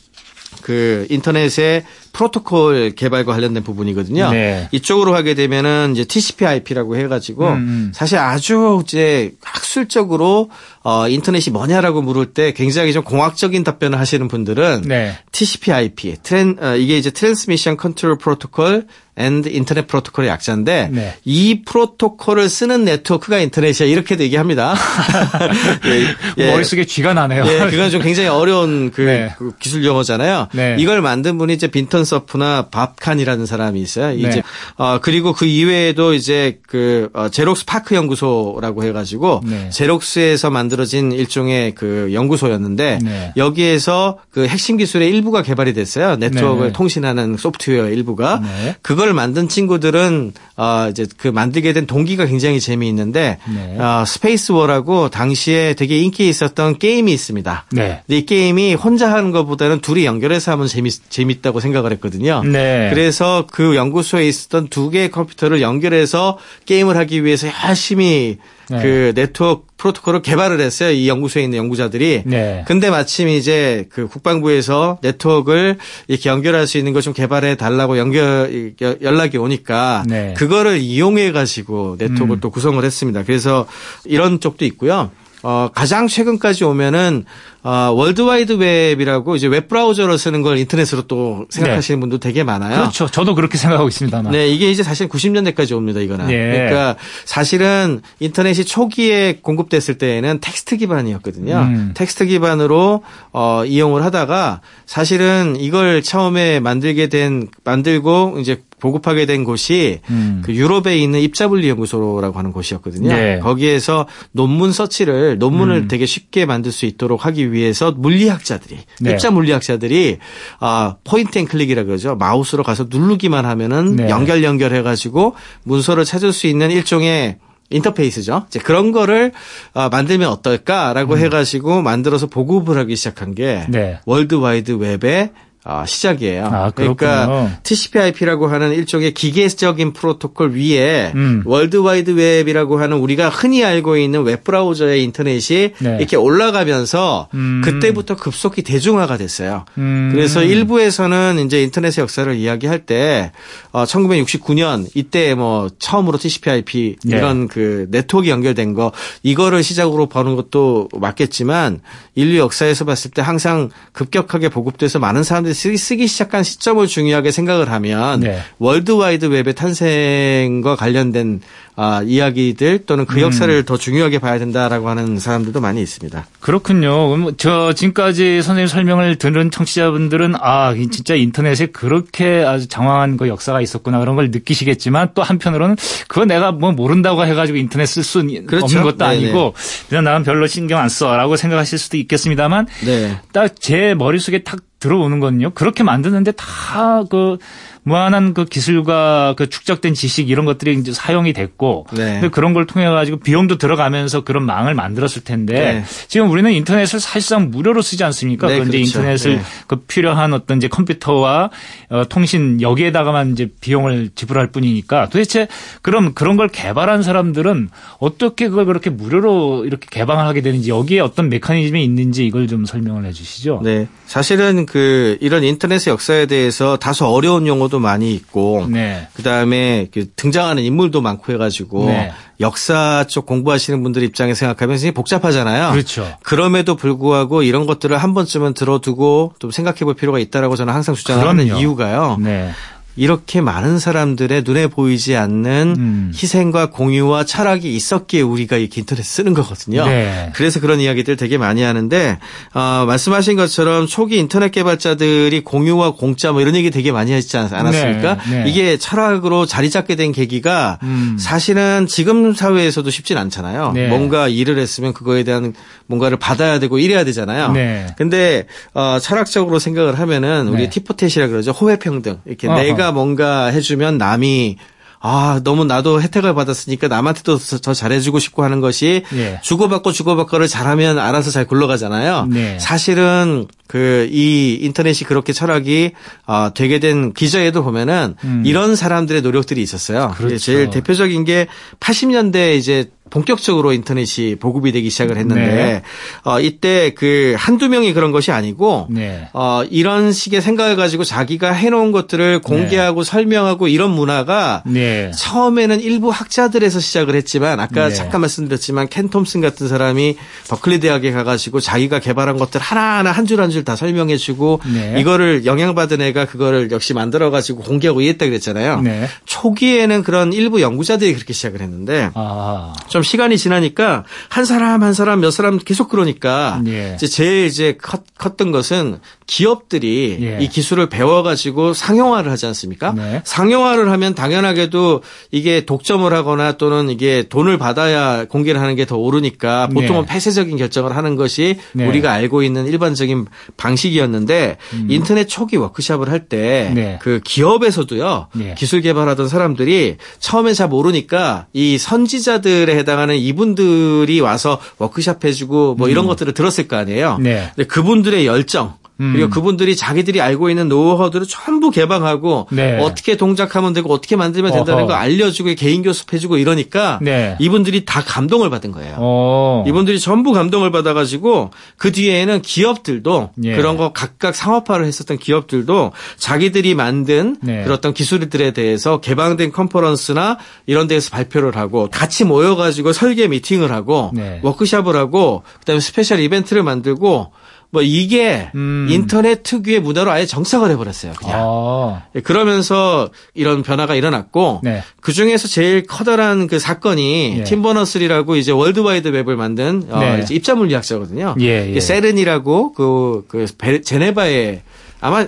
그 0.61 1.05
인터넷의 1.09 1.85
프로토콜 2.13 2.91
개발과 2.95 3.33
관련된 3.33 3.63
부분이거든요. 3.63 4.31
네. 4.31 4.69
이쪽으로 4.71 5.15
하게 5.15 5.33
되면은 5.33 5.93
이제 5.93 6.03
TCP/IP라고 6.05 6.95
해가지고 6.97 7.47
음, 7.47 7.53
음. 7.53 7.91
사실 7.93 8.17
아주 8.17 8.81
이제 8.83 9.31
학술적으로 9.43 10.49
어 10.83 11.07
인터넷이 11.07 11.51
뭐냐라고 11.51 12.01
물을 12.01 12.27
때 12.27 12.53
굉장히 12.53 12.93
좀 12.93 13.03
공학적인 13.03 13.63
답변을 13.63 13.99
하시는 13.99 14.27
분들은 14.27 14.83
네. 14.85 15.17
TCP/IP 15.31 16.17
트랜 16.23 16.57
어, 16.61 16.75
이게 16.75 16.97
이제 16.97 17.11
Transmission 17.11 17.77
Control 17.77 18.17
Protocol 18.17 18.87
and 19.17 19.49
Internet 19.49 19.87
Protocol의 19.87 20.29
약자인데 20.29 20.89
네. 20.91 21.15
이 21.25 21.61
프로토콜을 21.65 22.47
쓰는 22.47 22.85
네트워크가 22.85 23.39
인터넷이야 23.39 23.87
이렇게 23.87 24.17
얘기합니다. 24.17 24.73
예, 25.85 26.15
예. 26.37 26.51
머릿속에 26.51 26.85
쥐가 26.85 27.13
나네요. 27.13 27.43
예, 27.45 27.69
그건 27.69 27.91
좀 27.91 28.01
굉장히 28.01 28.29
어려운 28.29 28.91
그, 28.91 29.01
네. 29.01 29.33
그 29.37 29.51
기술 29.59 29.83
용어잖아요. 29.83 30.47
네. 30.53 30.77
이걸 30.79 31.01
만든 31.01 31.37
분이 31.37 31.53
이제 31.53 31.67
빈턴 31.67 32.00
서프나 32.05 32.67
밥 32.71 32.88
칸이라는 32.88 33.45
사람이 33.45 33.81
있어요. 33.81 34.13
이제 34.15 34.29
네. 34.29 34.43
어 34.77 34.99
그리고 35.01 35.33
그 35.33 35.45
이외에도 35.45 36.13
이제 36.13 36.59
그 36.67 37.09
어, 37.13 37.29
제록스 37.29 37.65
파크 37.65 37.95
연구소라고 37.95 38.83
해가지고 38.83 39.41
네. 39.45 39.69
제록스에서 39.69 40.49
만들어진 40.49 41.11
일종의 41.11 41.75
그 41.75 42.09
연구소였는데 42.13 42.99
네. 43.01 43.33
여기에서 43.37 44.19
그 44.31 44.47
핵심 44.47 44.77
기술의 44.77 45.09
일부가 45.09 45.41
개발이 45.41 45.73
됐어요. 45.73 46.15
네트워크를 46.15 46.67
네. 46.67 46.73
통신하는 46.73 47.37
소프트웨어 47.37 47.89
일부가 47.89 48.41
네. 48.41 48.75
그걸 48.81 49.13
만든 49.13 49.47
친구들은 49.47 50.33
어 50.57 50.87
이제 50.89 51.05
그 51.17 51.27
만들게 51.27 51.73
된 51.73 51.87
동기가 51.87 52.25
굉장히 52.25 52.59
재미있는데 52.59 53.37
네. 53.53 53.77
어, 53.79 54.03
Space 54.05 54.51
War라고 54.51 55.09
당시에 55.09 55.73
되게 55.73 55.97
인기 55.99 56.29
있었던 56.29 56.77
게임이 56.77 57.11
있습니다. 57.11 57.65
네. 57.71 58.01
이 58.07 58.25
게임이 58.25 58.75
혼자 58.75 59.11
하는 59.11 59.31
것보다는 59.31 59.79
둘이 59.79 60.05
연결해서 60.05 60.51
하면 60.51 60.67
재밌, 60.67 61.09
재밌다고 61.09 61.59
생각을 61.59 61.90
했거든요. 61.93 62.43
네. 62.43 62.89
그래서 62.93 63.45
그 63.51 63.75
연구소에 63.75 64.27
있었던 64.27 64.67
두 64.69 64.89
개의 64.89 65.11
컴퓨터를 65.11 65.61
연결해서 65.61 66.37
게임을 66.65 66.95
하기 66.97 67.23
위해서 67.25 67.47
열심히 67.67 68.37
네. 68.69 68.81
그 68.81 69.11
네트워크 69.15 69.65
프로토콜을 69.77 70.21
개발을 70.21 70.59
했어요. 70.61 70.91
이 70.91 71.09
연구소에 71.09 71.43
있는 71.43 71.57
연구자들이. 71.57 72.23
네. 72.25 72.63
근데 72.67 72.89
마침 72.89 73.27
이제 73.27 73.87
그 73.89 74.07
국방부에서 74.07 74.99
네트워크를 75.01 75.77
이렇게 76.07 76.29
연결할 76.29 76.67
수 76.67 76.77
있는 76.77 76.93
걸 76.93 77.01
좀 77.01 77.13
개발해 77.13 77.55
달라고 77.55 77.97
연결 77.97 78.73
여- 78.83 78.95
연락이 79.01 79.37
오니까 79.39 80.03
네. 80.07 80.35
그거를 80.37 80.77
이용해 80.77 81.31
가지고 81.31 81.95
네트워크를 81.97 82.35
음. 82.37 82.39
또 82.39 82.51
구성을 82.51 82.81
했습니다. 82.83 83.23
그래서 83.23 83.65
이런 84.05 84.39
쪽도 84.39 84.65
있고요. 84.65 85.09
어, 85.43 85.69
가장 85.73 86.07
최근까지 86.07 86.63
오면은 86.63 87.25
어, 87.63 87.91
월드와이드 87.95 88.53
웹이라고 88.53 89.35
이제 89.35 89.47
웹 89.47 89.67
브라우저로 89.67 90.17
쓰는 90.17 90.41
걸 90.41 90.57
인터넷으로 90.57 91.03
또 91.03 91.45
생각하시는 91.49 91.99
분도 91.99 92.17
되게 92.17 92.43
많아요. 92.43 92.79
그렇죠. 92.79 93.07
저도 93.07 93.35
그렇게 93.35 93.57
생각하고 93.57 93.87
있습니다만. 93.87 94.31
네, 94.31 94.47
이게 94.47 94.71
이제 94.71 94.81
사실 94.81 95.07
90년대까지 95.07 95.75
옵니다, 95.75 95.99
이거는. 95.99 96.31
예. 96.31 96.51
그러니까 96.51 96.95
사실은 97.25 98.01
인터넷이 98.19 98.65
초기에 98.65 99.39
공급됐을 99.43 99.99
때에는 99.99 100.39
텍스트 100.41 100.77
기반이었거든요. 100.77 101.55
음. 101.55 101.91
텍스트 101.93 102.25
기반으로 102.25 103.03
어, 103.31 103.63
이용을 103.65 104.03
하다가 104.03 104.61
사실은 104.87 105.55
이걸 105.59 106.01
처음에 106.01 106.59
만들게 106.59 107.07
된 107.09 107.47
만들고 107.63 108.37
이제 108.39 108.63
보급하게 108.81 109.25
된 109.25 109.45
곳이 109.45 109.99
음. 110.09 110.41
그 110.43 110.53
유럽에 110.53 110.97
있는 110.97 111.21
입자물리 111.21 111.69
연구소라고 111.69 112.37
하는 112.37 112.51
곳이었거든요. 112.51 113.07
네. 113.07 113.39
거기에서 113.39 114.07
논문 114.31 114.73
서치를 114.73 115.37
논문을 115.37 115.83
음. 115.83 115.87
되게 115.87 116.05
쉽게 116.05 116.45
만들 116.45 116.71
수 116.71 116.85
있도록 116.85 117.25
하기 117.25 117.53
위해서 117.53 117.91
물리학자들이 117.91 118.79
네. 118.99 119.11
입자 119.11 119.31
물리학자들이 119.31 120.17
아 120.59 120.95
point 121.03 121.37
and 121.37 121.45
click이라 121.45 121.83
그러죠. 121.83 122.15
마우스로 122.15 122.63
가서 122.63 122.87
누르기만 122.89 123.45
하면은 123.45 123.95
네. 123.95 124.09
연결 124.09 124.43
연결해 124.43 124.81
가지고 124.81 125.35
문서를 125.63 126.03
찾을 126.03 126.33
수 126.33 126.47
있는 126.47 126.71
일종의 126.71 127.37
인터페이스죠. 127.69 128.45
이제 128.47 128.59
그런 128.59 128.91
거를 128.91 129.31
아, 129.73 129.87
만들면 129.89 130.29
어떨까라고 130.29 131.17
해가지고 131.17 131.81
만들어서 131.81 132.27
보급을 132.27 132.77
하기 132.79 132.95
시작한 132.95 133.33
게 133.33 133.63
음. 133.67 133.71
네. 133.71 133.99
월드 134.05 134.35
와이드 134.35 134.71
웹의 134.73 135.31
아, 135.63 135.85
시작이에요. 135.85 136.45
아, 136.45 136.71
그러니까. 136.71 137.59
TCP/IP라고 137.61 138.47
하는 138.47 138.73
일종의 138.73 139.13
기계적인 139.13 139.93
프로토콜 139.93 140.55
위에 140.55 141.11
음. 141.13 141.43
월드와이드 141.45 142.11
웹이라고 142.11 142.79
하는 142.79 142.97
우리가 142.97 143.29
흔히 143.29 143.63
알고 143.63 143.97
있는 143.97 144.23
웹 144.23 144.43
브라우저의 144.43 145.03
인터넷이 145.03 145.73
네. 145.77 145.97
이렇게 145.99 146.17
올라가면서 146.17 147.29
음. 147.35 147.61
그때부터 147.63 148.15
급속히 148.15 148.63
대중화가 148.63 149.17
됐어요. 149.17 149.65
음. 149.77 150.09
그래서 150.11 150.43
일부에서는 150.43 151.43
이제 151.45 151.61
인터넷의 151.61 152.01
역사를 152.01 152.33
이야기할 152.35 152.87
때 152.87 153.31
어, 153.71 153.83
1969년 153.83 154.87
이때 154.95 155.35
뭐 155.35 155.69
처음으로 155.77 156.17
TCP/IP 156.17 156.95
네. 157.05 157.17
이런 157.17 157.47
그 157.47 157.85
네트워크 157.91 158.29
연결된 158.29 158.73
거 158.73 158.91
이거를 159.21 159.61
시작으로 159.61 160.07
보는 160.07 160.35
것도 160.35 160.89
맞겠지만 160.97 161.81
인류 162.15 162.39
역사에서 162.39 162.85
봤을 162.85 163.11
때 163.11 163.21
항상 163.21 163.69
급격하게 163.93 164.49
보급돼서 164.49 164.97
많은 164.97 165.23
사람들이 165.23 165.50
사람들이 165.51 165.53
쓰기, 165.53 165.77
쓰기 165.77 166.07
시작한 166.07 166.43
시점을 166.43 166.85
중요하게 166.87 167.31
생각을 167.31 167.71
하면 167.71 168.21
네. 168.21 168.39
월드와이드 168.59 169.25
웹의 169.25 169.55
탄생과 169.55 170.75
관련된 170.75 171.41
아, 171.75 172.01
이야기들 172.03 172.85
또는 172.85 173.05
그 173.05 173.21
역사를 173.21 173.53
음. 173.53 173.63
더 173.63 173.77
중요하게 173.77 174.19
봐야 174.19 174.37
된다라고 174.37 174.89
하는 174.89 175.19
사람들도 175.19 175.61
많이 175.61 175.81
있습니다. 175.81 176.27
그렇군요. 176.39 177.31
저 177.37 177.73
지금까지 177.73 178.41
선생님 178.41 178.67
설명을 178.67 179.15
들은 179.15 179.51
청취자분들은 179.51 180.35
아이 180.39 180.89
진짜 180.89 181.15
인터넷에 181.15 181.67
그렇게 181.67 182.43
아주 182.43 182.67
장황한 182.67 183.17
그 183.17 183.27
역사가 183.27 183.61
있었구나 183.61 183.99
그런 183.99 184.15
걸 184.15 184.31
느끼시겠지만 184.31 185.11
또 185.13 185.23
한편으로는 185.23 185.77
그거 186.07 186.25
내가 186.25 186.51
뭐 186.51 186.71
모른다고 186.71 187.25
해가지고 187.25 187.57
인터넷 187.57 187.85
쓸수 187.85 188.21
그렇죠. 188.45 188.65
없는 188.65 188.83
것도 188.83 188.97
네네. 188.97 189.09
아니고 189.15 189.53
그냥 189.89 190.03
나는 190.03 190.23
별로 190.23 190.47
신경 190.47 190.79
안 190.79 190.89
써라고 190.89 191.35
생각하실 191.37 191.79
수도 191.79 191.97
있겠습니다만 191.97 192.67
네. 192.85 193.17
딱 193.31 193.51
제 193.61 193.93
머릿속에 193.93 194.43
탁 194.43 194.59
들어오는 194.79 195.19
거는요. 195.19 195.51
그렇게 195.51 195.83
만드는데 195.83 196.31
다 196.31 197.03
그 197.09 197.37
무한한 197.83 198.33
그 198.33 198.45
기술과 198.45 199.33
그 199.37 199.49
축적된 199.49 199.95
지식 199.95 200.29
이런 200.29 200.45
것들이 200.45 200.75
이제 200.75 200.91
사용이 200.91 201.33
됐고 201.33 201.87
네. 201.93 202.29
그런 202.31 202.53
걸 202.53 202.67
통해 202.67 202.85
가지고 202.87 203.17
비용도 203.17 203.57
들어가면서 203.57 204.23
그런 204.23 204.45
망을 204.45 204.75
만들었을 204.75 205.23
텐데 205.23 205.53
네. 205.53 205.83
지금 206.07 206.29
우리는 206.29 206.51
인터넷을 206.51 206.99
사실상 206.99 207.49
무료로 207.49 207.81
쓰지 207.81 208.03
않습니까? 208.03 208.47
네, 208.47 208.59
그 208.59 208.67
이제 208.67 208.77
그렇죠. 208.77 208.99
인터넷을 208.99 209.35
네. 209.37 209.41
그 209.65 209.77
필요한 209.77 210.33
어떤 210.33 210.57
이제 210.57 210.67
컴퓨터와 210.67 211.49
어, 211.89 212.03
통신 212.07 212.61
여기에다가만 212.61 213.31
이제 213.31 213.49
비용을 213.59 214.11
지불할 214.13 214.51
뿐이니까 214.51 215.09
도대체 215.09 215.47
그럼 215.81 216.13
그런 216.13 216.37
걸 216.37 216.49
개발한 216.49 217.01
사람들은 217.01 217.69
어떻게 217.97 218.47
그걸 218.47 218.65
그렇게 218.65 218.91
무료로 218.91 219.65
이렇게 219.65 219.87
개방을 219.89 220.25
하게 220.25 220.41
되는지 220.41 220.69
여기에 220.69 220.99
어떤 220.99 221.29
메커니즘이 221.29 221.83
있는지 221.83 222.27
이걸 222.27 222.47
좀 222.47 222.65
설명을 222.65 223.05
해 223.05 223.11
주시죠. 223.11 223.61
네. 223.63 223.87
사실은 224.05 224.67
그 224.67 225.17
이런 225.19 225.43
인터넷의 225.43 225.91
역사에 225.91 226.27
대해서 226.27 226.77
다소 226.77 227.07
어려운 227.07 227.47
용어도 227.47 227.70
많이 227.79 228.13
있고 228.13 228.67
네. 228.69 229.07
그다음에 229.13 229.87
그 229.93 230.09
등장하는 230.15 230.63
인물도 230.63 231.01
많고 231.01 231.31
해가지고 231.33 231.85
네. 231.87 232.11
역사 232.39 233.05
쪽 233.07 233.25
공부하시는 233.25 233.81
분들 233.83 234.03
입장에 234.03 234.33
생각하면 234.33 234.75
굉장히 234.75 234.93
복잡하잖아요. 234.93 235.71
그렇죠. 235.71 236.07
그럼에도 236.23 236.75
불구하고 236.75 237.43
이런 237.43 237.65
것들을 237.65 237.95
한 237.97 238.13
번쯤은 238.13 238.53
들어두고 238.53 239.33
좀 239.39 239.51
생각해 239.51 239.79
볼 239.79 239.93
필요가 239.93 240.19
있다라고 240.19 240.55
저는 240.55 240.73
항상 240.73 240.95
주장하는 240.95 241.45
그럼요. 241.45 241.61
이유가요. 241.61 242.17
네. 242.19 242.51
이렇게 242.97 243.39
많은 243.41 243.79
사람들의 243.79 244.43
눈에 244.45 244.67
보이지 244.67 245.15
않는 245.15 245.75
음. 245.77 246.11
희생과 246.13 246.71
공유와 246.71 247.23
철학이 247.25 247.73
있었기에 247.75 248.21
우리가 248.21 248.57
이렇게 248.57 248.81
인터넷 248.81 249.03
쓰는 249.03 249.33
거거든요. 249.33 249.85
네. 249.85 250.31
그래서 250.35 250.59
그런 250.59 250.79
이야기들 250.81 251.15
되게 251.15 251.37
많이 251.37 251.61
하는데 251.61 252.17
어, 252.53 252.83
말씀하신 252.87 253.37
것처럼 253.37 253.87
초기 253.87 254.17
인터넷 254.17 254.51
개발자들이 254.51 255.41
공유와 255.43 255.91
공짜 255.91 256.31
뭐 256.33 256.41
이런 256.41 256.55
얘기 256.55 256.69
되게 256.69 256.91
많이 256.91 257.13
하지 257.13 257.37
않- 257.37 257.53
않았습니까? 257.53 258.17
네, 258.29 258.43
네. 258.43 258.49
이게 258.49 258.77
철학으로 258.77 259.45
자리 259.45 259.69
잡게 259.69 259.95
된 259.95 260.11
계기가 260.11 260.79
음. 260.83 261.17
사실은 261.19 261.87
지금 261.87 262.33
사회에서도 262.33 262.89
쉽진 262.89 263.17
않잖아요. 263.17 263.71
네. 263.73 263.87
뭔가 263.87 264.27
일을 264.27 264.57
했으면 264.57 264.93
그거에 264.93 265.23
대한 265.23 265.53
뭔가를 265.87 266.17
받아야 266.17 266.59
되고 266.59 266.77
이래야 266.77 267.03
되잖아요. 267.05 267.51
네. 267.53 267.87
근데 267.97 268.47
어, 268.73 268.97
철학적으로 269.01 269.59
생각을 269.59 269.97
하면은 269.99 270.47
우리 270.49 270.63
네. 270.63 270.69
티포텟이라 270.69 271.29
그러죠. 271.29 271.51
호혜평등. 271.51 272.19
이렇게 272.25 272.47
어허. 272.47 272.57
내가 272.81 272.91
뭔가 272.91 273.45
해주면 273.45 273.97
남이 273.99 274.57
아, 275.03 275.41
너무 275.43 275.65
나도 275.65 275.99
혜택을 275.99 276.35
받았으니까 276.35 276.87
남한테도 276.87 277.39
더- 277.39 277.57
더 277.57 277.73
잘해주고 277.73 278.19
싶고 278.19 278.43
하는 278.43 278.59
것이 278.61 279.01
예. 279.15 279.39
주고받고 279.41 279.91
주고받고를 279.91 280.47
잘하면 280.47 280.99
알아서 280.99 281.31
잘 281.31 281.45
굴러가잖아요. 281.47 282.27
네. 282.29 282.59
사실은 282.59 283.47
그 283.67 284.07
이 284.11 284.59
인터넷이 284.61 285.07
그렇게 285.07 285.33
철학이 285.33 285.91
어, 286.27 286.49
되게 286.53 286.79
된 286.79 287.13
기저에도 287.13 287.63
보면은 287.63 288.15
음. 288.23 288.43
이런 288.45 288.75
사람들의 288.75 289.21
노력들이 289.23 289.61
있었어요. 289.63 290.13
그렇죠. 290.17 290.37
제일 290.37 290.69
대표적인 290.69 291.23
게 291.23 291.47
80년대 291.79 292.55
이제 292.57 292.91
본격적으로 293.11 293.73
인터넷이 293.73 294.35
보급이 294.35 294.71
되기 294.71 294.89
시작을 294.89 295.17
했는데 295.17 295.41
네. 295.45 295.81
어, 296.23 296.39
이때 296.39 296.93
그 296.95 297.35
한두 297.37 297.69
명이 297.69 297.93
그런 297.93 298.11
것이 298.11 298.31
아니고 298.31 298.87
네. 298.89 299.27
어, 299.33 299.63
이런 299.69 300.11
식의 300.11 300.41
생각을 300.41 300.75
가지고 300.75 301.03
자기가 301.03 301.51
해놓은 301.51 301.91
것들을 301.91 302.39
공개하고 302.41 303.03
설명하고 303.03 303.67
이런 303.67 303.91
문화가 303.91 304.63
네. 304.65 305.11
처음에는 305.15 305.79
일부 305.81 306.09
학자들에서 306.09 306.79
시작을 306.79 307.15
했지만 307.15 307.59
아까 307.59 307.89
네. 307.89 307.93
잠깐 307.93 308.21
말씀드렸지만 308.21 308.87
켄 308.87 309.09
톰슨 309.09 309.41
같은 309.41 309.67
사람이 309.67 310.15
버클리 310.47 310.79
대학에 310.79 311.11
가가지고 311.11 311.59
자기가 311.59 311.99
개발한 311.99 312.37
것들 312.37 312.59
하나하나 312.61 313.11
한 313.11 313.25
줄 313.25 313.39
한 313.39 313.49
줄 313.51 313.61
다 313.65 313.75
설명해주고 313.75 314.61
네. 314.73 314.95
이거를 314.99 315.45
영향받은 315.45 316.01
애가 316.01 316.25
그거를 316.25 316.71
역시 316.71 316.93
만들어가지고 316.93 317.61
공개하고 317.63 318.01
이랬다 318.01 318.25
그랬잖아요. 318.25 318.81
네. 318.81 319.07
초기에는 319.25 320.03
그런 320.03 320.31
일부 320.33 320.61
연구자들이 320.61 321.13
그렇게 321.13 321.33
시작을 321.33 321.61
했는데 321.61 322.09
아. 322.13 322.73
좀 322.87 323.00
시간이 323.03 323.37
지나니까 323.37 324.03
한 324.29 324.45
사람 324.45 324.83
한 324.83 324.93
사람 324.93 325.21
몇 325.21 325.31
사람 325.31 325.57
계속 325.57 325.89
그러니까 325.89 326.61
예. 326.67 326.93
이제 326.95 327.07
제일 327.07 327.47
이제 327.47 327.77
컸, 327.81 328.03
컸던 328.17 328.51
것은 328.51 328.99
기업들이 329.25 330.17
예. 330.21 330.37
이 330.41 330.47
기술을 330.47 330.89
배워가지고 330.89 331.73
상용화를 331.73 332.31
하지 332.31 332.45
않습니까? 332.45 332.91
네. 332.91 333.21
상용화를 333.23 333.89
하면 333.91 334.13
당연하게도 334.13 335.01
이게 335.31 335.65
독점을 335.65 336.11
하거나 336.13 336.53
또는 336.53 336.89
이게 336.89 337.23
돈을 337.29 337.57
받아야 337.57 338.25
공개를 338.25 338.61
하는 338.61 338.75
게 338.75 338.85
더 338.91 338.97
오르니까 338.97 339.67
보통은 339.67 340.01
네. 340.01 340.13
폐쇄적인 340.13 340.57
결정을 340.57 340.97
하는 340.97 341.15
것이 341.15 341.57
네. 341.71 341.87
우리가 341.87 342.11
알고 342.11 342.43
있는 342.43 342.67
일반적인 342.67 343.25
방식이었는데 343.55 344.57
인터넷 344.89 345.27
초기 345.27 345.55
워크샵을 345.55 346.09
할때 346.09 346.73
네. 346.75 346.99
그 347.01 347.21
기업에서도요 347.23 348.27
네. 348.33 348.55
기술 348.57 348.81
개발하던 348.81 349.29
사람들이 349.29 349.95
처음에 350.19 350.53
잘 350.53 350.67
모르니까 350.67 351.47
이 351.53 351.77
선지자들에 351.77 352.75
해당 352.75 352.90
하는 352.99 353.15
이분들이 353.17 354.19
와서 354.19 354.59
워크샵 354.77 355.23
해주고 355.23 355.75
뭐 355.75 355.89
이런 355.89 356.07
것들을 356.07 356.33
들었을 356.33 356.67
거 356.67 356.75
아니에요. 356.77 357.17
음. 357.19 357.23
네. 357.23 357.51
근데 357.55 357.67
그분들의 357.67 358.25
열정 358.25 358.80
음. 359.01 359.13
그리고 359.13 359.29
그분들이 359.29 359.75
자기들이 359.75 360.21
알고 360.21 360.49
있는 360.49 360.69
노하우들을 360.69 361.25
전부 361.27 361.71
개방하고 361.71 362.47
네. 362.51 362.77
어떻게 362.79 363.17
동작하면 363.17 363.73
되고 363.73 363.91
어떻게 363.91 364.15
만들면 364.15 364.53
된다는. 364.53 364.85
거 364.85 364.93
알려주고 364.93 365.53
개인 365.55 365.81
교습해주고 365.83 366.37
이러니까 366.37 366.99
네. 367.01 367.35
이분들이 367.39 367.85
다 367.85 368.01
감동을 368.01 368.49
받은 368.49 368.71
거예요. 368.71 368.95
어. 368.99 369.63
이분들이 369.67 369.99
전부 369.99 370.31
감동을 370.31 370.71
받아가지고 370.71 371.51
그 371.77 371.91
뒤에는 371.91 372.41
기업들도 372.41 373.31
예. 373.43 373.55
그런 373.55 373.77
거 373.77 373.91
각각 373.91 374.35
상업화를 374.35 374.85
했었던 374.85 375.17
기업들도 375.17 375.91
자기들이 376.17 376.75
만든 376.75 377.37
네. 377.41 377.63
그런 377.63 377.77
어떤 377.77 377.93
기술들에 377.93 378.51
대해서 378.51 378.99
개방된 378.99 379.51
컨퍼런스나 379.51 380.37
이런 380.67 380.87
데에서 380.87 381.09
발표를 381.09 381.55
하고 381.57 381.89
같이 381.91 382.23
모여가지고 382.23 382.93
설계 382.93 383.27
미팅을 383.27 383.71
하고 383.71 384.11
네. 384.13 384.39
워크샵을 384.43 384.95
하고 384.95 385.43
그다음에 385.59 385.79
special 385.79 386.19
event를 386.19 386.63
만들고 386.63 387.31
뭐 387.73 387.81
이게 387.81 388.49
음. 388.53 388.87
인터넷 388.89 389.43
특유의 389.43 389.79
문화로 389.79 390.11
아예 390.11 390.25
정착을 390.25 390.69
해버렸어요. 390.71 391.13
그냥. 391.13 391.37
아. 391.41 392.03
예, 392.15 392.19
그러면서 392.19 393.09
이런 393.33 393.63
변화가 393.63 393.95
일어났고 393.95 394.59
네. 394.63 394.83
그 394.99 395.13
중에서 395.13 395.47
제일 395.47 395.85
커다란 395.87 396.47
그 396.47 396.59
사건이 396.59 397.37
예. 397.39 397.43
팀 397.45 397.61
버너스리라고 397.61 398.35
이제 398.35 398.51
월드와이드 398.51 399.07
웹을 399.07 399.37
만든 399.37 399.83
어, 399.89 399.99
네. 399.99 400.19
이제 400.21 400.35
입자 400.35 400.53
물리학자거든요. 400.55 401.35
예, 401.39 401.73
예. 401.73 401.79
CERN이라고 401.79 402.73
그, 402.73 403.23
그 403.29 403.45
베- 403.57 403.81
제네바에 403.81 404.63
아마 404.99 405.25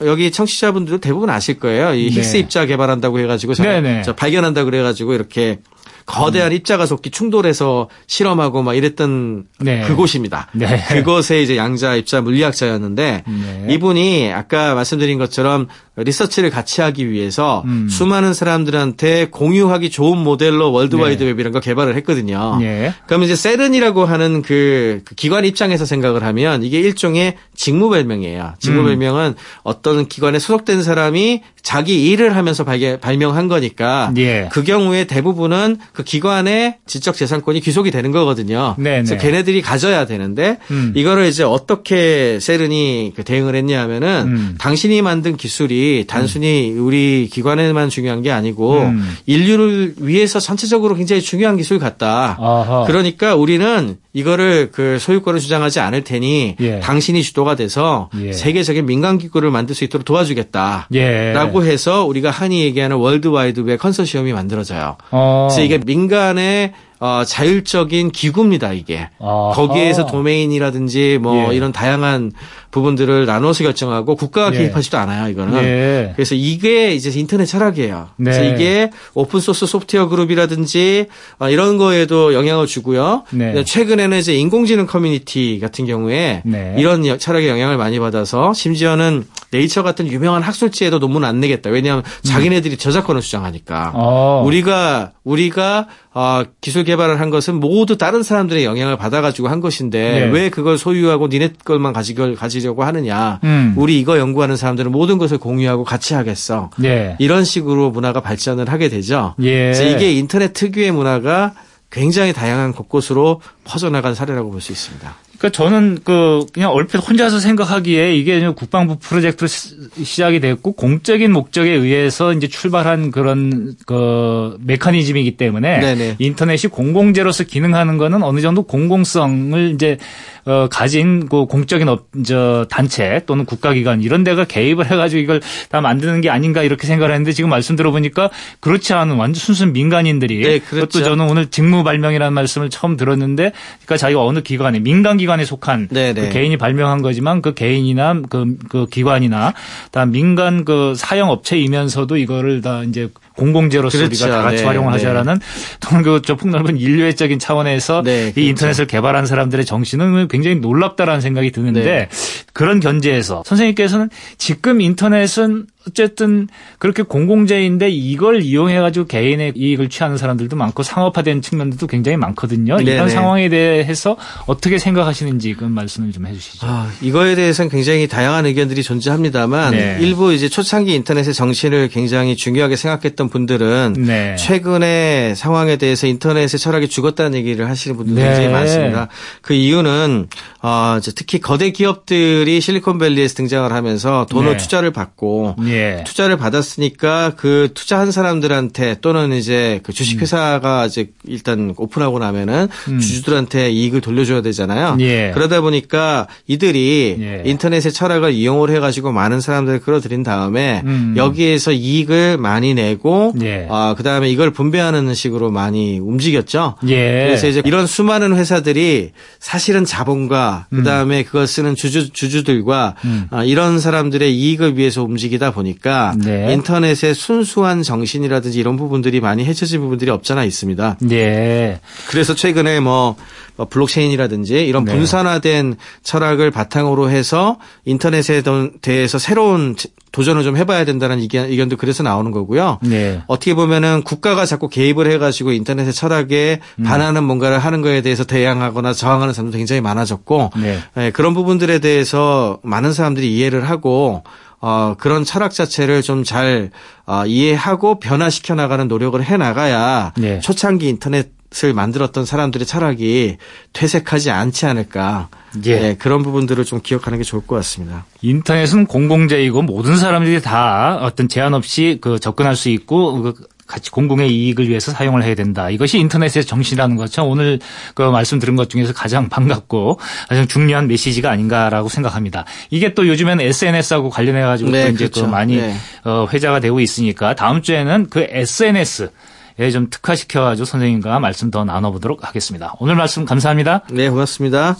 여기 0.00 0.30
청취자분들도 0.32 0.98
대부분 1.00 1.28
아실 1.30 1.58
거예요. 1.60 1.94
이 1.94 2.10
네. 2.10 2.20
힉스 2.20 2.36
입자 2.36 2.64
개발한다고 2.66 3.18
해가지고 3.20 3.54
저, 3.54 3.62
네, 3.62 3.80
네. 3.80 4.02
저 4.04 4.14
발견한다고 4.14 4.70
그래가지고 4.70 5.14
이렇게 5.14 5.60
거대한 6.06 6.52
입자 6.52 6.86
가속기 6.86 7.10
충돌해서 7.10 7.88
실험하고 8.06 8.62
막 8.62 8.74
이랬던 8.74 9.46
네. 9.60 9.82
그곳입니다. 9.82 10.48
네. 10.52 10.82
그것의 10.88 11.42
이제 11.42 11.56
양자 11.56 11.96
입자 11.96 12.20
물리학자였는데 12.20 13.24
네. 13.26 13.66
이분이 13.70 14.32
아까 14.32 14.74
말씀드린 14.74 15.18
것처럼 15.18 15.68
리서치를 15.96 16.50
같이 16.50 16.80
하기 16.80 17.08
위해서 17.08 17.62
음. 17.66 17.88
수많은 17.88 18.34
사람들한테 18.34 19.28
공유하기 19.30 19.90
좋은 19.90 20.18
모델로 20.18 20.72
월드와이드 20.72 21.22
네. 21.22 21.30
웹이라는 21.30 21.52
걸 21.52 21.60
개발을 21.60 21.94
했거든요. 21.96 22.58
예. 22.62 22.94
그러면 23.06 23.26
이제 23.26 23.36
CERN이라고 23.36 24.04
하는 24.04 24.42
그, 24.42 25.02
그 25.04 25.14
기관 25.14 25.44
입장에서 25.44 25.84
생각을 25.84 26.24
하면 26.24 26.64
이게 26.64 26.80
일종의 26.80 27.36
직무발명이에요. 27.54 28.54
직무발명은 28.58 29.34
어떤 29.62 30.08
기관에 30.08 30.40
소속된 30.40 30.82
사람이 30.82 31.42
자기 31.62 32.10
일을 32.10 32.34
하면서 32.34 32.64
발견, 32.64 32.98
발명한 32.98 33.46
거니까 33.46 34.12
예. 34.16 34.48
그 34.52 34.64
경우에 34.64 35.04
대부분은 35.04 35.78
그 35.92 36.02
기관의 36.02 36.78
지적 36.86 37.14
재산권이 37.14 37.60
귀속이 37.60 37.92
되는 37.92 38.10
거거든요. 38.10 38.74
네네. 38.78 39.04
그래서 39.04 39.16
걔네들이 39.16 39.62
가져야 39.62 40.06
되는데 40.06 40.58
음. 40.72 40.92
이거를 40.96 41.26
이제 41.26 41.44
어떻게 41.44 42.40
세른이 42.40 43.12
그 43.14 43.22
대응을 43.22 43.54
했냐 43.54 43.80
하면은 43.82 44.24
음. 44.26 44.54
당신이 44.58 45.00
만든 45.00 45.36
기술이 45.36 45.83
기술이 45.84 46.04
단순히 46.06 46.72
우리 46.72 47.28
기관에만 47.30 47.90
중요한 47.90 48.22
게 48.22 48.30
아니고 48.30 48.78
음. 48.78 49.16
인류를 49.26 49.94
위해서 49.98 50.40
전체적으로 50.40 50.94
굉장히 50.94 51.20
중요한 51.20 51.56
기술 51.58 51.78
같다. 51.78 52.38
아하. 52.40 52.84
그러니까 52.86 53.34
우리는 53.34 53.96
이거를 54.14 54.70
그 54.72 54.98
소유권을 54.98 55.40
주장하지 55.40 55.80
않을 55.80 56.04
테니 56.04 56.56
예. 56.60 56.80
당신이 56.80 57.22
주도가 57.22 57.56
돼서 57.56 58.08
예. 58.20 58.32
세계적인 58.32 58.86
민간 58.86 59.18
기구를 59.18 59.50
만들 59.50 59.74
수 59.74 59.84
있도록 59.84 60.04
도와주겠다. 60.04 60.88
예. 60.94 61.32
라고 61.32 61.64
해서 61.64 62.04
우리가 62.04 62.30
흔히 62.30 62.62
얘기하는 62.62 62.96
월드와이드 62.96 63.60
웹 63.60 63.78
컨소시엄이 63.80 64.32
만들어져요. 64.32 64.96
어. 65.10 65.48
그래서 65.50 65.62
이게 65.62 65.78
민간의 65.84 66.72
어, 67.04 67.22
자율적인 67.22 68.12
기구입니다, 68.12 68.72
이게. 68.72 69.10
아하. 69.20 69.50
거기에서 69.54 70.06
도메인이라든지 70.06 71.18
뭐 71.20 71.52
예. 71.52 71.54
이런 71.56 71.70
다양한 71.70 72.32
부분들을 72.70 73.26
나눠서 73.26 73.62
결정하고 73.62 74.16
국가가 74.16 74.54
예. 74.54 74.58
개입하지도 74.58 74.96
않아요, 74.96 75.28
이거는. 75.28 75.62
예. 75.62 76.12
그래서 76.16 76.34
이게 76.34 76.94
이제 76.94 77.10
인터넷 77.14 77.44
철학이에요. 77.44 78.08
네. 78.16 78.30
그래서 78.30 78.42
이게 78.54 78.90
오픈 79.12 79.38
소스 79.40 79.66
소프트웨어 79.66 80.08
그룹이라든지 80.08 81.08
어, 81.40 81.50
이런 81.50 81.76
거에도 81.76 82.32
영향을 82.32 82.66
주고요. 82.66 83.24
네. 83.32 83.62
최근에는 83.64 84.18
이제 84.18 84.34
인공지능 84.34 84.86
커뮤니티 84.86 85.58
같은 85.60 85.84
경우에 85.84 86.40
네. 86.46 86.74
이런 86.78 87.06
여- 87.06 87.18
철학의 87.18 87.50
영향을 87.50 87.76
많이 87.76 87.98
받아서 87.98 88.54
심지어는 88.54 89.26
네이처 89.50 89.82
같은 89.82 90.06
유명한 90.08 90.40
학술지에도 90.42 90.98
논문 91.00 91.24
안 91.24 91.38
내겠다. 91.38 91.68
왜냐하면 91.68 92.02
자기네들이 92.22 92.78
저작권을 92.78 93.20
주장하니까. 93.20 93.88
음. 93.88 93.92
어. 93.94 94.42
우리가 94.46 95.12
우리가 95.22 95.86
어, 96.16 96.44
기술 96.60 96.84
개발을 96.84 97.18
한 97.18 97.28
것은 97.30 97.56
모두 97.56 97.98
다른 97.98 98.22
사람들의 98.22 98.64
영향을 98.64 98.96
받아가지고 98.96 99.48
한 99.48 99.60
것인데 99.60 100.20
네. 100.20 100.24
왜 100.26 100.48
그걸 100.48 100.78
소유하고 100.78 101.26
니네 101.26 101.54
것만 101.64 101.92
가지고 101.92 102.36
가지려고 102.36 102.84
하느냐? 102.84 103.40
음. 103.42 103.74
우리 103.76 103.98
이거 103.98 104.16
연구하는 104.18 104.56
사람들은 104.56 104.92
모든 104.92 105.18
것을 105.18 105.38
공유하고 105.38 105.82
같이 105.82 106.14
하겠어. 106.14 106.70
네. 106.78 107.16
이런 107.18 107.44
식으로 107.44 107.90
문화가 107.90 108.20
발전을 108.20 108.70
하게 108.70 108.88
되죠. 108.88 109.34
예. 109.42 109.72
이게 109.90 110.12
인터넷 110.12 110.52
특유의 110.52 110.92
문화가 110.92 111.52
굉장히 111.90 112.32
다양한 112.32 112.72
곳곳으로 112.72 113.40
퍼져나간 113.64 114.14
사례라고 114.14 114.50
볼 114.50 114.60
수 114.60 114.70
있습니다. 114.72 115.14
그러니까 115.38 115.50
저는 115.50 115.98
그 116.04 116.46
그냥 116.52 116.70
얼핏 116.72 116.98
혼자서 116.98 117.40
생각하기에 117.40 118.14
이게 118.14 118.46
국방부 118.48 118.96
프로젝트로 118.98 119.48
시- 119.48 119.74
시작이 120.02 120.40
됐고 120.40 120.72
공적인 120.72 121.32
목적에 121.32 121.70
의해서 121.72 122.32
이제 122.32 122.46
출발한 122.46 123.10
그런 123.10 123.74
그 123.86 124.56
메커니즘이기 124.60 125.36
때문에 125.36 125.80
네네. 125.80 126.16
인터넷이 126.18 126.70
공공재로서 126.70 127.44
기능하는 127.44 127.98
거는 127.98 128.22
어느 128.22 128.40
정도 128.40 128.62
공공성을 128.62 129.72
이제 129.74 129.98
어 130.46 130.68
가진 130.70 131.28
그 131.28 131.46
공적인 131.46 131.88
업, 131.88 132.06
저 132.24 132.66
단체 132.68 133.22
또는 133.26 133.44
국가기관 133.44 134.02
이런 134.02 134.24
데가 134.24 134.44
개입을 134.44 134.90
해가지고 134.90 135.20
이걸 135.20 135.40
다 135.70 135.80
만드는 135.80 136.20
게 136.20 136.30
아닌가 136.30 136.62
이렇게 136.62 136.86
생각을 136.86 137.14
했는데 137.14 137.32
지금 137.32 137.50
말씀 137.50 137.76
들어보니까 137.76 138.30
그렇지 138.60 138.92
않은 138.92 139.16
완전 139.16 139.40
순수 139.40 139.66
민간인들이 139.66 140.40
네, 140.40 140.58
그렇죠. 140.58 140.86
그것도 140.86 141.04
저는 141.04 141.28
오늘 141.28 141.46
직무 141.46 141.82
발명이라는 141.82 142.32
말씀을 142.32 142.70
처음 142.70 142.96
들었는데 142.96 143.52
그러니까 143.84 143.96
자기가 143.96 144.24
어느 144.24 144.40
기관에 144.40 144.80
민간 144.80 145.16
기관에 145.16 145.44
속한 145.44 145.88
네 145.90 146.12
네. 146.12 146.28
그 146.28 146.32
개인이 146.32 146.56
발명한 146.56 147.02
거지만 147.02 147.40
그 147.40 147.54
개인이나 147.54 148.20
그, 148.28 148.56
그 148.68 148.86
기관이나 148.86 149.54
다 149.92 150.06
민간 150.06 150.64
그 150.64 150.94
사용 150.96 151.30
업체이면서도 151.30 152.16
이거를 152.16 152.60
다 152.60 152.82
이제 152.82 153.08
공공재로서 153.36 153.98
그렇죠. 153.98 154.24
우리가 154.24 154.36
다 154.36 154.42
같이 154.42 154.58
네, 154.58 154.64
활용을 154.64 154.92
네. 154.92 154.98
하자라는 154.98 155.40
또는 155.80 156.02
그저 156.02 156.36
폭넓은 156.36 156.78
인류애적인 156.78 157.38
차원에서 157.38 158.02
네, 158.02 158.28
이 158.28 158.32
그렇죠. 158.32 158.48
인터넷을 158.48 158.86
개발한 158.86 159.26
사람들의 159.26 159.64
정신은 159.64 160.28
굉장히 160.34 160.56
놀랍다라는 160.56 161.20
생각이 161.20 161.52
드는데 161.52 161.84
네. 161.84 162.08
그런 162.52 162.80
견제에서 162.80 163.44
선생님께서는 163.46 164.10
지금 164.36 164.80
인터넷은 164.80 165.66
어쨌든 165.88 166.48
그렇게 166.78 167.02
공공재인데 167.02 167.90
이걸 167.90 168.42
이용해 168.42 168.78
가지고 168.80 169.06
개인의 169.06 169.52
이익을 169.54 169.88
취하는 169.88 170.16
사람들도 170.16 170.56
많고 170.56 170.82
상업화된 170.82 171.42
측면들도 171.42 171.86
굉장히 171.86 172.16
많거든요. 172.16 172.80
이런 172.80 172.84
네네. 172.84 173.08
상황에 173.08 173.48
대해서 173.48 174.16
어떻게 174.46 174.78
생각하시는지 174.78 175.54
그 175.54 175.64
말씀을 175.64 176.12
좀 176.12 176.26
해주시죠. 176.26 176.66
아, 176.66 176.90
이거에 177.00 177.34
대해서는 177.34 177.70
굉장히 177.70 178.08
다양한 178.08 178.46
의견들이 178.46 178.82
존재합니다만 178.82 179.72
네. 179.72 179.98
일부 180.00 180.32
이제 180.32 180.48
초창기 180.48 180.94
인터넷의 180.94 181.34
정신을 181.34 181.88
굉장히 181.88 182.36
중요하게 182.36 182.76
생각했던 182.76 183.28
분들은 183.28 183.94
네. 183.98 184.36
최근의 184.36 185.36
상황에 185.36 185.76
대해서 185.76 186.06
인터넷의 186.06 186.58
철학이 186.58 186.88
죽었다는 186.88 187.34
얘기를 187.34 187.68
하시는 187.68 187.96
분들이 187.96 188.16
네. 188.16 188.24
굉장히 188.24 188.48
많습니다. 188.48 189.08
그 189.42 189.52
이유는 189.54 190.28
어, 190.62 190.98
특히 191.14 191.40
거대 191.40 191.70
기업들이 191.70 192.60
실리콘밸리에서 192.60 193.34
등장을 193.34 193.70
하면서 193.70 194.26
돈을 194.30 194.52
네. 194.52 194.56
투자를 194.56 194.90
받고 194.92 195.56
예. 195.74 196.04
투자를 196.04 196.36
받았으니까 196.36 197.32
그 197.36 197.70
투자한 197.74 198.10
사람들한테 198.10 198.96
또는 199.00 199.32
이제 199.32 199.80
그 199.82 199.92
주식회사가 199.92 200.86
이제 200.86 201.10
일단 201.26 201.74
오픈하고 201.76 202.18
나면은 202.18 202.68
음. 202.88 203.00
주주들한테 203.00 203.70
이익을 203.70 204.00
돌려줘야 204.00 204.42
되잖아요. 204.42 204.96
예. 205.00 205.32
그러다 205.34 205.60
보니까 205.60 206.26
이들이 206.46 207.16
예. 207.20 207.42
인터넷의 207.44 207.92
철학을 207.92 208.32
이용을 208.32 208.70
해가지고 208.70 209.12
많은 209.12 209.40
사람들을 209.40 209.80
끌어들인 209.80 210.22
다음에 210.22 210.82
음. 210.84 211.14
여기에서 211.16 211.72
이익을 211.72 212.38
많이 212.38 212.74
내고 212.74 213.32
예. 213.42 213.66
아, 213.70 213.94
그다음에 213.96 214.30
이걸 214.30 214.50
분배하는 214.50 215.14
식으로 215.14 215.50
많이 215.50 215.98
움직였죠. 215.98 216.76
예. 216.88 217.24
그래서 217.26 217.48
이제 217.48 217.62
이런 217.64 217.86
수많은 217.86 218.36
회사들이 218.36 219.10
사실은 219.38 219.84
자본과 219.84 220.66
그다음에 220.70 221.22
그걸 221.24 221.46
쓰는 221.46 221.74
주주 221.74 222.12
주주들과 222.12 222.94
음. 223.04 223.26
아, 223.30 223.44
이런 223.44 223.78
사람들의 223.78 224.34
이익을 224.34 224.76
위해서 224.76 225.02
움직이다 225.02 225.52
보니 225.52 225.63
까 225.72 226.14
네. 226.22 226.52
인터넷의 226.52 227.14
순수한 227.14 227.82
정신이라든지 227.82 228.58
이런 228.58 228.76
부분들이 228.76 229.20
많이 229.20 229.44
헤쳐진 229.44 229.80
부분들이 229.80 230.10
없잖아 230.10 230.44
있습니다. 230.44 230.98
예. 231.10 231.80
그래서 232.08 232.34
최근에 232.34 232.80
뭐 232.80 233.16
어, 233.56 233.64
블록체인이라든지 233.68 234.66
이런 234.66 234.84
네. 234.84 234.92
분산화된 234.96 235.76
철학을 236.02 236.50
바탕으로 236.50 237.08
해서 237.08 237.58
인터넷에 237.84 238.42
던- 238.42 238.72
대해서 238.82 239.18
새로운 239.18 239.76
도전을 240.10 240.42
좀 240.44 240.56
해봐야 240.56 240.84
된다는 240.84 241.18
의견, 241.20 241.46
의견도 241.48 241.76
그래서 241.76 242.02
나오는 242.02 242.30
거고요. 242.30 242.78
네. 242.82 243.22
어떻게 243.26 243.54
보면은 243.54 244.02
국가가 244.02 244.46
자꾸 244.46 244.68
개입을 244.68 245.10
해가지고 245.10 245.52
인터넷의 245.52 245.92
철학에 245.92 246.60
음. 246.78 246.84
반하는 246.84 247.24
뭔가를 247.24 247.58
하는 247.58 247.80
거에 247.82 248.00
대해서 248.00 248.22
대항하거나 248.24 248.92
저항하는 248.92 249.32
사람도 249.34 249.56
굉장히 249.56 249.80
많아졌고 249.80 250.50
네. 250.56 250.78
예, 250.98 251.10
그런 251.10 251.34
부분들에 251.34 251.78
대해서 251.80 252.58
많은 252.62 252.92
사람들이 252.92 253.36
이해를 253.36 253.68
하고 253.68 254.22
어, 254.66 254.94
그런 254.98 255.24
철학 255.24 255.52
자체를 255.52 256.00
좀잘 256.00 256.70
어, 257.04 257.26
이해하고 257.26 258.00
변화시켜 258.00 258.54
나가는 258.54 258.88
노력을 258.88 259.22
해 259.22 259.36
나가야 259.36 260.14
네. 260.16 260.40
초창기 260.40 260.88
인터넷을 260.88 261.74
만들었던 261.74 262.24
사람들의 262.24 262.66
철학이 262.66 263.36
퇴색하지 263.74 264.30
않지 264.30 264.64
않을까. 264.64 265.28
예. 265.66 265.70
예, 265.70 265.96
그런 265.98 266.22
부분들을 266.22 266.64
좀 266.64 266.80
기억하는 266.82 267.18
게 267.18 267.24
좋을 267.24 267.46
것 267.46 267.56
같습니다. 267.56 268.06
인터넷은 268.22 268.86
공공재이고 268.86 269.60
모든 269.60 269.98
사람들이 269.98 270.40
다 270.40 270.98
어떤 271.02 271.28
제한 271.28 271.52
없이 271.52 271.98
그 272.00 272.18
접근할 272.18 272.56
수 272.56 272.70
있고 272.70 273.20
그 273.20 273.34
같이 273.66 273.90
공공의 273.90 274.30
이익을 274.30 274.68
위해서 274.68 274.92
사용을 274.92 275.22
해야 275.22 275.34
된다. 275.34 275.70
이것이 275.70 275.98
인터넷의 275.98 276.44
정신이라는 276.44 276.96
것죠. 276.96 277.24
오늘 277.24 277.58
그 277.94 278.02
말씀 278.02 278.38
들은 278.38 278.56
것 278.56 278.68
중에서 278.70 278.92
가장 278.92 279.28
반갑고 279.28 279.98
가장 280.28 280.46
중요한 280.46 280.86
메시지가 280.86 281.30
아닌가라고 281.30 281.88
생각합니다. 281.88 282.44
이게 282.70 282.94
또 282.94 283.08
요즘에는 283.08 283.44
SNS하고 283.44 284.10
관련해 284.10 284.42
가지고 284.42 284.70
네, 284.70 284.84
또 284.84 284.88
이제 284.90 285.06
그렇죠. 285.06 285.26
그 285.26 285.30
많이 285.30 285.56
네. 285.56 285.74
어, 286.04 286.26
회자가 286.32 286.60
되고 286.60 286.80
있으니까 286.80 287.34
다음 287.34 287.62
주에는 287.62 288.08
그 288.10 288.26
SNS 288.28 289.10
에좀 289.58 289.88
특화시켜가지고 289.88 290.64
선생님과 290.64 291.20
말씀 291.20 291.50
더 291.50 291.64
나눠보도록 291.64 292.26
하겠습니다. 292.26 292.74
오늘 292.80 292.96
말씀 292.96 293.24
감사합니다. 293.24 293.82
네, 293.90 294.10
고맙습니다. 294.10 294.76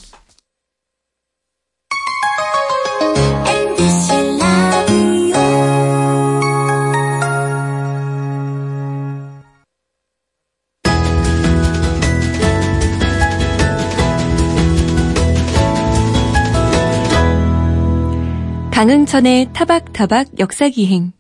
강흥천의 18.85 19.49
타박타박 19.55 20.39
역사기행 20.39 21.13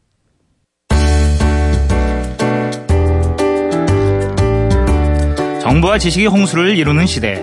정보와 5.62 5.96
지식이 5.96 6.26
홍수를 6.26 6.76
이루는 6.76 7.06
시대. 7.06 7.42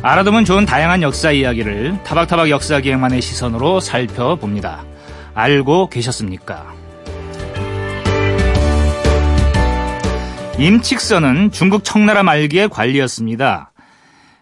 알아두면 0.00 0.44
좋은 0.44 0.64
다양한 0.64 1.02
역사 1.02 1.32
이야기를 1.32 2.04
타박타박 2.04 2.50
역사 2.50 2.78
기행만의 2.78 3.20
시선으로 3.20 3.80
살펴봅니다. 3.80 4.84
알고 5.34 5.88
계셨습니까? 5.88 6.72
임칙선은 10.56 11.50
중국 11.50 11.82
청나라 11.82 12.22
말기의 12.22 12.68
관리였습니다. 12.68 13.72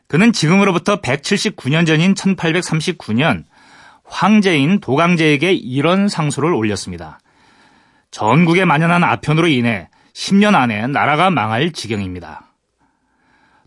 그는 0.09 0.35
지금으로부터 0.35 1.01
179년 1.01 1.87
전인 1.87 2.13
1839년 2.13 3.45
황제인 4.11 4.81
도강제에게 4.81 5.53
이런 5.53 6.09
상소를 6.09 6.53
올렸습니다. 6.53 7.21
전국에 8.11 8.65
만연한 8.65 9.05
아편으로 9.05 9.47
인해 9.47 9.89
10년 10.13 10.55
안에 10.55 10.89
나라가 10.89 11.31
망할 11.31 11.73
지경입니다. 11.73 12.43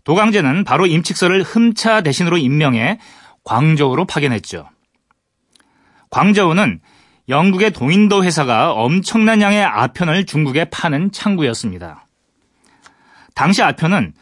도강제는 0.04 0.64
바로 0.64 0.86
임칙서를 0.86 1.42
흠차 1.42 2.02
대신으로 2.02 2.36
임명해 2.36 3.00
광저우로 3.42 4.04
파견했죠. 4.04 4.68
광저우는 6.10 6.80
영국의 7.30 7.70
동인도 7.70 8.22
회사가 8.22 8.72
엄청난 8.72 9.40
양의 9.40 9.64
아편을 9.64 10.26
중국에 10.26 10.66
파는 10.66 11.10
창구였습니다. 11.10 12.06
당시 13.34 13.62
아편은 13.62 14.12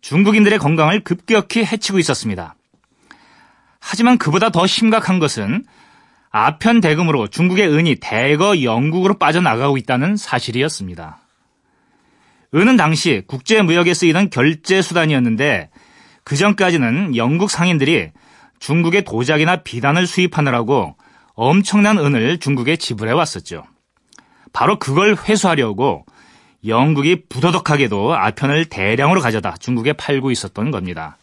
중국인들의 0.00 0.58
건강을 0.58 1.04
급격히 1.04 1.64
해치고 1.64 2.00
있었습니다. 2.00 2.56
하지만 3.80 4.18
그보다 4.18 4.50
더 4.50 4.66
심각한 4.66 5.18
것은 5.18 5.64
아편 6.30 6.80
대금으로 6.80 7.28
중국의 7.28 7.68
은이 7.68 7.96
대거 8.00 8.62
영국으로 8.62 9.18
빠져나가고 9.18 9.76
있다는 9.76 10.16
사실이었습니다. 10.16 11.18
은은 12.54 12.76
당시 12.76 13.22
국제 13.26 13.62
무역에 13.62 13.94
쓰이던 13.94 14.30
결제 14.30 14.82
수단이었는데 14.82 15.70
그 16.24 16.36
전까지는 16.36 17.16
영국 17.16 17.50
상인들이 17.50 18.10
중국의 18.58 19.04
도자기나 19.04 19.62
비단을 19.62 20.06
수입하느라고 20.06 20.96
엄청난 21.34 21.98
은을 21.98 22.38
중국에 22.38 22.76
지불해 22.76 23.12
왔었죠. 23.12 23.64
바로 24.52 24.78
그걸 24.78 25.16
회수하려고 25.16 26.04
영국이 26.66 27.24
부도덕하게도 27.28 28.14
아편을 28.14 28.64
대량으로 28.64 29.20
가져다 29.20 29.56
중국에 29.58 29.92
팔고 29.92 30.30
있었던 30.30 30.70
겁니다. 30.70 31.16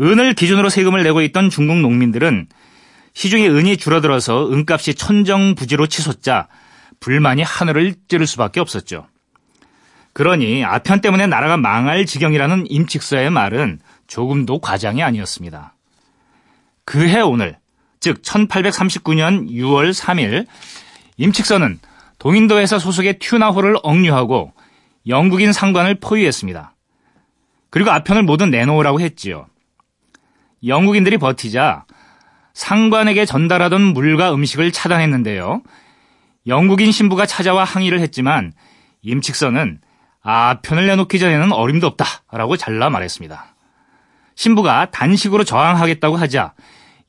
은을 0.00 0.34
기준으로 0.34 0.68
세금을 0.68 1.02
내고 1.02 1.22
있던 1.22 1.50
중국 1.50 1.78
농민들은 1.78 2.48
시중에 3.14 3.48
은이 3.48 3.78
줄어들어서 3.78 4.52
은값이 4.52 4.94
천정부지로 4.94 5.86
치솟자 5.86 6.48
불만이 7.00 7.42
하늘을 7.42 7.94
찌를 8.08 8.26
수밖에 8.26 8.60
없었죠. 8.60 9.06
그러니 10.12 10.64
아편 10.64 11.00
때문에 11.00 11.26
나라가 11.26 11.56
망할 11.56 12.06
지경이라는 12.06 12.66
임칙서의 12.70 13.30
말은 13.30 13.80
조금도 14.06 14.60
과장이 14.60 15.02
아니었습니다. 15.02 15.74
그해 16.84 17.20
오늘, 17.20 17.58
즉 18.00 18.22
1839년 18.22 19.50
6월 19.50 19.92
3일 19.92 20.46
임칙서는 21.16 21.80
동인도 22.18 22.58
회사 22.58 22.78
소속의 22.78 23.18
튜나호를 23.18 23.76
억류하고 23.82 24.52
영국인 25.08 25.52
상관을 25.52 25.96
포위했습니다. 25.96 26.74
그리고 27.70 27.90
아편을 27.90 28.22
모두 28.22 28.46
내놓으라고 28.46 29.00
했지요. 29.00 29.46
영국인들이 30.66 31.18
버티자 31.18 31.84
상관에게 32.54 33.24
전달하던 33.26 33.80
물과 33.80 34.34
음식을 34.34 34.72
차단했는데요. 34.72 35.62
영국인 36.46 36.92
신부가 36.92 37.26
찾아와 37.26 37.64
항의를 37.64 38.00
했지만 38.00 38.52
임칙서는 39.02 39.80
아편을 40.22 40.86
내놓기 40.86 41.18
전에는 41.18 41.52
어림도 41.52 41.86
없다 41.86 42.06
라고 42.32 42.56
잘라 42.56 42.90
말했습니다. 42.90 43.54
신부가 44.34 44.90
단식으로 44.90 45.44
저항하겠다고 45.44 46.16
하자 46.16 46.54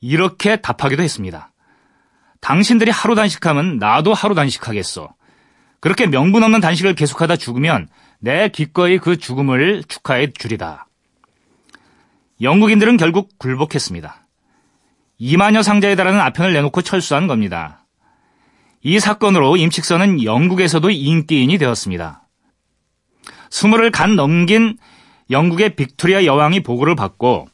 이렇게 0.00 0.56
답하기도 0.56 1.02
했습니다. 1.02 1.52
당신들이 2.40 2.90
하루 2.90 3.14
단식하면 3.14 3.78
나도 3.78 4.14
하루 4.14 4.34
단식하겠어. 4.34 5.14
그렇게 5.80 6.06
명분 6.06 6.42
없는 6.42 6.60
단식을 6.60 6.94
계속하다 6.94 7.36
죽으면 7.36 7.88
내 8.20 8.48
기꺼이 8.48 8.98
그 8.98 9.16
죽음을 9.16 9.84
축하해 9.86 10.32
주리다. 10.32 10.87
영국인들은 12.40 12.96
결국 12.96 13.38
굴복했습니다. 13.38 14.26
2만여 15.20 15.62
상자에 15.62 15.96
달하는 15.96 16.20
아편을 16.20 16.52
내놓고 16.52 16.82
철수한 16.82 17.26
겁니다. 17.26 17.84
이 18.82 19.00
사건으로 19.00 19.56
임칙선은 19.56 20.22
영국에서도 20.22 20.88
인기인이 20.90 21.58
되었습니다. 21.58 22.22
스물을 23.50 23.90
갓 23.90 24.14
넘긴 24.14 24.76
영국의 25.30 25.74
빅토리아 25.74 26.24
여왕이 26.24 26.62
보고를 26.62 26.94
받고 26.94 27.48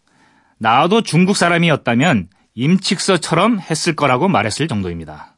나도 0.59 1.03
중국 1.03 1.37
사람이었다면 1.37 2.29
임칙서처럼 2.55 3.61
했을 3.61 3.97
거라고 3.97 4.29
말했을 4.29 4.69
정도입니다. 4.69 5.37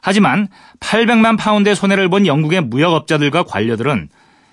하지만 0.00 0.48
800만 0.80 1.38
파운드의 1.38 1.74
손해를 1.74 2.08
본 2.08 2.26
영국의 2.26 2.62
무역업자들과 2.62 3.44
관료들은 3.44 4.08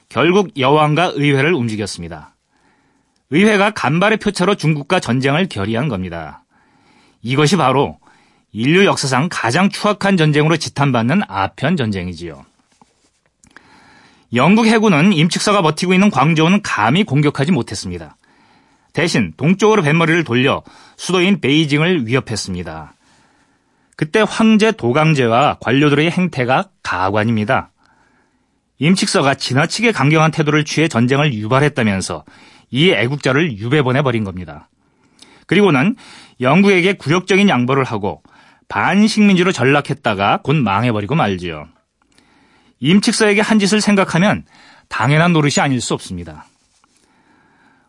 결국 0.10 0.58
여왕과 0.58 1.14
의회를 1.16 1.54
움직였습니다. 1.54 2.31
의회가 3.32 3.72
간발의 3.72 4.18
표차로 4.20 4.56
중국과 4.56 5.00
전쟁을 5.00 5.48
결의한 5.48 5.88
겁니다. 5.88 6.44
이것이 7.22 7.58
바로 7.58 7.98
인류 8.52 8.86
역사상 8.86 9.30
가장 9.32 9.70
추악한 9.70 10.18
전쟁으로 10.18 10.58
지탄받는 10.58 11.22
아편 11.28 11.78
전쟁이지요. 11.78 12.46
영국 14.34 14.66
해군은 14.66 15.14
임칙서가 15.14 15.62
버티고 15.62 15.94
있는 15.94 16.10
광저우는 16.10 16.62
감히 16.62 17.04
공격하지 17.04 17.52
못했습니다. 17.52 18.16
대신 18.94 19.34
동쪽으로 19.38 19.82
뱃머리를 19.82 20.24
돌려 20.26 20.64
수도인 20.98 21.40
베이징을 21.40 22.08
위협했습니다. 22.08 22.94
그때 23.96 24.26
황제 24.28 24.72
도강제와 24.72 25.58
관료들의 25.62 26.12
행태가 26.12 26.70
가관입니다. 26.84 27.70
임칙서가 28.80 29.36
지나치게 29.36 29.92
강경한 29.92 30.32
태도를 30.32 30.66
취해 30.66 30.88
전쟁을 30.88 31.34
유발했다면서 31.34 32.26
이 32.72 32.92
애국자를 32.92 33.58
유배 33.58 33.82
보내버린 33.82 34.24
겁니다. 34.24 34.70
그리고는 35.46 35.96
영국에게 36.40 36.94
굴욕적인 36.94 37.48
양보를 37.50 37.84
하고 37.84 38.24
반식민지로 38.70 39.52
전락했다가 39.52 40.40
곧 40.44 40.56
망해버리고 40.56 41.14
말지요. 41.14 41.68
임칙서에게 42.80 43.42
한 43.42 43.60
짓을 43.60 43.82
생각하면 43.82 44.46
당연한 44.88 45.34
노릇이 45.34 45.56
아닐 45.60 45.82
수 45.82 45.94
없습니다. 45.94 46.46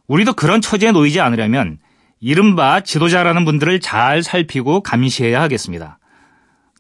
우리도 0.09 0.35
그런 0.35 0.61
처지에 0.61 0.91
놓이지 0.91 1.21
않으려면 1.21 1.79
이른바 2.21 2.81
지도자라는 2.81 3.45
분들을 3.45 3.81
잘 3.81 4.23
살피고 4.23 4.83
감시해야 4.83 5.41
하겠습니다. 5.41 5.99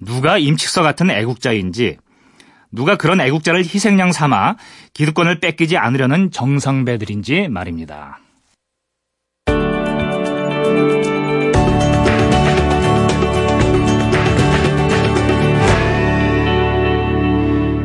누가 0.00 0.38
임칙서 0.38 0.82
같은 0.82 1.10
애국자인지, 1.10 1.96
누가 2.72 2.96
그런 2.96 3.20
애국자를 3.20 3.60
희생양 3.60 4.12
삼아 4.12 4.56
기득권을 4.94 5.40
뺏기지 5.40 5.76
않으려는 5.76 6.30
정상배들인지 6.30 7.48
말입니다. 7.48 8.18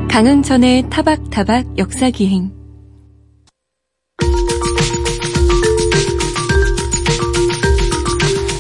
강흥천의 0.09 0.89
타박타박 0.89 1.77
역사기행 1.77 2.51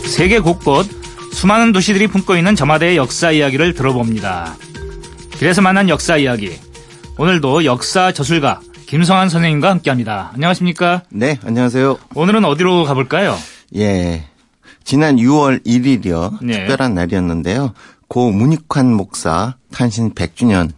세계 0.05 0.39
곳곳 0.39 0.87
수많은 1.33 1.71
도시들이 1.71 2.07
품고 2.07 2.35
있는 2.35 2.55
저마다의 2.55 2.97
역사 2.97 3.31
이야기를 3.31 3.73
들어봅니다. 3.73 4.55
그래서 5.39 5.61
만난 5.61 5.89
역사 5.89 6.17
이야기. 6.17 6.66
오늘도 7.17 7.65
역사 7.65 8.11
저술가 8.11 8.61
김성환 8.85 9.29
선생님과 9.29 9.69
함께합니다. 9.71 10.31
안녕하십니까? 10.35 11.03
네, 11.09 11.39
안녕하세요. 11.43 11.97
오늘은 12.13 12.45
어디로 12.45 12.83
가볼까요? 12.83 13.35
예. 13.75 14.25
지난 14.83 15.17
6월 15.17 15.65
1일이요. 15.65 16.37
네. 16.43 16.59
특별한 16.59 16.93
날이었는데요. 16.93 17.73
고 18.07 18.31
문익환 18.31 18.93
목사 18.93 19.55
탄신 19.71 20.13
100주년 20.13 20.71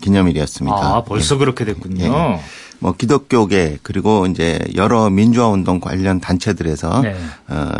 기념일이었습니다. 0.00 0.76
아, 0.76 1.04
벌써 1.04 1.36
그렇게 1.36 1.64
됐군요. 1.64 2.04
예. 2.04 2.40
뭐 2.80 2.92
기독교계 2.92 3.78
그리고 3.82 4.26
이제 4.26 4.58
여러 4.74 5.08
민주화 5.10 5.48
운동 5.48 5.80
관련 5.80 6.18
단체들에서 6.20 7.02
네. 7.02 7.16
어 7.48 7.70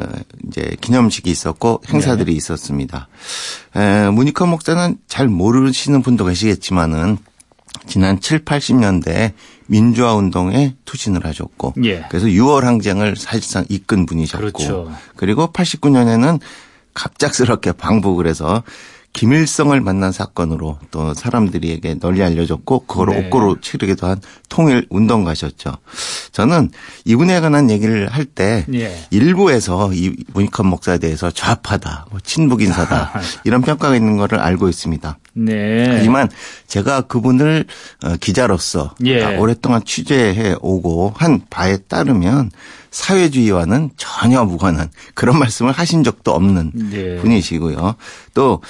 이제 0.46 0.76
기념식이 0.80 1.30
있었고 1.30 1.82
행사들이 1.88 2.32
있었습니다. 2.36 3.08
에, 3.76 4.08
문익환 4.10 4.48
목사는 4.48 4.96
잘 5.08 5.26
모르시는 5.28 6.02
분도 6.02 6.24
계시겠지만은 6.26 7.18
지난 7.86 8.20
7, 8.20 8.44
80년대 8.44 9.32
민주화 9.66 10.14
운동에 10.14 10.74
투신을 10.84 11.24
하셨고 11.24 11.74
예. 11.84 12.04
그래서 12.08 12.26
6월 12.26 12.62
항쟁을 12.62 13.16
사실상 13.16 13.64
이끈 13.68 14.06
분이셨고 14.06 14.52
그렇죠. 14.52 14.92
그리고 15.16 15.52
89년에는 15.52 16.40
갑작스럽게 16.94 17.72
방북을 17.72 18.26
해서 18.26 18.62
김일성을 19.14 19.80
만난 19.80 20.12
사건으로 20.12 20.78
또 20.90 21.14
사람들에게 21.14 21.94
널리 22.00 22.22
알려졌고 22.22 22.80
그걸 22.80 23.10
네. 23.10 23.26
옥고로 23.26 23.60
치르기도 23.60 24.08
한 24.08 24.20
통일 24.48 24.86
운동가셨죠. 24.90 25.72
저는 26.32 26.70
이분에 27.04 27.40
관한 27.40 27.70
얘기를 27.70 28.08
할때 28.08 28.66
예. 28.74 28.92
일부에서 29.10 29.92
이 29.94 30.14
문익환 30.34 30.66
목사에 30.66 30.98
대해서 30.98 31.30
좌파다, 31.30 32.06
뭐 32.10 32.18
친북 32.24 32.60
인사다 32.60 33.12
이런 33.44 33.62
평가가 33.62 33.94
있는 33.94 34.16
거를 34.16 34.40
알고 34.40 34.68
있습니다. 34.68 35.16
네. 35.34 35.86
하지만 35.88 36.28
제가 36.66 37.02
그분을 37.02 37.66
어, 38.04 38.16
기자로서 38.20 38.96
예. 39.04 39.22
아, 39.22 39.38
오랫동안 39.38 39.82
취재해 39.84 40.56
오고 40.60 41.14
한 41.16 41.40
바에 41.50 41.76
따르면 41.88 42.50
사회주의와는 42.94 43.90
전혀 43.96 44.44
무관한 44.44 44.88
그런 45.14 45.38
말씀을 45.40 45.72
하신 45.72 46.04
적도 46.04 46.32
없는 46.32 46.70
네. 46.74 47.16
분이시고요. 47.16 47.96
또 48.34 48.62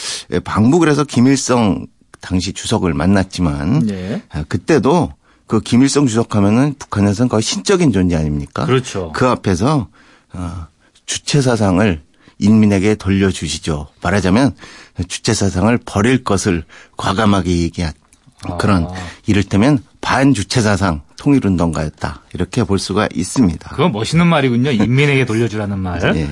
방북을 0.45 0.89
해서 0.89 1.05
김일성 1.05 1.87
당시 2.23 2.55
주석을 2.55 2.95
만났지만 2.95 3.81
네. 3.81 4.23
아, 4.31 4.45
그때도 4.49 5.13
그 5.47 5.61
김일성 5.61 6.07
주석하면은 6.07 6.75
북한에서는 6.79 7.29
거의 7.29 7.43
신적인 7.43 7.93
존재 7.93 8.17
아닙니까? 8.17 8.65
그렇죠. 8.65 9.13
그 9.15 9.29
앞에서 9.29 9.89
어, 10.33 10.67
주체 11.05 11.43
사상을 11.43 12.01
인민에게 12.39 12.95
돌려주시죠. 12.95 13.89
말하자면 14.03 14.57
주체 15.07 15.35
사상을 15.35 15.79
버릴 15.85 16.25
것을 16.25 16.65
과감하게 16.97 17.51
얘기한 17.59 17.93
그런 18.59 18.87
아. 18.87 18.95
이를테면 19.27 19.83
반주체 20.05 20.61
사상 20.61 21.01
통일운동가였다. 21.17 22.21
이렇게 22.35 22.63
볼 22.63 22.79
수가 22.79 23.09
있습니다. 23.13 23.71
그건 23.71 23.93
멋있는 23.93 24.27
말이군요. 24.27 24.71
인민에게 24.71 25.25
돌려주라는 25.25 25.79
말. 25.79 26.03
예, 26.15 26.21
예. 26.21 26.29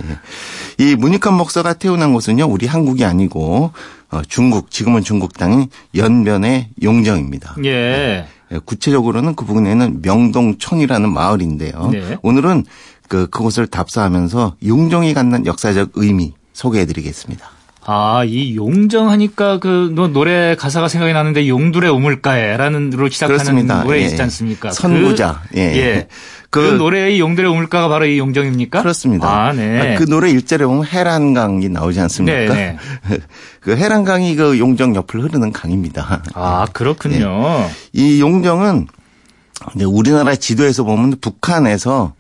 이 0.78 0.94
문익환 0.94 1.34
목사가 1.34 1.72
태어난 1.72 2.12
곳은요, 2.12 2.44
우리 2.44 2.66
한국이 2.66 3.04
아니고 3.04 3.72
어, 4.10 4.22
중국, 4.28 4.70
지금은 4.70 5.02
중국 5.02 5.32
땅인 5.32 5.68
연변의 5.96 6.68
용정입니다. 6.82 7.56
예. 7.64 8.26
예, 8.52 8.58
구체적으로는 8.58 9.34
그 9.34 9.46
부근에는 9.46 10.02
명동촌이라는 10.02 11.10
마을인데요. 11.10 11.88
네. 11.90 12.18
오늘은 12.22 12.66
그 13.08 13.26
그곳을 13.28 13.66
답사하면서 13.66 14.56
용정이 14.66 15.14
갖는 15.14 15.46
역사적 15.46 15.92
의미 15.94 16.34
소개해드리겠습니다. 16.52 17.48
아, 17.84 18.22
이 18.24 18.54
용정하니까 18.54 19.58
그 19.58 19.90
노- 19.94 20.06
노래 20.06 20.54
가사가 20.54 20.86
생각이 20.86 21.12
나는데 21.12 21.48
용두레 21.48 21.90
우물가에라는 21.90 22.90
로 22.90 23.08
시작하는 23.08 23.38
그렇습니다. 23.38 23.82
노래 23.82 24.00
예. 24.02 24.04
있지 24.04 24.22
않습니까? 24.22 24.70
선구자. 24.70 25.42
그, 25.50 25.58
예. 25.58 25.62
예. 25.76 26.08
그, 26.50 26.60
그- 26.60 26.76
노래의 26.76 27.18
용둘의 27.18 27.50
우물가가 27.50 27.88
바로 27.88 28.04
이 28.06 28.18
용정입니까? 28.18 28.82
그렇습니다. 28.82 29.28
아, 29.46 29.52
네. 29.52 29.96
그 29.98 30.04
노래 30.04 30.30
일절에 30.30 30.64
보면 30.64 30.84
해란강이 30.84 31.68
나오지 31.70 31.98
않습니까? 32.00 32.54
네, 32.54 32.76
그 33.60 33.74
해란강이 33.76 34.36
그 34.36 34.58
용정 34.60 34.94
옆을 34.94 35.20
흐르는 35.22 35.50
강입니다. 35.52 36.22
아, 36.34 36.66
그렇군요. 36.72 37.68
이 37.94 38.20
용정은 38.20 38.86
우리나라 39.86 40.34
지도에서 40.36 40.84
보면 40.84 41.16
북한에서 41.20 42.12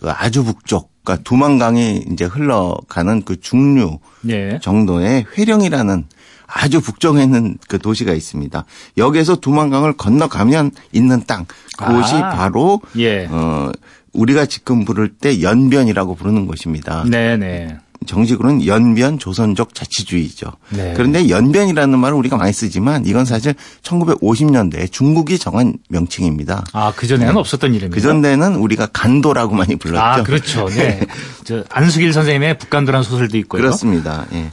그 0.00 0.10
아주 0.10 0.44
북쪽, 0.44 0.91
그러니까 1.04 1.22
두만강이 1.24 2.06
이제 2.12 2.24
흘러가는 2.24 3.22
그 3.22 3.40
중류 3.40 3.98
예. 4.28 4.58
정도의 4.62 5.26
회령이라는 5.36 6.06
아주 6.46 6.80
북쪽에 6.80 7.22
있는 7.22 7.56
그 7.68 7.78
도시가 7.78 8.12
있습니다. 8.12 8.64
여기에서 8.98 9.36
두만강을 9.36 9.94
건너가면 9.94 10.72
있는 10.92 11.24
땅, 11.26 11.46
그곳이 11.78 12.14
아. 12.14 12.30
바로 12.30 12.80
예. 12.98 13.26
어 13.26 13.72
우리가 14.12 14.46
지금 14.46 14.84
부를 14.84 15.08
때 15.08 15.40
연변이라고 15.40 16.14
부르는 16.14 16.46
곳입니다. 16.46 17.04
네, 17.08 17.36
네. 17.36 17.78
정식으로는 18.06 18.66
연변 18.66 19.18
조선족 19.18 19.74
자치주의죠. 19.74 20.52
네. 20.70 20.94
그런데 20.96 21.28
연변이라는 21.28 21.98
말을 21.98 22.16
우리가 22.16 22.36
많이 22.36 22.52
쓰지만 22.52 23.04
이건 23.06 23.24
사실 23.24 23.54
1950년대에 23.82 24.90
중국이 24.90 25.38
정한 25.38 25.74
명칭입니다. 25.88 26.64
아, 26.72 26.92
그전에는 26.94 27.36
없었던 27.36 27.74
이름이요. 27.74 27.94
그 27.94 28.00
전에는 28.00 28.56
우리가 28.56 28.86
간도라고 28.92 29.54
많이 29.54 29.76
불렀죠. 29.76 30.02
아, 30.02 30.22
그렇죠. 30.22 30.66
네. 30.74 31.00
저 31.44 31.64
안수길 31.70 32.12
선생님의 32.12 32.58
북간도란 32.58 33.02
소설도 33.02 33.36
있고요. 33.38 33.60
그렇습니다. 33.62 34.26
예. 34.32 34.52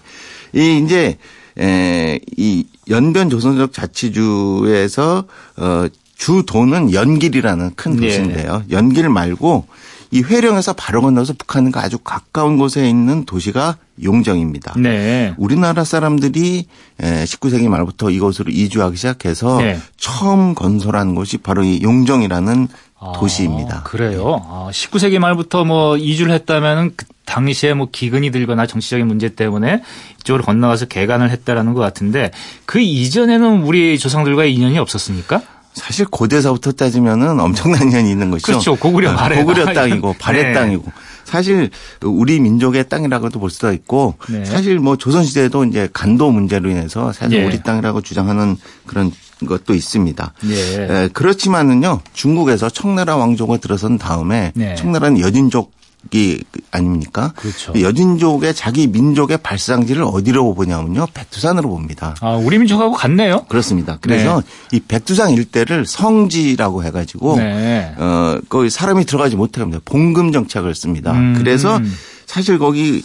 이 0.54 0.84
이제 0.84 1.18
에, 1.60 2.20
이 2.38 2.66
연변 2.90 3.30
조선족 3.30 3.74
자치주에서 3.74 5.26
어 5.58 5.88
주도는 6.18 6.94
연길이라는 6.94 7.72
큰 7.76 7.96
네. 7.96 8.08
도시인데요. 8.08 8.64
연길 8.72 9.10
말고 9.10 9.68
이 10.12 10.24
회령에서 10.24 10.74
바로 10.74 11.02
건너서 11.02 11.34
북한과 11.34 11.82
아주 11.82 12.00
가까운 12.00 12.58
곳에 12.58 12.90
있는 12.90 13.26
도시가 13.26 13.78
용정입니다. 14.04 14.74
네. 14.78 15.34
우리나라 15.38 15.84
사람들이 15.84 16.66
에, 17.02 17.24
19세기 17.26 17.68
말부터 17.68 18.10
이곳으로 18.10 18.52
이주하기 18.52 18.98
시작해서 18.98 19.58
네. 19.58 19.80
처음 19.98 20.56
건설한 20.56 21.16
곳이 21.16 21.38
바로 21.38 21.64
이 21.64 21.82
용정이라는 21.84 22.68
아, 23.02 23.14
도시입니다. 23.14 23.84
그래요. 23.84 24.42
아, 24.48 24.70
19세기 24.72 25.20
말부터 25.20 25.64
뭐 25.64 25.96
이주를 25.96 26.34
했다면은 26.34 26.94
그 26.96 27.06
당시에 27.26 27.74
뭐 27.74 27.88
기근이 27.92 28.32
들거나 28.32 28.66
정치적인 28.66 29.08
문제 29.08 29.30
때문에 29.30 29.84
이쪽으로 30.22 30.44
건너가서 30.44 30.86
개간을 30.86 31.30
했다라는 31.30 31.74
것 31.74 31.82
같은데 31.82 32.32
그 32.66 32.80
이전에는 32.80 33.62
우리 33.64 33.98
조상들과 34.00 34.46
인연이 34.46 34.80
없었습니까? 34.80 35.42
사실 35.74 36.06
고대서부터 36.06 36.74
따지면은 36.74 37.40
엄청난 37.40 37.84
인연이 37.90 38.12
있는 38.12 38.32
것이죠. 38.32 38.52
그렇죠. 38.54 38.76
고구려 38.76 39.16
발해 39.16 39.38
고구려 39.38 39.74
땅이고 39.74 40.16
발해 40.20 40.44
네. 40.44 40.54
땅이고 40.54 40.86
사실 41.26 41.70
우리 42.02 42.40
민족의 42.40 42.90
땅이라고도 42.90 43.40
볼 43.40 43.50
수도 43.50 43.72
있고 43.72 44.16
네. 44.30 44.44
사실 44.46 44.80
뭐 44.80 44.98
조선 44.98 45.24
시대에도 45.24 45.64
이제 45.64 45.88
간도 45.94 46.32
문제로 46.32 46.70
인해서 46.70 47.14
사실 47.14 47.40
예. 47.40 47.46
우리 47.46 47.62
땅이라고 47.62 48.02
주장하는 48.02 48.58
그런 48.88 49.12
것도 49.46 49.74
있습니다. 49.76 50.34
예. 50.46 50.88
에, 51.04 51.10
그렇지만은요 51.14 52.02
중국에서 52.14 52.70
청나라 52.70 53.16
왕조가 53.16 53.58
들어선 53.58 53.98
다음에 53.98 54.52
네. 54.56 54.76
청나라는 54.76 55.20
여진족 55.20 55.72
이 56.14 56.42
아닙니까? 56.72 57.34
그렇죠. 57.36 57.74
여진족의 57.80 58.56
자기 58.56 58.88
민족의 58.88 59.40
발상지를 59.44 60.04
어디로 60.04 60.56
보냐면요 60.56 61.08
백두산으로 61.14 61.70
봅니다. 61.70 62.16
아, 62.22 62.32
우리 62.36 62.58
민족하고 62.58 62.94
같네요. 62.94 63.46
그렇습니다. 63.50 63.98
그래서 64.02 64.42
이 64.72 64.80
백두산 64.80 65.32
일대를 65.32 65.86
성지라고 65.86 66.84
해 66.84 66.92
가지고 66.92 67.38
네. 67.38 67.94
어 67.98 68.40
거기 68.50 68.70
사람이 68.70 69.06
들어가지 69.06 69.36
못하게 69.36 69.62
합니다. 69.62 69.82
봉금 69.86 70.32
정착을 70.32 70.74
씁니다. 70.74 71.12
음. 71.12 71.36
그래서 71.38 71.80
사실 72.26 72.58
거기 72.58 73.04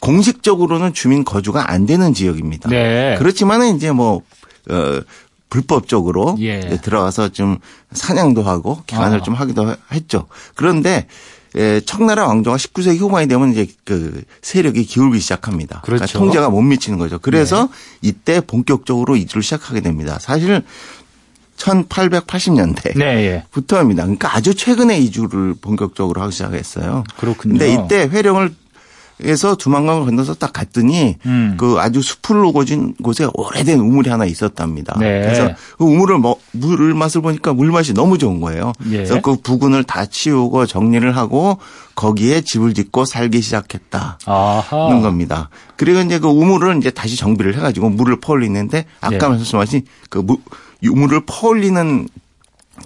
공식적으로는 0.00 0.92
주민 0.92 1.24
거주가 1.24 1.70
안 1.70 1.86
되는 1.86 2.12
지역입니다. 2.12 2.68
네. 2.68 3.14
그렇지만은 3.18 3.76
이제 3.76 3.90
뭐 3.92 4.22
어. 4.70 5.00
불법적으로 5.50 6.36
예. 6.40 6.58
이제 6.58 6.80
들어가서 6.80 7.28
좀 7.28 7.58
사냥도 7.92 8.42
하고 8.42 8.82
기관을 8.86 9.20
아. 9.20 9.22
좀 9.22 9.34
하기도 9.34 9.76
했죠. 9.92 10.26
그런데 10.56 10.90
에, 10.96 11.06
청나라 11.84 12.26
왕조가 12.26 12.56
19세기 12.56 12.98
후반이 12.98 13.28
되면 13.28 13.52
이제 13.52 13.66
그 13.84 14.22
세력이 14.42 14.84
기울기 14.84 15.20
시작합니다. 15.20 15.82
그러니까 15.84 16.06
그렇죠. 16.06 16.18
통제가 16.18 16.50
못 16.50 16.62
미치는 16.62 16.98
거죠. 16.98 17.18
그래서 17.20 17.68
이때 18.02 18.40
본격적으로 18.40 19.16
이주를 19.16 19.42
시작하게 19.42 19.80
됩니다. 19.80 20.18
사실 20.20 20.62
1880년대 21.56 22.98
네, 22.98 23.04
예. 23.26 23.44
부터입니다. 23.52 24.02
그러니까 24.02 24.34
아주 24.36 24.54
최근에 24.54 24.98
이주를 24.98 25.54
본격적으로 25.60 26.20
하기 26.22 26.32
시작했어요. 26.32 27.04
그렇군요. 27.16 27.58
근데 27.58 27.72
이때 27.72 28.08
회령을 28.08 28.54
에서 29.22 29.54
두만강을 29.54 30.04
건너서 30.06 30.34
딱 30.34 30.52
갔더니 30.52 31.16
음. 31.24 31.54
그 31.56 31.76
아주 31.78 32.02
숲을 32.02 32.44
우거진 32.46 32.94
곳에 33.02 33.26
오래된 33.34 33.78
우물이 33.78 34.10
하나 34.10 34.24
있었답니다. 34.24 34.96
네. 34.98 35.22
그래서 35.22 35.50
그 35.78 35.84
우물을 35.84 36.18
뭐 36.18 36.36
물 36.52 36.94
맛을 36.94 37.20
보니까 37.20 37.52
물 37.52 37.70
맛이 37.72 37.94
너무 37.94 38.16
좋은 38.18 38.40
거예요. 38.40 38.72
예. 38.86 38.96
그래서 38.98 39.20
그 39.20 39.36
부근을 39.36 39.84
다 39.84 40.06
치우고 40.06 40.66
정리를 40.66 41.16
하고 41.16 41.58
거기에 41.94 42.40
집을 42.42 42.74
짓고 42.74 43.04
살기 43.04 43.40
시작했다. 43.40 44.18
아하. 44.26 44.88
는 44.88 45.00
겁니다. 45.02 45.48
그리고 45.76 46.00
이제 46.00 46.18
그 46.18 46.28
우물을 46.28 46.76
이제 46.78 46.90
다시 46.90 47.16
정비를 47.16 47.56
해가지고 47.56 47.90
물을 47.90 48.18
퍼올리는데 48.20 48.84
아까 49.00 49.14
예. 49.16 49.28
말씀하신 49.28 49.82
그 50.10 50.18
무- 50.18 50.38
우물을 50.84 51.22
퍼올리는 51.26 52.08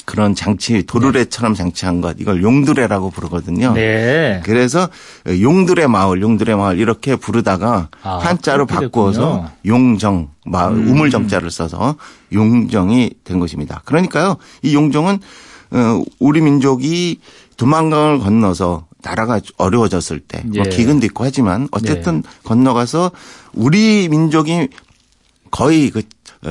그런 0.08 0.34
장치 0.34 0.86
도르래처럼 0.86 1.52
장치한 1.52 2.00
것 2.00 2.16
이걸 2.18 2.42
용두레라고 2.42 3.10
부르거든요. 3.10 3.74
네. 3.74 4.40
그래서 4.42 4.88
용두레 5.28 5.86
마을, 5.86 6.22
용두레 6.22 6.54
마을 6.54 6.78
이렇게 6.78 7.14
부르다가 7.14 7.90
아, 8.02 8.16
한자로. 8.16 8.64
음. 9.44 9.48
용정, 9.66 10.30
마을, 10.46 10.78
우물정자를 10.78 11.50
써서 11.50 11.96
용정이 12.32 13.10
된 13.22 13.38
것입니다. 13.38 13.82
그러니까요, 13.84 14.38
이 14.62 14.74
용정은 14.74 15.18
어, 15.72 16.02
우리 16.18 16.40
민족이 16.40 17.20
두만강을 17.58 18.20
건너서 18.20 18.86
나라가 19.02 19.42
어려워졌을 19.58 20.20
때, 20.20 20.42
뭐 20.46 20.62
예. 20.64 20.70
기근도 20.70 21.04
있고 21.04 21.24
하지만 21.24 21.68
어쨌든 21.70 22.22
건너가서 22.44 23.10
우리 23.52 24.08
민족이 24.08 24.68
거의 25.50 25.90
그 25.90 26.00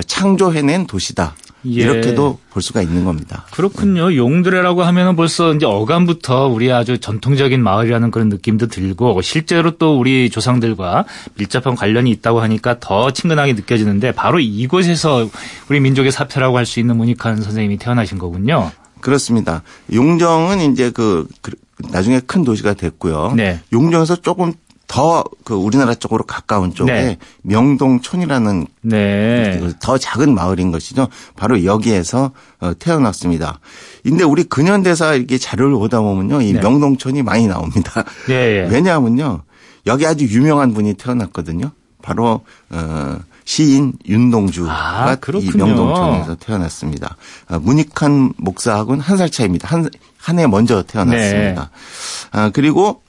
창조해낸 0.05 0.85
도시다. 0.85 1.33
예. 1.75 1.81
이렇게도 1.81 2.39
볼 2.49 2.61
수가 2.61 2.81
있는 2.81 3.03
겁니다. 3.05 3.45
그렇군요. 3.51 4.15
용두레라고 4.15 4.83
하면은 4.83 5.15
벌써 5.15 5.53
이제 5.53 5.65
어감부터 5.65 6.47
우리 6.47 6.71
아주 6.71 6.99
전통적인 6.99 7.61
마을이라는 7.61 8.11
그런 8.11 8.29
느낌도 8.29 8.67
들고 8.67 9.21
실제로 9.21 9.71
또 9.77 9.97
우리 9.99 10.29
조상들과 10.29 11.05
밀접한 11.35 11.75
관련이 11.75 12.09
있다고 12.11 12.41
하니까 12.41 12.79
더 12.79 13.11
친근하게 13.11 13.53
느껴지는데 13.53 14.11
바로 14.13 14.39
이곳에서 14.39 15.27
우리 15.69 15.79
민족의 15.79 16.11
사표라고 16.11 16.57
할 16.57 16.67
수 16.67 16.79
있는 16.81 16.97
문익환 16.97 17.41
선생님이 17.41 17.77
태어나신 17.77 18.17
거군요. 18.17 18.71
그렇습니다. 18.99 19.63
용정은 19.93 20.71
이제 20.71 20.91
그, 20.91 21.27
그 21.41 21.53
나중에 21.91 22.19
큰 22.19 22.43
도시가 22.43 22.73
됐고요. 22.73 23.33
네. 23.37 23.61
용정에서 23.71 24.17
조금 24.17 24.51
더 24.87 25.23
그 25.43 25.53
우리나라 25.53 25.93
쪽으로 25.95 26.23
가까운 26.25 26.73
쪽에 26.73 26.91
네. 26.91 27.17
명동촌이라는 27.43 28.67
네. 28.81 29.59
그더 29.61 29.97
작은 29.97 30.33
마을인 30.33 30.71
것이죠. 30.71 31.07
바로 31.35 31.63
여기에서 31.63 32.31
어, 32.59 32.71
태어났습니다. 32.77 33.59
근데 34.03 34.23
우리 34.23 34.43
근현대사 34.43 35.13
이렇게 35.15 35.37
자료를 35.37 35.75
보다 35.75 36.01
보면요. 36.01 36.41
이 36.41 36.53
네. 36.53 36.59
명동촌이 36.59 37.21
많이 37.23 37.47
나옵니다. 37.47 38.03
예, 38.29 38.33
예. 38.33 38.67
왜냐하면요. 38.71 39.43
여기 39.85 40.05
아주 40.05 40.25
유명한 40.25 40.73
분이 40.73 40.95
태어났거든요. 40.95 41.71
바로 42.01 42.41
어 42.69 43.17
시인 43.45 43.93
윤동주가 44.05 44.71
아, 44.71 45.15
이. 45.15 45.49
명동촌에서 45.55 46.35
태어났습니다. 46.35 47.15
어, 47.49 47.59
문익한 47.59 48.33
목사하고는 48.37 48.99
한 49.01 49.17
살 49.17 49.29
차이입니다. 49.29 49.67
한 49.69 49.89
한 50.19 50.39
해 50.39 50.47
먼저 50.47 50.83
태어났습니다. 50.83 51.61
네. 51.71 52.29
아 52.37 52.49
그리고 52.53 53.01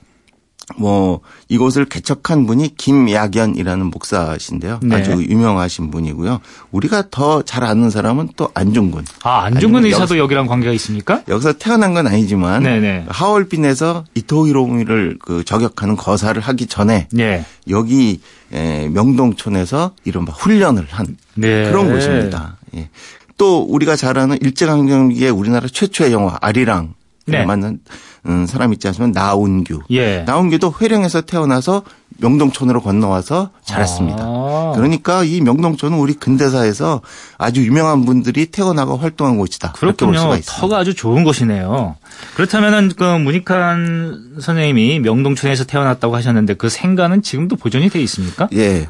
뭐 0.76 1.20
이곳을 1.48 1.86
개척한 1.86 2.46
분이 2.46 2.76
김야견이라는 2.76 3.86
목사신데요. 3.86 4.80
네. 4.82 4.96
아주 4.96 5.12
유명하신 5.12 5.90
분이고요. 5.90 6.40
우리가 6.72 7.04
더 7.10 7.42
잘 7.42 7.64
아는 7.64 7.88
사람은 7.88 8.30
또 8.36 8.50
안중근. 8.52 9.04
아, 9.22 9.44
안중근 9.44 9.86
의사도 9.86 10.18
여기랑 10.18 10.46
관계가 10.46 10.72
있습니까? 10.74 11.22
여기서 11.28 11.54
태어난 11.54 11.94
건 11.94 12.06
아니지만 12.06 12.62
네네. 12.62 13.06
하얼빈에서 13.08 14.04
이토히로미를 14.14 15.18
그 15.20 15.44
저격하는 15.44 15.96
거사를 15.96 16.38
하기 16.40 16.66
전에 16.66 17.08
예. 17.18 17.44
여기 17.70 18.20
에, 18.52 18.88
명동촌에서 18.88 19.92
이른바 20.04 20.32
훈련을 20.32 20.86
한 20.90 21.16
네. 21.34 21.64
그런 21.70 21.90
곳입니다. 21.90 22.56
예. 22.76 22.90
또 23.38 23.62
우리가 23.62 23.96
잘 23.96 24.18
아는 24.18 24.36
일제강점기에 24.40 25.30
우리나라 25.30 25.66
최초의 25.68 26.12
영화 26.12 26.36
아리랑 26.40 26.94
네. 27.26 27.44
만난 27.44 27.78
음, 28.26 28.46
사람 28.46 28.72
있지 28.72 28.86
않습니까? 28.88 29.20
나운규. 29.20 29.80
예. 29.90 30.22
나운규도 30.26 30.74
회령에서 30.80 31.22
태어나서 31.22 31.82
명동촌으로 32.20 32.82
건너와서 32.82 33.50
자랐습니다. 33.64 34.18
아. 34.22 34.72
그러니까 34.74 35.22
이 35.24 35.40
명동촌은 35.40 35.98
우리 35.98 36.14
근대사에서 36.14 37.00
아주 37.36 37.64
유명한 37.64 38.04
분들이 38.04 38.46
태어나고 38.46 38.96
활동한 38.96 39.38
곳이다. 39.38 39.72
그렇군요. 39.72 40.36
터가 40.46 40.78
아주 40.78 40.94
좋은 40.94 41.22
곳이네요. 41.22 41.96
그렇다면은 42.34 42.92
그 42.96 43.04
문익한 43.04 44.34
선생님이 44.40 45.00
명동촌에서 45.00 45.64
태어났다고 45.64 46.16
하셨는데 46.16 46.54
그 46.54 46.68
생가는 46.68 47.22
지금도 47.22 47.56
보존이 47.56 47.88
돼 47.88 48.00
있습니까? 48.02 48.48
예. 48.54 48.88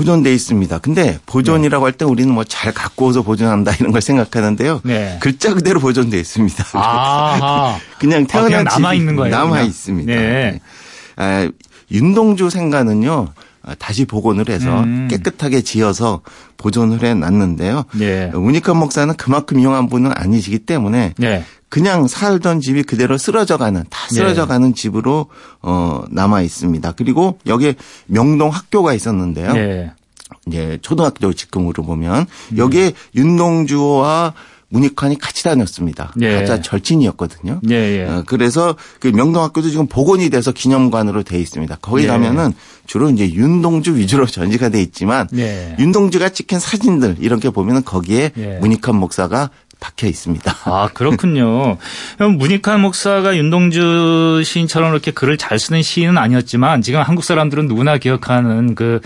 보존돼 0.00 0.32
있습니다. 0.32 0.78
근데 0.78 1.18
보존이라고 1.26 1.84
할 1.84 1.92
때 1.92 2.04
우리는 2.06 2.32
뭐 2.32 2.44
잘 2.44 2.72
갖고 2.72 3.06
오서 3.06 3.22
보존한다 3.22 3.72
이런 3.78 3.92
걸 3.92 4.00
생각하는데요. 4.00 4.80
네. 4.84 5.18
글자 5.20 5.52
그대로 5.52 5.78
보존돼 5.80 6.18
있습니다. 6.18 6.64
아하. 6.72 7.76
그냥 8.00 8.26
태어난 8.26 8.48
그냥 8.50 8.64
남아 8.64 8.94
있는 8.94 9.14
거예요, 9.16 9.36
남아. 9.36 9.60
있습니다. 9.62 10.12
네. 10.12 10.60
아, 11.16 11.48
윤동주 11.90 12.48
생가는요. 12.50 13.28
아, 13.62 13.74
다시 13.78 14.06
복원을 14.06 14.48
해서 14.48 14.80
음. 14.84 15.06
깨끗하게 15.10 15.60
지어서 15.60 16.22
보존을 16.56 17.02
해 17.04 17.12
놨는데요. 17.12 17.84
네. 17.92 18.30
문익환 18.32 18.76
목사는 18.78 19.14
그만큼 19.16 19.60
유용한 19.60 19.88
분은 19.90 20.12
아니시기 20.14 20.60
때문에 20.60 21.12
네. 21.18 21.44
그냥 21.70 22.08
살던 22.08 22.60
집이 22.60 22.82
그대로 22.82 23.16
쓰러져 23.16 23.56
가는 23.56 23.84
다 23.88 24.08
쓰러져 24.10 24.42
네. 24.42 24.48
가는 24.48 24.74
집으로 24.74 25.26
어 25.62 26.02
남아 26.10 26.42
있습니다. 26.42 26.92
그리고 26.96 27.38
여기에 27.46 27.76
명동 28.06 28.50
학교가 28.50 28.92
있었는데요. 28.92 29.52
네. 29.54 29.92
이제 30.46 30.78
초등학교 30.82 31.32
직급으로 31.32 31.84
보면 31.84 32.26
음. 32.52 32.58
여기에 32.58 32.92
윤동주와 33.14 34.34
문익환이 34.70 35.18
같이 35.18 35.42
다녔습니다. 35.44 36.12
예. 36.20 36.36
각자 36.36 36.60
절친이었거든요. 36.60 37.60
예, 37.70 37.74
예. 37.74 38.04
어, 38.04 38.22
그래서 38.24 38.76
그 39.00 39.08
명동학교도 39.08 39.68
지금 39.68 39.86
복원이 39.86 40.30
돼서 40.30 40.52
기념관으로 40.52 41.24
돼 41.24 41.40
있습니다. 41.40 41.78
거기 41.82 42.04
예. 42.04 42.06
가면은 42.06 42.52
주로 42.86 43.10
이제 43.10 43.30
윤동주 43.32 43.96
위주로 43.96 44.26
전시가 44.26 44.68
돼 44.68 44.80
있지만 44.80 45.28
예. 45.36 45.74
윤동주가 45.78 46.28
찍힌 46.28 46.60
사진들 46.60 47.16
이런 47.18 47.40
게 47.40 47.50
보면은 47.50 47.84
거기에 47.84 48.30
예. 48.36 48.58
문익환 48.60 48.94
목사가 48.94 49.50
박혀 49.80 50.06
있습니다. 50.06 50.56
아, 50.64 50.88
그렇군요. 50.94 51.78
그럼 52.16 52.36
문익환 52.36 52.80
목사가 52.80 53.36
윤동주 53.36 54.42
시인처럼 54.44 54.92
이렇게 54.92 55.10
글을 55.10 55.38
잘 55.38 55.58
쓰는 55.58 55.82
시인은 55.82 56.18
아니었지만 56.18 56.82
지금 56.82 57.00
한국 57.00 57.24
사람들은 57.24 57.66
누구나 57.66 57.98
기억하는 57.98 58.74
그 58.74 59.00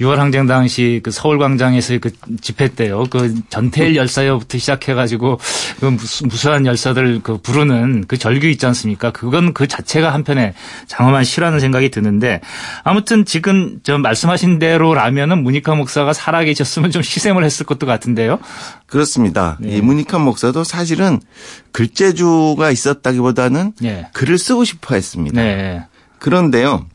6월 0.00 0.16
항쟁 0.16 0.46
당시 0.46 1.00
그 1.02 1.10
서울광장에서의 1.10 2.00
그 2.00 2.10
집회 2.40 2.68
때요. 2.68 3.04
그 3.10 3.34
전태일 3.48 3.96
열사여부터 3.96 4.58
시작해가지고 4.58 5.38
그 5.80 5.86
무수, 5.86 6.26
무수한 6.26 6.66
열사들 6.66 7.20
그 7.22 7.38
부르는 7.38 8.04
그 8.06 8.18
절규 8.18 8.46
있지 8.46 8.66
않습니까? 8.66 9.10
그건 9.10 9.54
그 9.54 9.66
자체가 9.66 10.12
한편에 10.12 10.54
장엄한 10.86 11.24
시라는 11.24 11.60
생각이 11.60 11.90
드는데 11.90 12.40
아무튼 12.84 13.24
지금 13.24 13.80
저 13.82 13.96
말씀하신 13.98 14.58
대로라면은 14.58 15.42
문익환 15.42 15.78
목사가 15.78 16.12
살아계셨으면 16.12 16.90
좀 16.90 17.02
시샘을 17.02 17.44
했을 17.44 17.64
것도 17.64 17.86
같은데요. 17.86 18.38
그렇습니다. 18.86 19.56
네. 19.60 19.76
이 19.76 19.80
문익환 19.80 20.20
목사도 20.20 20.64
사실은 20.64 21.20
글재주가 21.72 22.70
있었다기보다는 22.70 23.72
예. 23.84 24.08
글을 24.12 24.38
쓰고 24.38 24.64
싶어 24.64 24.94
했습니다. 24.94 25.42
네. 25.42 25.84
그런데요. 26.18 26.86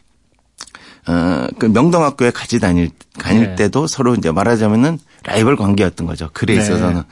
어, 1.07 1.47
그 1.57 1.65
명동학교에 1.65 2.31
같이 2.31 2.59
다닐, 2.59 2.91
다닐 3.17 3.49
네. 3.49 3.55
때도 3.55 3.87
서로 3.87 4.15
이제 4.15 4.31
말하자면은 4.31 4.99
라이벌 5.23 5.55
관계였던 5.55 6.07
거죠. 6.07 6.29
글에 6.33 6.55
네. 6.55 6.61
있어서는. 6.61 7.03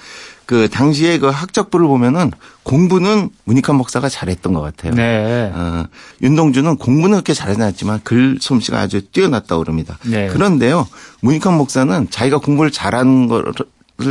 그 0.45 0.67
당시에 0.67 1.19
그 1.19 1.27
학적부를 1.27 1.85
보면은 1.85 2.31
공부는 2.63 3.29
문익환 3.43 3.75
목사가 3.75 4.09
잘했던 4.09 4.53
것 4.53 4.61
같아요. 4.61 4.95
네. 4.95 5.51
어, 5.53 5.85
윤동주는 6.23 6.77
공부는 6.77 7.17
그렇게 7.17 7.35
잘하지 7.35 7.61
않았지만 7.61 8.01
글 8.03 8.37
솜씨가 8.41 8.79
아주 8.79 9.01
뛰어났다고 9.11 9.61
그럽니다. 9.61 9.99
네. 10.05 10.27
그런데요. 10.27 10.87
문익환 11.21 11.55
목사는 11.55 12.07
자기가 12.09 12.39
공부를 12.39 12.71
잘하는 12.71 13.27
거를 13.27 13.53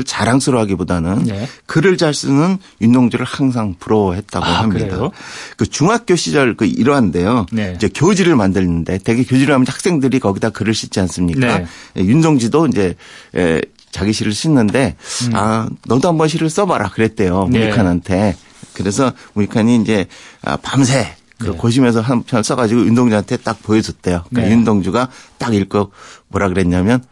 자랑스러워하기보다는 0.05 1.25
네. 1.25 1.49
글을 1.67 1.97
잘 1.97 2.15
쓰는 2.15 2.59
윤동주를 2.81 3.25
항상 3.27 3.75
부러워했다고 3.79 4.45
아, 4.45 4.63
합니다. 4.63 4.87
그래요? 4.87 5.11
그 5.57 5.67
중학교 5.67 6.17
시절 6.17 6.57
그 6.57 6.65
일화인데요. 6.67 7.47
네. 7.53 7.73
이제 7.77 7.89
교지를 7.89 8.37
만드는데 8.37 8.99
되게 9.05 9.25
교지를 9.25 9.55
하면 9.55 9.67
학생들이 9.67 10.19
거기다 10.21 10.51
글을 10.51 10.75
싣지 10.75 11.01
않습니까? 11.01 11.59
네. 11.59 11.67
예, 11.97 12.01
윤동지도 12.03 12.67
이제 12.67 12.95
에, 13.35 13.61
자기 13.91 14.13
시를 14.13 14.33
싣는데 14.33 14.97
아 15.33 15.69
너도 15.87 16.09
한번 16.09 16.29
시를 16.29 16.51
써봐라 16.51 16.91
그랬대요 16.91 17.45
음. 17.45 17.51
네. 17.51 17.61
무익환한테. 17.61 18.37
그래서 18.75 19.13
무익환이 19.33 19.77
이제 19.77 20.07
아, 20.43 20.57
밤새 20.57 21.17
그 21.39 21.47
네. 21.47 21.57
고심해서 21.57 22.01
한 22.01 22.23
편 22.23 22.43
써가지고 22.43 22.81
윤동주한테 22.87 23.39
딱 23.39 23.63
보여줬대요. 23.63 24.25
그러니까 24.29 24.49
네. 24.49 24.51
윤동주가 24.55 25.09
딱 25.39 25.55
읽고 25.55 25.93
뭐라 26.29 26.49
그랬냐면 26.49 27.03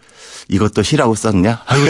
이것도 0.49 0.83
시라고 0.83 1.15
썼냐? 1.15 1.63
아이고. 1.67 1.87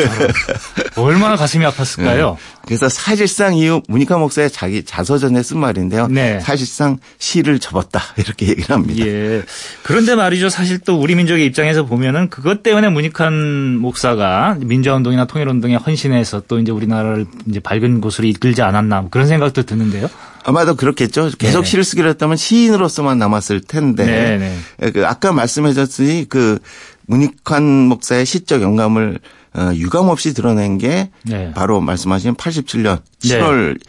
얼마나 1.03 1.37
가슴이 1.37 1.65
아팠을까요? 1.67 2.37
그래서 2.65 2.89
사실상 2.89 3.55
이 3.55 3.69
문익환 3.87 4.19
목사의 4.19 4.51
자기 4.51 4.83
자서전에 4.83 5.43
쓴 5.43 5.59
말인데요. 5.59 6.09
네. 6.09 6.41
사실상 6.41 6.99
시를 7.19 7.59
접었다 7.59 8.01
이렇게 8.17 8.49
얘기를 8.49 8.75
합니다. 8.75 9.07
예. 9.07 9.43
그런데 9.83 10.15
말이죠. 10.15 10.49
사실 10.49 10.79
또 10.79 10.99
우리 10.99 11.15
민족의 11.15 11.45
입장에서 11.47 11.85
보면은 11.85 12.31
그것 12.31 12.63
때문에 12.63 12.89
문익환 12.89 13.77
목사가 13.79 14.57
민주화운동이나 14.61 15.27
통일운동에 15.27 15.77
헌신해서 15.77 16.45
또 16.49 16.59
이제 16.59 16.73
우리나라를 16.73 17.27
이제 17.47 17.61
밝은 17.61 18.01
곳으로 18.01 18.27
이끌지 18.27 18.63
않았나 18.63 19.03
뭐 19.03 19.11
그런 19.11 19.27
생각도 19.27 19.65
드는데요. 19.65 20.09
아마도 20.47 20.77
그렇겠죠. 20.77 21.31
계속 21.39 21.63
네. 21.63 21.71
시를 21.71 21.83
쓰기로 21.83 22.09
했다면 22.11 22.37
시인으로서만 22.37 23.19
남았을 23.19 23.63
텐데. 23.63 24.07
네, 24.07 24.39
네. 24.39 24.57
예, 24.83 24.91
그 24.93 25.05
아까 25.05 25.33
말씀하셨듯이 25.33 26.27
그 26.29 26.61
문익환 27.07 27.63
목사의 27.65 28.27
시적 28.27 28.63
영감을 28.63 29.19
어, 29.57 29.73
유감 29.75 30.09
없이 30.09 30.35
드러낸 30.35 30.77
게 30.77 31.09
네. 31.23 31.51
바로 31.55 31.81
말씀하신 31.81 32.35
87년 32.35 33.01
네. 33.23 33.39
7월 33.39 33.81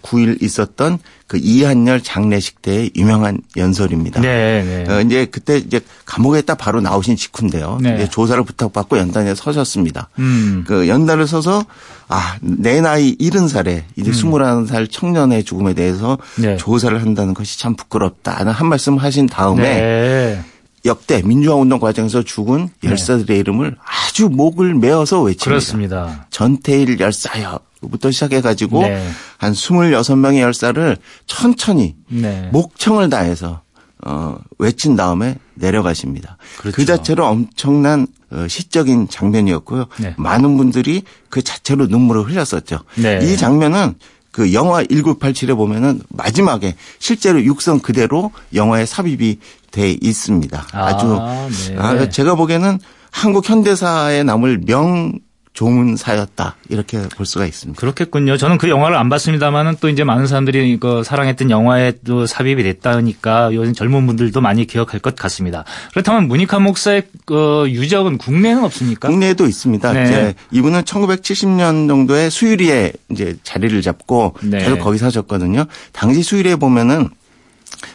9일 0.00 0.42
있었던 0.42 0.98
그 1.26 1.38
이한열 1.38 2.02
장례식 2.02 2.62
때의 2.62 2.92
유명한 2.96 3.40
연설입니다. 3.56 4.20
네, 4.22 4.62
네. 4.86 4.90
어, 4.90 5.02
이제 5.02 5.26
그때 5.26 5.58
이제 5.58 5.80
감옥에 6.06 6.40
딱 6.40 6.56
바로 6.56 6.80
나오신 6.80 7.16
직후인데요. 7.16 7.78
네. 7.82 7.96
이제 7.96 8.08
조사를 8.08 8.42
부탁받고 8.44 8.96
연단에 8.96 9.34
서셨습니다. 9.34 10.08
음. 10.18 10.64
그 10.66 10.88
연단을 10.88 11.26
서서 11.26 11.66
아, 12.08 12.36
내 12.40 12.80
나이 12.80 13.16
70살에 13.16 13.82
이제 13.96 14.10
21살 14.12 14.90
청년의 14.90 15.44
죽음에 15.44 15.74
대해서 15.74 16.16
음. 16.38 16.42
네. 16.42 16.56
조사를 16.56 16.98
한다는 17.02 17.34
것이 17.34 17.58
참 17.58 17.74
부끄럽다 17.76 18.44
는 18.44 18.52
한 18.52 18.68
말씀 18.68 18.96
하신 18.96 19.26
다음에 19.26 19.62
네. 19.62 20.44
역대 20.86 21.22
민주화 21.22 21.54
운동 21.56 21.78
과정에서 21.78 22.22
죽은 22.22 22.70
열사들의 22.82 23.38
이름을 23.38 23.76
아주 23.84 24.28
목을 24.28 24.74
메어서 24.74 25.22
외칩니다. 25.22 25.44
그렇습니다. 25.44 26.26
전태일 26.30 26.98
열사여부터 26.98 28.10
시작해 28.10 28.40
가지고 28.40 28.82
네. 28.82 29.06
한 29.38 29.52
26명의 29.52 30.40
열사를 30.40 30.96
천천히 31.26 31.96
네. 32.08 32.48
목청을 32.52 33.10
다해서 33.10 33.62
어, 34.04 34.38
외친 34.58 34.94
다음에 34.96 35.36
내려가십니다. 35.54 36.36
그렇죠. 36.58 36.76
그 36.76 36.84
자체로 36.84 37.26
엄청난 37.26 38.06
어, 38.30 38.46
시적인 38.48 39.08
장면이었고요. 39.08 39.86
네. 40.00 40.14
많은 40.18 40.56
분들이 40.56 41.02
그 41.28 41.42
자체로 41.42 41.86
눈물을 41.86 42.24
흘렸었죠. 42.24 42.80
네. 42.96 43.20
이 43.22 43.36
장면은 43.36 43.94
그 44.36 44.52
영화 44.52 44.82
1987에 44.82 45.56
보면은 45.56 45.98
마지막에 46.10 46.74
실제로 46.98 47.42
육성 47.42 47.78
그대로 47.78 48.32
영화에 48.52 48.84
삽입이 48.84 49.38
돼 49.70 49.96
있습니다. 49.98 50.66
아, 50.72 50.96
주 50.98 51.70
네. 51.70 51.78
아, 51.78 52.06
제가 52.10 52.34
보기에는 52.34 52.78
한국 53.10 53.48
현대사에 53.48 54.24
남을 54.24 54.60
명 54.66 55.18
조문사였다 55.56 56.56
이렇게 56.68 57.00
볼 57.16 57.24
수가 57.24 57.46
있습니다. 57.46 57.80
그렇겠군요. 57.80 58.36
저는 58.36 58.58
그 58.58 58.68
영화를 58.68 58.96
안 58.96 59.08
봤습니다만은 59.08 59.76
또 59.80 59.88
이제 59.88 60.04
많은 60.04 60.26
사람들이 60.26 60.78
그 60.78 61.02
사랑했던 61.02 61.50
영화에 61.50 61.94
또 62.06 62.26
삽입이 62.26 62.62
됐다니까 62.62 63.54
요즘 63.54 63.72
젊은 63.72 64.06
분들도 64.06 64.40
많이 64.42 64.66
기억할 64.66 65.00
것 65.00 65.16
같습니다. 65.16 65.64
그렇다면 65.92 66.28
무니카 66.28 66.58
목사의 66.58 67.04
그 67.24 67.64
유적은 67.68 68.18
국내에는 68.18 68.64
없습니까? 68.64 69.08
국내에도 69.08 69.46
있습니다. 69.46 69.92
네. 69.92 70.04
이제 70.04 70.34
이분은 70.50 70.82
1970년 70.82 71.88
정도에 71.88 72.28
수유리에 72.28 72.92
이제 73.10 73.36
자리를 73.42 73.80
잡고 73.80 74.34
네. 74.42 74.58
계속 74.58 74.80
거기 74.80 74.98
사셨거든요. 74.98 75.64
당시 75.92 76.22
수유리에 76.22 76.56
보면은 76.56 77.08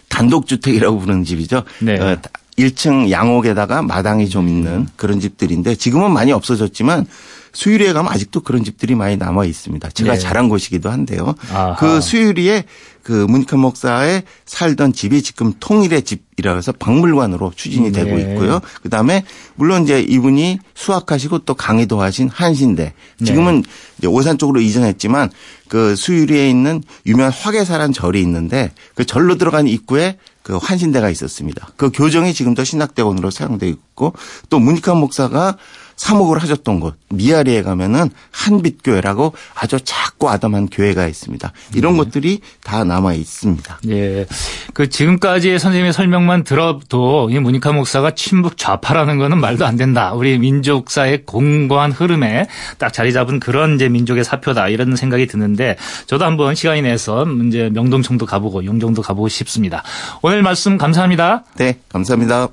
단독주택이라고 0.10 0.98
부르는 0.98 1.24
집이죠. 1.24 1.64
네. 1.80 2.00
어, 2.00 2.18
1층 2.58 3.12
양옥에다가 3.12 3.82
마당이 3.84 4.30
좀 4.30 4.50
있는 4.50 4.88
그런 4.96 5.20
집들인데 5.20 5.76
지금은 5.76 6.12
많이 6.12 6.32
없어졌지만 6.32 7.06
수유리에 7.54 7.94
가면 7.94 8.12
아직도 8.12 8.42
그런 8.42 8.64
집들이 8.64 8.96
많이 8.96 9.18
남아 9.18 9.46
있습니다. 9.46 9.90
제가 9.90 10.14
네. 10.14 10.20
자란 10.20 10.50
곳이기도 10.50 10.90
한데요. 10.90 11.36
아하. 11.52 11.76
그 11.76 12.02
수유리에 12.02 12.66
그 13.04 13.26
문익환 13.28 13.60
목사의 13.60 14.24
살던 14.46 14.94
집이 14.94 15.24
지금 15.24 15.54
통일의 15.60 16.04
집이라고 16.04 16.58
해서 16.58 16.72
박물관으로 16.72 17.52
추진이 17.56 17.92
되고 17.92 18.16
네. 18.16 18.22
있고요. 18.22 18.62
그다음에 18.84 19.26
물론 19.56 19.84
이제 19.84 20.00
이분이 20.02 20.60
수학하시고 20.76 21.40
또 21.40 21.56
강의도 21.56 22.02
하신 22.02 22.30
한신대. 22.30 22.94
지금은 23.26 23.64
이제 23.98 24.08
오산 24.08 24.38
쪽으로 24.38 24.62
이전했지만 24.62 25.32
그 25.68 25.96
수유리에 25.96 26.50
있는 26.50 26.84
유명한 27.06 27.32
화계사란 27.32 27.92
절이 27.92 28.22
있는데 28.22 28.72
그 28.94 29.06
절로 29.06 29.38
들어간 29.38 29.68
입구에 29.68 30.18
그 30.44 30.58
환신대가 30.58 31.10
있었습니다. 31.10 31.70
그 31.78 31.92
교정이 31.92 32.34
지금도 32.34 32.64
신학대원으로 32.64 33.32
사용되고 33.32 33.72
있고 33.72 34.14
또 34.50 34.60
문익환 34.60 34.98
목사가 34.98 35.58
사목을 36.02 36.42
하셨던 36.42 36.80
곳 36.80 36.96
미아리에 37.10 37.62
가면은 37.62 38.10
한빛교회라고 38.32 39.34
아주 39.54 39.78
작고 39.84 40.32
아담한 40.32 40.70
교회가 40.70 41.06
있습니다. 41.06 41.54
이런 41.76 41.96
것들이 41.96 42.40
다 42.64 42.84
남아 42.84 43.14
있습니다. 43.14 43.80
예. 43.90 44.26
그 44.74 44.90
지금까지의 44.90 45.60
선생님의 45.60 45.94
설명만 45.94 46.44
들어도 46.44 47.30
이 47.30 47.38
무니카 47.38 47.72
목사가 47.74 48.16
친북 48.16 48.58
좌파라는 48.58 49.20
거는 49.20 49.40
말도 49.40 49.64
안 49.64 49.76
된다. 49.76 50.14
우리 50.14 50.40
민족사의 50.40 51.28
공고한 51.28 51.92
흐름에 51.92 52.48
딱 52.80 52.92
자리 52.92 53.14
잡은 53.14 53.40
그런 53.40 53.76
이제 53.76 53.88
민족의 53.88 54.24
사표다. 54.24 54.70
이런 54.70 54.96
생각이 54.96 55.28
드는데 55.28 55.78
저도 56.08 56.26
한번 56.26 56.56
시간이 56.56 56.82
내서 56.82 57.28
이제 57.48 57.70
명동청도 57.72 58.26
가보고 58.26 58.66
용정도 58.66 59.04
가보고 59.04 59.30
싶습니다. 59.30 59.84
오늘 60.24 60.42
말씀 60.42 60.80
감사합니다. 60.80 61.44
네, 61.58 61.78
감사합니다. 61.90 62.48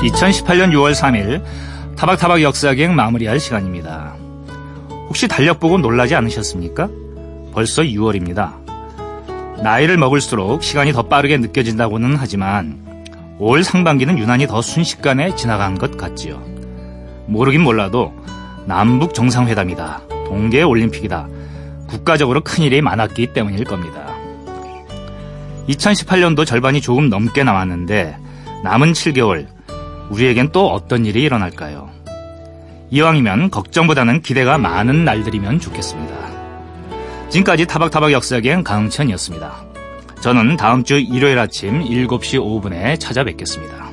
(2018년 0.00 0.72
6월 0.72 0.94
3일) 0.94 1.42
타박타박 1.96 2.42
역사기행 2.42 2.94
마무리할 2.94 3.38
시간입니다. 3.38 4.14
혹시 5.08 5.28
달력 5.28 5.60
보고 5.60 5.76
놀라지 5.76 6.14
않으셨습니까? 6.14 6.88
벌써 7.52 7.82
6월입니다. 7.82 8.54
나이를 9.62 9.98
먹을수록 9.98 10.62
시간이 10.62 10.92
더 10.92 11.02
빠르게 11.02 11.36
느껴진다고는 11.36 12.16
하지만 12.16 12.78
올 13.38 13.62
상반기는 13.62 14.18
유난히 14.18 14.46
더 14.46 14.62
순식간에 14.62 15.34
지나간 15.34 15.76
것 15.76 15.96
같지요. 15.96 16.42
모르긴 17.26 17.62
몰라도 17.62 18.14
남북 18.66 19.12
정상회담이다. 19.12 20.02
동계 20.26 20.62
올림픽이다. 20.62 21.28
국가적으로 21.88 22.40
큰일이 22.42 22.80
많았기 22.80 23.32
때문일 23.32 23.64
겁니다. 23.64 24.14
2018년도 25.68 26.46
절반이 26.46 26.80
조금 26.80 27.08
넘게 27.08 27.44
남았는데 27.44 28.16
남은 28.64 28.92
7개월 28.92 29.46
우리에겐 30.10 30.50
또 30.52 30.70
어떤 30.70 31.06
일이 31.06 31.22
일어날까요? 31.22 31.88
이왕이면 32.90 33.50
걱정보다는 33.50 34.22
기대가 34.22 34.58
많은 34.58 35.04
날들이면 35.04 35.60
좋겠습니다. 35.60 36.14
지금까지 37.28 37.66
타박타박 37.66 38.12
역사기행 38.12 38.64
강흥천이었습니다. 38.64 39.64
저는 40.20 40.56
다음 40.56 40.84
주 40.84 40.98
일요일 40.98 41.38
아침 41.38 41.82
7시 41.84 42.40
5분에 42.40 42.98
찾아뵙겠습니다. 42.98 43.89